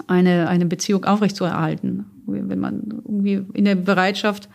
eine, 0.09 0.49
eine 0.49 0.67
Beziehung 0.67 1.05
aufrechtzuerhalten. 1.05 2.07
Wenn 2.27 2.59
man 2.59 3.03
irgendwie 3.05 3.45
in 3.55 3.67
der 3.67 3.77
Bereitschaft 3.77 4.49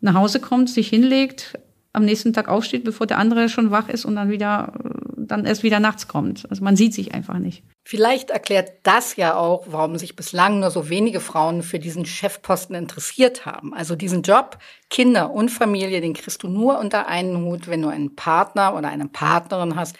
nach 0.00 0.14
Hause 0.14 0.40
kommt, 0.40 0.68
sich 0.68 0.88
hinlegt, 0.88 1.56
am 1.96 2.04
nächsten 2.04 2.32
Tag 2.32 2.48
aufsteht, 2.48 2.84
bevor 2.84 3.06
der 3.06 3.18
andere 3.18 3.48
schon 3.48 3.70
wach 3.70 3.88
ist 3.88 4.04
und 4.04 4.16
dann 4.16 4.28
wieder, 4.30 4.72
dann 5.16 5.46
erst 5.46 5.62
wieder 5.62 5.80
nachts 5.80 6.06
kommt. 6.06 6.48
Also 6.50 6.62
man 6.62 6.76
sieht 6.76 6.92
sich 6.92 7.14
einfach 7.14 7.38
nicht. 7.38 7.64
Vielleicht 7.84 8.30
erklärt 8.30 8.72
das 8.82 9.16
ja 9.16 9.34
auch, 9.36 9.66
warum 9.70 9.96
sich 9.96 10.14
bislang 10.14 10.60
nur 10.60 10.70
so 10.70 10.90
wenige 10.90 11.20
Frauen 11.20 11.62
für 11.62 11.78
diesen 11.78 12.04
Chefposten 12.04 12.74
interessiert 12.74 13.46
haben. 13.46 13.72
Also 13.72 13.96
diesen 13.96 14.22
Job, 14.22 14.58
Kinder 14.90 15.30
und 15.30 15.50
Familie, 15.50 16.02
den 16.02 16.12
kriegst 16.12 16.42
du 16.42 16.48
nur 16.48 16.78
unter 16.78 17.06
einen 17.06 17.44
Hut, 17.44 17.66
wenn 17.66 17.80
du 17.80 17.88
einen 17.88 18.14
Partner 18.14 18.74
oder 18.74 18.88
eine 18.88 19.08
Partnerin 19.08 19.76
hast, 19.76 19.96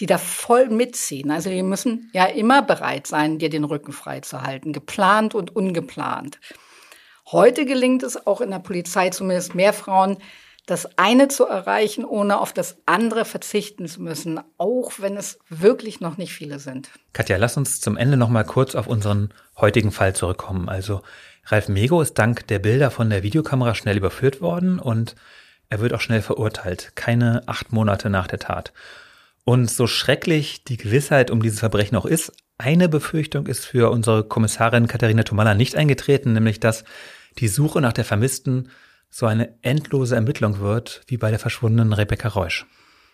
die 0.00 0.06
da 0.06 0.16
voll 0.16 0.70
mitziehen. 0.70 1.30
Also 1.30 1.50
die 1.50 1.62
müssen 1.62 2.10
ja 2.14 2.24
immer 2.24 2.62
bereit 2.62 3.06
sein, 3.06 3.38
dir 3.38 3.50
den 3.50 3.64
Rücken 3.64 3.92
frei 3.92 4.20
zu 4.20 4.40
halten, 4.40 4.72
geplant 4.72 5.34
und 5.34 5.54
ungeplant. 5.54 6.40
Heute 7.30 7.66
gelingt 7.66 8.02
es 8.02 8.26
auch 8.26 8.40
in 8.40 8.50
der 8.50 8.58
Polizei 8.60 9.10
zumindest 9.10 9.54
mehr 9.54 9.72
Frauen, 9.72 10.16
das 10.66 10.98
eine 10.98 11.28
zu 11.28 11.44
erreichen, 11.44 12.04
ohne 12.04 12.40
auf 12.40 12.52
das 12.52 12.78
andere 12.86 13.24
verzichten 13.24 13.86
zu 13.86 14.00
müssen, 14.00 14.40
auch 14.56 14.92
wenn 14.98 15.16
es 15.16 15.38
wirklich 15.48 16.00
noch 16.00 16.16
nicht 16.16 16.32
viele 16.32 16.58
sind. 16.58 16.90
Katja, 17.12 17.36
lass 17.36 17.56
uns 17.56 17.80
zum 17.80 17.96
Ende 17.96 18.16
noch 18.16 18.30
mal 18.30 18.44
kurz 18.44 18.74
auf 18.74 18.86
unseren 18.86 19.32
heutigen 19.56 19.92
Fall 19.92 20.14
zurückkommen. 20.14 20.68
Also 20.68 21.02
Ralf 21.46 21.68
Mego 21.68 22.00
ist 22.00 22.14
dank 22.14 22.46
der 22.46 22.58
Bilder 22.58 22.90
von 22.90 23.10
der 23.10 23.22
Videokamera 23.22 23.74
schnell 23.74 23.98
überführt 23.98 24.40
worden 24.40 24.78
und 24.78 25.14
er 25.68 25.80
wird 25.80 25.92
auch 25.92 26.00
schnell 26.00 26.22
verurteilt, 26.22 26.92
keine 26.94 27.42
acht 27.46 27.72
Monate 27.72 28.08
nach 28.08 28.26
der 28.26 28.38
Tat. 28.38 28.72
Und 29.44 29.70
so 29.70 29.86
schrecklich 29.86 30.64
die 30.64 30.78
Gewissheit 30.78 31.30
um 31.30 31.42
dieses 31.42 31.60
Verbrechen 31.60 31.96
auch 31.96 32.06
ist, 32.06 32.32
eine 32.56 32.88
Befürchtung 32.88 33.46
ist 33.46 33.66
für 33.66 33.90
unsere 33.90 34.24
Kommissarin 34.24 34.86
Katharina 34.86 35.24
Tomalla 35.24 35.54
nicht 35.54 35.76
eingetreten, 35.76 36.32
nämlich 36.32 36.60
dass 36.60 36.84
die 37.38 37.48
Suche 37.48 37.80
nach 37.80 37.92
der 37.92 38.04
Vermissten 38.04 38.70
so 39.16 39.26
eine 39.26 39.54
endlose 39.62 40.16
Ermittlung 40.16 40.58
wird, 40.58 41.02
wie 41.06 41.18
bei 41.18 41.30
der 41.30 41.38
verschwundenen 41.38 41.92
Rebecca 41.92 42.26
Reusch. 42.26 42.66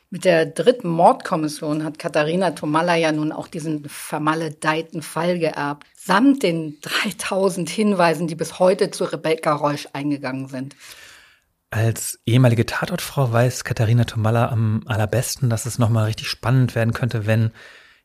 Mit 0.08 0.24
der 0.24 0.46
dritten 0.46 0.88
Mordkommission 0.88 1.84
hat 1.84 1.98
Katharina 1.98 2.52
Tomalla 2.52 2.96
ja 2.96 3.12
nun 3.12 3.32
auch 3.32 3.48
diesen 3.48 3.86
vermaledeiten 3.86 5.02
Fall 5.02 5.38
geerbt, 5.38 5.86
samt 5.94 6.42
den 6.42 6.78
3000 6.80 7.68
Hinweisen, 7.68 8.28
die 8.28 8.34
bis 8.34 8.58
heute 8.58 8.90
zu 8.90 9.04
Rebecca 9.04 9.52
Reusch 9.52 9.88
eingegangen 9.92 10.48
sind. 10.48 10.74
Als 11.68 12.18
ehemalige 12.24 12.64
Tatortfrau 12.64 13.30
weiß 13.30 13.64
Katharina 13.64 14.04
Tomalla 14.04 14.48
am 14.48 14.82
allerbesten, 14.86 15.50
dass 15.50 15.66
es 15.66 15.78
nochmal 15.78 16.06
richtig 16.06 16.28
spannend 16.28 16.74
werden 16.74 16.94
könnte, 16.94 17.26
wenn 17.26 17.50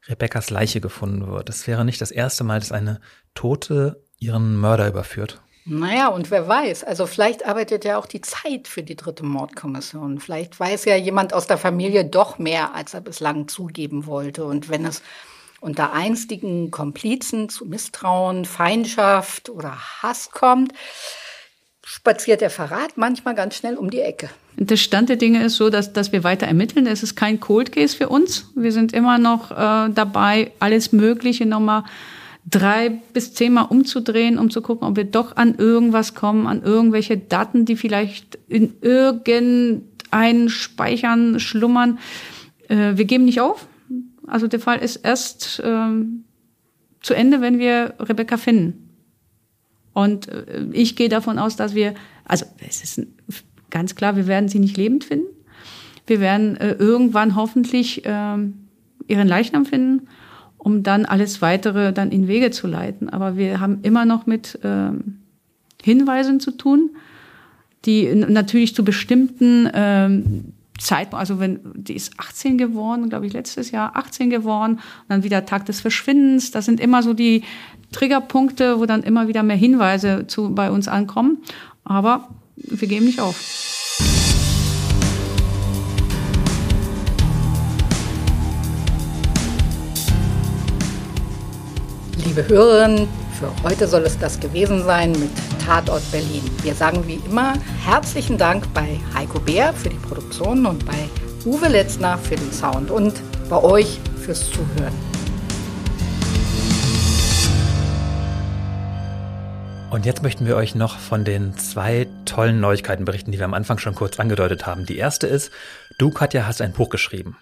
Rebeccas 0.07 0.49
Leiche 0.49 0.81
gefunden 0.81 1.27
wird. 1.27 1.47
Es 1.47 1.65
wäre 1.65 1.85
nicht 1.85 2.01
das 2.01 2.11
erste 2.11 2.43
Mal, 2.43 2.59
dass 2.59 2.73
eine 2.73 2.99
Tote 3.35 4.03
ihren 4.19 4.57
Mörder 4.57 4.89
überführt. 4.89 5.41
Naja, 5.67 6.09
und 6.09 6.29
wer 6.29 6.47
weiß, 6.47 6.83
also 6.83 7.07
vielleicht 7.07 7.47
arbeitet 7.47 7.85
ja 7.85 7.97
auch 7.97 8.05
die 8.05 8.21
Zeit 8.21 8.67
für 8.67 8.83
die 8.83 8.95
dritte 8.95 9.25
Mordkommission. 9.25 10.19
Vielleicht 10.19 10.59
weiß 10.59 10.85
ja 10.85 10.95
jemand 10.95 11.33
aus 11.33 11.47
der 11.47 11.57
Familie 11.57 12.05
doch 12.05 12.37
mehr, 12.37 12.75
als 12.75 12.93
er 12.93 13.01
bislang 13.01 13.47
zugeben 13.47 14.05
wollte. 14.05 14.45
Und 14.45 14.69
wenn 14.69 14.85
es 14.85 15.01
unter 15.61 15.91
einstigen 15.91 16.69
Komplizen 16.69 17.49
zu 17.49 17.65
Misstrauen, 17.65 18.45
Feindschaft 18.45 19.49
oder 19.49 19.75
Hass 20.03 20.29
kommt, 20.29 20.71
spaziert 21.83 22.41
der 22.41 22.51
Verrat 22.51 22.97
manchmal 22.97 23.33
ganz 23.33 23.55
schnell 23.55 23.75
um 23.75 23.89
die 23.89 24.01
Ecke. 24.01 24.29
Der 24.57 24.77
Stand 24.77 25.09
der 25.09 25.15
Dinge 25.15 25.43
ist 25.43 25.55
so, 25.55 25.71
dass, 25.71 25.93
dass 25.93 26.11
wir 26.11 26.23
weiter 26.23 26.45
ermitteln. 26.45 26.85
Es 26.85 27.01
ist 27.01 27.15
kein 27.15 27.39
Cold 27.39 27.71
Case 27.71 27.97
für 27.97 28.09
uns. 28.09 28.51
Wir 28.55 28.71
sind 28.71 28.93
immer 28.93 29.17
noch 29.17 29.49
äh, 29.49 29.89
dabei, 29.91 30.51
alles 30.59 30.91
Mögliche 30.91 31.47
nochmal 31.47 31.85
drei 32.45 33.01
bis 33.13 33.33
zehnmal 33.33 33.65
umzudrehen, 33.69 34.37
um 34.37 34.49
zu 34.49 34.61
gucken, 34.61 34.87
ob 34.87 34.95
wir 34.95 35.05
doch 35.05 35.35
an 35.35 35.55
irgendwas 35.55 36.13
kommen, 36.13 36.47
an 36.47 36.61
irgendwelche 36.61 37.17
Daten, 37.17 37.65
die 37.65 37.75
vielleicht 37.75 38.37
in 38.47 38.75
irgendeinen 38.81 40.49
Speichern 40.49 41.39
schlummern. 41.39 41.99
Äh, 42.67 42.93
wir 42.95 43.05
geben 43.05 43.25
nicht 43.25 43.41
auf. 43.41 43.67
Also 44.27 44.47
der 44.47 44.59
Fall 44.59 44.79
ist 44.79 44.97
erst 44.97 45.61
ähm, 45.63 46.25
zu 47.01 47.13
Ende, 47.13 47.41
wenn 47.41 47.59
wir 47.59 47.95
Rebecca 47.99 48.37
finden. 48.37 48.89
Und 49.93 50.27
äh, 50.27 50.67
ich 50.71 50.95
gehe 50.95 51.09
davon 51.09 51.39
aus, 51.39 51.55
dass 51.55 51.73
wir, 51.73 51.95
also 52.25 52.45
es 52.67 52.83
ist 52.83 53.07
ganz 53.71 53.95
klar, 53.95 54.15
wir 54.15 54.27
werden 54.27 54.49
sie 54.49 54.59
nicht 54.59 54.77
lebend 54.77 55.03
finden. 55.03 55.27
Wir 56.05 56.19
werden 56.19 56.57
äh, 56.57 56.73
irgendwann 56.73 57.35
hoffentlich 57.35 58.05
äh, 58.05 58.37
ihren 59.07 59.27
Leichnam 59.27 59.65
finden 59.65 60.07
um 60.65 60.81
dann 60.81 61.05
alles 61.05 61.43
weitere 61.43 61.93
dann 61.93 62.09
in 62.09 62.27
Wege 62.27 62.49
zu 62.49 62.65
leiten. 62.65 63.07
Aber 63.07 63.37
wir 63.37 63.59
haben 63.59 63.81
immer 63.83 64.03
noch 64.03 64.25
mit 64.25 64.57
ähm, 64.63 65.19
Hinweisen 65.83 66.39
zu 66.39 66.49
tun, 66.49 66.89
die 67.85 68.15
natürlich 68.15 68.73
zu 68.73 68.83
bestimmten 68.83 69.69
ähm, 69.75 70.53
Zeitpunkt, 70.79 71.19
also 71.19 71.39
wenn 71.39 71.59
die 71.75 71.95
ist 71.95 72.13
18 72.17 72.57
geworden, 72.57 73.09
glaube 73.09 73.27
ich, 73.27 73.33
letztes 73.33 73.69
Jahr 73.69 73.95
18 73.95 74.31
geworden, 74.31 74.77
und 74.77 74.81
dann 75.07 75.23
wieder 75.23 75.45
Tag 75.45 75.67
des 75.67 75.81
Verschwindens. 75.81 76.49
Das 76.49 76.65
sind 76.65 76.79
immer 76.79 77.03
so 77.03 77.13
die 77.13 77.43
Triggerpunkte, 77.91 78.79
wo 78.79 78.87
dann 78.87 79.03
immer 79.03 79.27
wieder 79.27 79.43
mehr 79.43 79.55
Hinweise 79.55 80.25
zu 80.25 80.55
bei 80.55 80.71
uns 80.71 80.87
ankommen. 80.87 81.43
Aber 81.83 82.29
wir 82.55 82.87
geben 82.87 83.05
nicht 83.05 83.19
auf. 83.19 83.84
Liebe 92.35 92.49
Hörerinnen, 92.49 93.07
für 93.39 93.63
heute 93.63 93.87
soll 93.87 94.01
es 94.01 94.17
das 94.19 94.37
gewesen 94.41 94.83
sein 94.83 95.13
mit 95.13 95.29
Tatort 95.65 96.03
Berlin. 96.11 96.43
Wir 96.63 96.75
sagen 96.75 97.07
wie 97.07 97.21
immer 97.25 97.53
herzlichen 97.85 98.37
Dank 98.37 98.65
bei 98.73 98.99
Heiko 99.13 99.39
Bär 99.39 99.71
für 99.71 99.87
die 99.87 99.95
Produktion 99.95 100.65
und 100.65 100.85
bei 100.85 100.97
Uwe 101.45 101.69
Letzner 101.69 102.17
für 102.17 102.35
den 102.35 102.51
Sound 102.51 102.91
und 102.91 103.13
bei 103.49 103.63
euch 103.63 104.01
fürs 104.17 104.51
Zuhören. 104.51 104.93
Und 109.91 110.05
jetzt 110.05 110.21
möchten 110.21 110.45
wir 110.45 110.57
euch 110.57 110.75
noch 110.75 110.99
von 110.99 111.23
den 111.23 111.57
zwei 111.57 112.05
tollen 112.25 112.59
Neuigkeiten 112.59 113.05
berichten, 113.05 113.31
die 113.31 113.37
wir 113.37 113.45
am 113.45 113.53
Anfang 113.53 113.77
schon 113.77 113.95
kurz 113.95 114.19
angedeutet 114.19 114.65
haben. 114.65 114.85
Die 114.85 114.97
erste 114.97 115.25
ist, 115.25 115.51
du 115.99 116.09
Katja 116.09 116.45
hast 116.45 116.61
ein 116.61 116.73
Buch 116.73 116.89
geschrieben. 116.89 117.37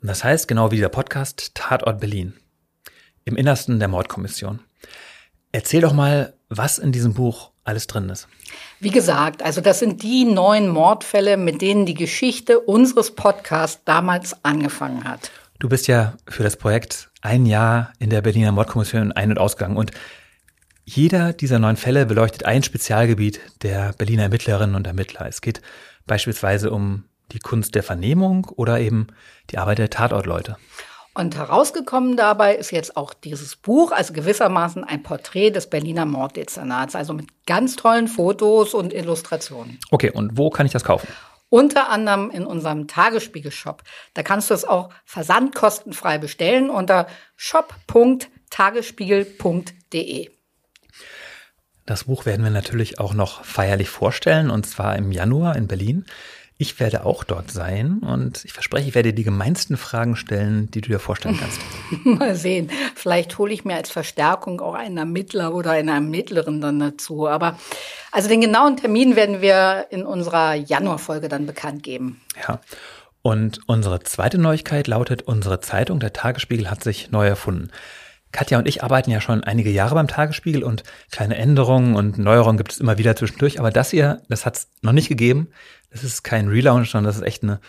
Und 0.00 0.08
das 0.08 0.24
heißt, 0.24 0.48
genau 0.48 0.72
wie 0.72 0.76
dieser 0.76 0.88
Podcast, 0.88 1.52
Tatort 1.54 2.00
Berlin 2.00 2.34
im 3.28 3.36
Innersten 3.36 3.78
der 3.78 3.88
Mordkommission. 3.88 4.60
Erzähl 5.52 5.80
doch 5.80 5.92
mal, 5.92 6.34
was 6.48 6.78
in 6.78 6.92
diesem 6.92 7.14
Buch 7.14 7.50
alles 7.62 7.86
drin 7.86 8.08
ist. 8.08 8.26
Wie 8.80 8.90
gesagt, 8.90 9.42
also 9.42 9.60
das 9.60 9.78
sind 9.78 10.02
die 10.02 10.24
neun 10.24 10.68
Mordfälle, 10.68 11.36
mit 11.36 11.60
denen 11.60 11.84
die 11.86 11.94
Geschichte 11.94 12.58
unseres 12.58 13.14
Podcasts 13.14 13.82
damals 13.84 14.44
angefangen 14.44 15.04
hat. 15.04 15.30
Du 15.58 15.68
bist 15.68 15.86
ja 15.88 16.14
für 16.26 16.42
das 16.42 16.56
Projekt 16.56 17.10
ein 17.20 17.44
Jahr 17.44 17.92
in 17.98 18.10
der 18.10 18.22
Berliner 18.22 18.52
Mordkommission 18.52 19.12
ein- 19.12 19.30
und 19.30 19.38
ausgegangen 19.38 19.76
und 19.76 19.90
jeder 20.84 21.34
dieser 21.34 21.58
neun 21.58 21.76
Fälle 21.76 22.06
beleuchtet 22.06 22.46
ein 22.46 22.62
Spezialgebiet 22.62 23.40
der 23.62 23.92
Berliner 23.92 24.22
Ermittlerinnen 24.22 24.74
und 24.74 24.86
Ermittler. 24.86 25.26
Es 25.26 25.42
geht 25.42 25.60
beispielsweise 26.06 26.70
um 26.70 27.04
die 27.32 27.40
Kunst 27.40 27.74
der 27.74 27.82
Vernehmung 27.82 28.46
oder 28.56 28.80
eben 28.80 29.08
die 29.50 29.58
Arbeit 29.58 29.78
der 29.78 29.90
Tatortleute. 29.90 30.56
Und 31.18 31.36
herausgekommen 31.36 32.16
dabei 32.16 32.54
ist 32.54 32.70
jetzt 32.70 32.96
auch 32.96 33.12
dieses 33.12 33.56
Buch, 33.56 33.90
also 33.90 34.12
gewissermaßen 34.12 34.84
ein 34.84 35.02
Porträt 35.02 35.50
des 35.50 35.68
Berliner 35.68 36.06
Morddezernats, 36.06 36.94
also 36.94 37.12
mit 37.12 37.26
ganz 37.44 37.74
tollen 37.74 38.06
Fotos 38.06 38.72
und 38.72 38.92
Illustrationen. 38.92 39.80
Okay, 39.90 40.12
und 40.12 40.38
wo 40.38 40.48
kann 40.48 40.64
ich 40.64 40.70
das 40.70 40.84
kaufen? 40.84 41.08
Unter 41.48 41.90
anderem 41.90 42.30
in 42.30 42.46
unserem 42.46 42.86
Tagesspiegel-Shop. 42.86 43.82
Da 44.14 44.22
kannst 44.22 44.50
du 44.50 44.54
es 44.54 44.64
auch 44.64 44.90
versandkostenfrei 45.06 46.18
bestellen 46.18 46.70
unter 46.70 47.08
shop.tagesspiegel.de. 47.34 50.30
Das 51.84 52.04
Buch 52.04 52.26
werden 52.26 52.44
wir 52.44 52.52
natürlich 52.52 53.00
auch 53.00 53.12
noch 53.12 53.44
feierlich 53.44 53.88
vorstellen, 53.88 54.50
und 54.50 54.66
zwar 54.66 54.94
im 54.94 55.10
Januar 55.10 55.56
in 55.56 55.66
Berlin. 55.66 56.06
Ich 56.60 56.80
werde 56.80 57.06
auch 57.06 57.22
dort 57.22 57.52
sein 57.52 58.00
und 58.00 58.44
ich 58.44 58.52
verspreche, 58.52 58.88
ich 58.88 58.94
werde 58.96 59.10
dir 59.10 59.14
die 59.14 59.22
gemeinsten 59.22 59.76
Fragen 59.76 60.16
stellen, 60.16 60.68
die 60.72 60.80
du 60.80 60.88
dir 60.88 60.98
vorstellen 60.98 61.38
kannst. 61.38 61.60
Mal 62.04 62.34
sehen. 62.34 62.68
Vielleicht 62.96 63.38
hole 63.38 63.52
ich 63.52 63.64
mir 63.64 63.76
als 63.76 63.90
Verstärkung 63.90 64.60
auch 64.60 64.74
einen 64.74 64.96
Ermittler 64.96 65.54
oder 65.54 65.70
eine 65.70 65.92
Ermittlerin 65.92 66.60
dann 66.60 66.80
dazu. 66.80 67.28
Aber 67.28 67.56
also 68.10 68.28
den 68.28 68.40
genauen 68.40 68.76
Termin 68.76 69.14
werden 69.14 69.40
wir 69.40 69.86
in 69.90 70.04
unserer 70.04 70.54
Januarfolge 70.54 71.28
dann 71.28 71.46
bekannt 71.46 71.84
geben. 71.84 72.20
Ja. 72.48 72.60
Und 73.22 73.60
unsere 73.66 74.00
zweite 74.00 74.38
Neuigkeit 74.38 74.88
lautet, 74.88 75.22
unsere 75.22 75.60
Zeitung, 75.60 76.00
der 76.00 76.12
Tagesspiegel, 76.12 76.70
hat 76.70 76.82
sich 76.82 77.12
neu 77.12 77.28
erfunden. 77.28 77.70
Katja 78.32 78.58
und 78.58 78.68
ich 78.68 78.82
arbeiten 78.82 79.10
ja 79.10 79.20
schon 79.20 79.42
einige 79.42 79.70
Jahre 79.70 79.94
beim 79.94 80.08
Tagesspiegel 80.08 80.62
und 80.62 80.82
kleine 81.10 81.36
Änderungen 81.36 81.94
und 81.94 82.18
Neuerungen 82.18 82.58
gibt 82.58 82.72
es 82.72 82.80
immer 82.80 82.98
wieder 82.98 83.16
zwischendurch. 83.16 83.58
Aber 83.58 83.70
das 83.70 83.90
hier, 83.90 84.22
das 84.28 84.44
hat 84.44 84.56
es 84.56 84.68
noch 84.82 84.92
nicht 84.92 85.08
gegeben. 85.08 85.48
Das 85.90 86.04
ist 86.04 86.22
kein 86.22 86.48
Relaunch, 86.48 86.90
sondern 86.90 87.08
das 87.08 87.16
ist 87.16 87.26
echt 87.26 87.42
eine 87.42 87.60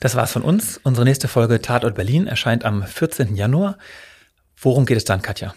Das 0.00 0.16
war's 0.16 0.32
von 0.32 0.42
uns. 0.42 0.80
Unsere 0.82 1.04
nächste 1.04 1.28
Folge 1.28 1.62
Tatort 1.62 1.94
Berlin 1.94 2.26
erscheint 2.26 2.64
am 2.64 2.82
14. 2.82 3.36
Januar. 3.36 3.78
Worum 4.56 4.86
geht 4.86 4.96
es 4.96 5.04
dann, 5.04 5.22
Katja? 5.22 5.54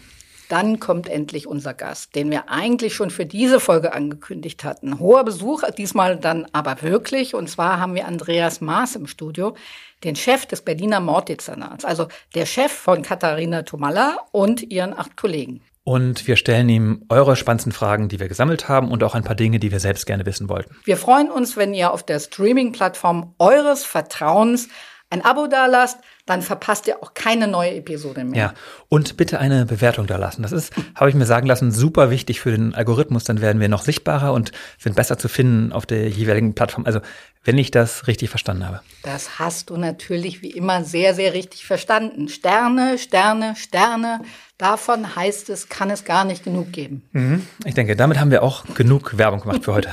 Dann 0.50 0.80
kommt 0.80 1.10
endlich 1.10 1.48
unser 1.48 1.74
Gast, 1.74 2.16
den 2.16 2.32
wir 2.32 2.50
eigentlich 2.50 2.96
schon 2.96 3.10
für 3.10 3.26
diese 3.26 3.60
Folge 3.60 3.94
angekündigt 3.94 4.64
hatten. 4.64 5.00
Hoher 5.00 5.24
Besuch, 5.24 5.64
diesmal 5.78 6.18
dann 6.18 6.48
aber 6.54 6.82
wirklich. 6.82 7.36
Und 7.36 7.50
zwar 7.50 7.80
haben 7.80 7.96
wir 7.96 8.08
Andreas 8.08 8.62
Maas 8.62 8.96
im 8.96 9.08
Studio, 9.08 9.56
den 10.04 10.16
Chef 10.16 10.46
des 10.46 10.62
Berliner 10.62 11.00
Morddezernats, 11.00 11.84
also 11.84 12.08
der 12.36 12.46
Chef 12.46 12.72
von 12.72 13.02
Katharina 13.02 13.64
Tomalla 13.64 14.18
und 14.32 14.62
ihren 14.72 14.98
acht 14.98 15.18
Kollegen. 15.18 15.62
Und 15.84 16.28
wir 16.28 16.36
stellen 16.36 16.68
ihm 16.68 17.06
eure 17.08 17.38
spannendsten 17.38 17.72
Fragen, 17.72 18.10
die 18.10 18.20
wir 18.20 18.28
gesammelt 18.28 18.68
haben 18.68 18.92
und 18.92 19.04
auch 19.06 19.16
ein 19.16 19.24
paar 19.24 19.36
Dinge, 19.36 19.58
die 19.58 19.72
wir 19.72 19.80
selbst 19.80 20.06
gerne 20.06 20.26
wissen 20.26 20.50
wollten. 20.50 20.76
Wir 20.84 20.98
freuen 20.98 21.32
uns, 21.32 21.56
wenn 21.56 21.74
ihr 21.74 21.94
auf 21.94 22.04
der 22.04 22.20
Streaming-Plattform 22.20 23.34
eures 23.40 23.86
Vertrauens 23.86 24.68
ein 25.10 25.24
Abo 25.24 25.48
dalasst, 25.48 26.00
dann 26.26 26.42
verpasst 26.42 26.88
ihr 26.88 27.02
auch 27.02 27.14
keine 27.14 27.48
neue 27.48 27.76
Episode 27.76 28.26
mehr. 28.26 28.38
Ja, 28.38 28.54
und 28.90 29.16
bitte 29.16 29.40
eine 29.40 29.66
Bewertung 29.66 30.06
dalassen. 30.06 30.44
Das 30.44 30.52
ist, 30.52 30.74
habe 30.96 31.10
ich 31.10 31.16
mir 31.16 31.26
sagen 31.26 31.48
lassen, 31.48 31.72
super 31.72 32.10
wichtig 32.10 32.42
für 32.42 32.52
den 32.52 32.76
Algorithmus. 32.76 33.24
Dann 33.24 33.40
werden 33.40 33.62
wir 33.62 33.70
noch 33.70 33.84
sichtbarer 33.84 34.34
und 34.34 34.52
sind 34.78 34.96
besser 34.96 35.18
zu 35.18 35.30
finden 35.30 35.72
auf 35.72 35.86
der 35.86 36.10
jeweiligen 36.10 36.56
Plattform. 36.56 36.86
Also, 36.86 37.00
wenn 37.46 37.58
ich 37.58 37.72
das 37.72 38.08
richtig 38.08 38.30
verstanden 38.30 38.66
habe. 38.66 38.82
Das 39.04 39.40
hast 39.40 39.70
du 39.70 39.78
natürlich 39.78 40.42
wie 40.42 40.52
immer 40.52 40.84
sehr, 40.84 41.16
sehr 41.16 41.34
richtig 41.34 41.66
verstanden. 41.66 42.28
Sterne, 42.28 42.98
Sterne, 42.98 43.56
Sterne. 43.56 44.20
Davon 44.58 45.16
heißt 45.16 45.50
es, 45.50 45.70
kann 45.70 45.90
es 45.90 46.04
gar 46.04 46.26
nicht 46.26 46.44
genug 46.44 46.74
geben. 46.74 47.08
Mhm. 47.14 47.48
Ich 47.64 47.76
denke, 47.76 47.96
damit 47.96 48.20
haben 48.20 48.32
wir 48.32 48.44
auch 48.44 48.66
genug 48.76 49.18
Werbung 49.18 49.40
gemacht 49.40 49.64
für 49.64 49.74
heute. 49.74 49.90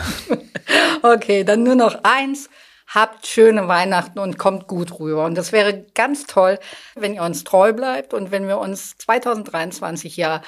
okay, 1.02 1.44
dann 1.44 1.62
nur 1.62 1.76
noch 1.76 2.00
eins 2.02 2.48
habt 2.86 3.26
schöne 3.26 3.68
Weihnachten 3.68 4.18
und 4.18 4.38
kommt 4.38 4.66
gut 4.66 4.98
rüber. 4.98 5.24
Und 5.24 5.36
das 5.36 5.52
wäre 5.52 5.84
ganz 5.94 6.26
toll, 6.26 6.58
wenn 6.94 7.14
ihr 7.14 7.22
uns 7.22 7.44
treu 7.44 7.72
bleibt 7.72 8.14
und 8.14 8.30
wenn 8.30 8.46
wir 8.46 8.58
uns 8.58 8.96
2023 8.98 10.16
ja 10.16 10.42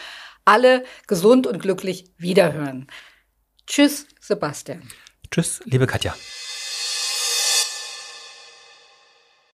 alle 0.44 0.84
gesund 1.06 1.46
und 1.46 1.60
glücklich 1.60 2.12
wiederhören. 2.18 2.86
Tschüss, 3.66 4.06
Sebastian. 4.20 4.82
Tschüss, 5.30 5.60
liebe 5.64 5.86
Katja. 5.86 6.14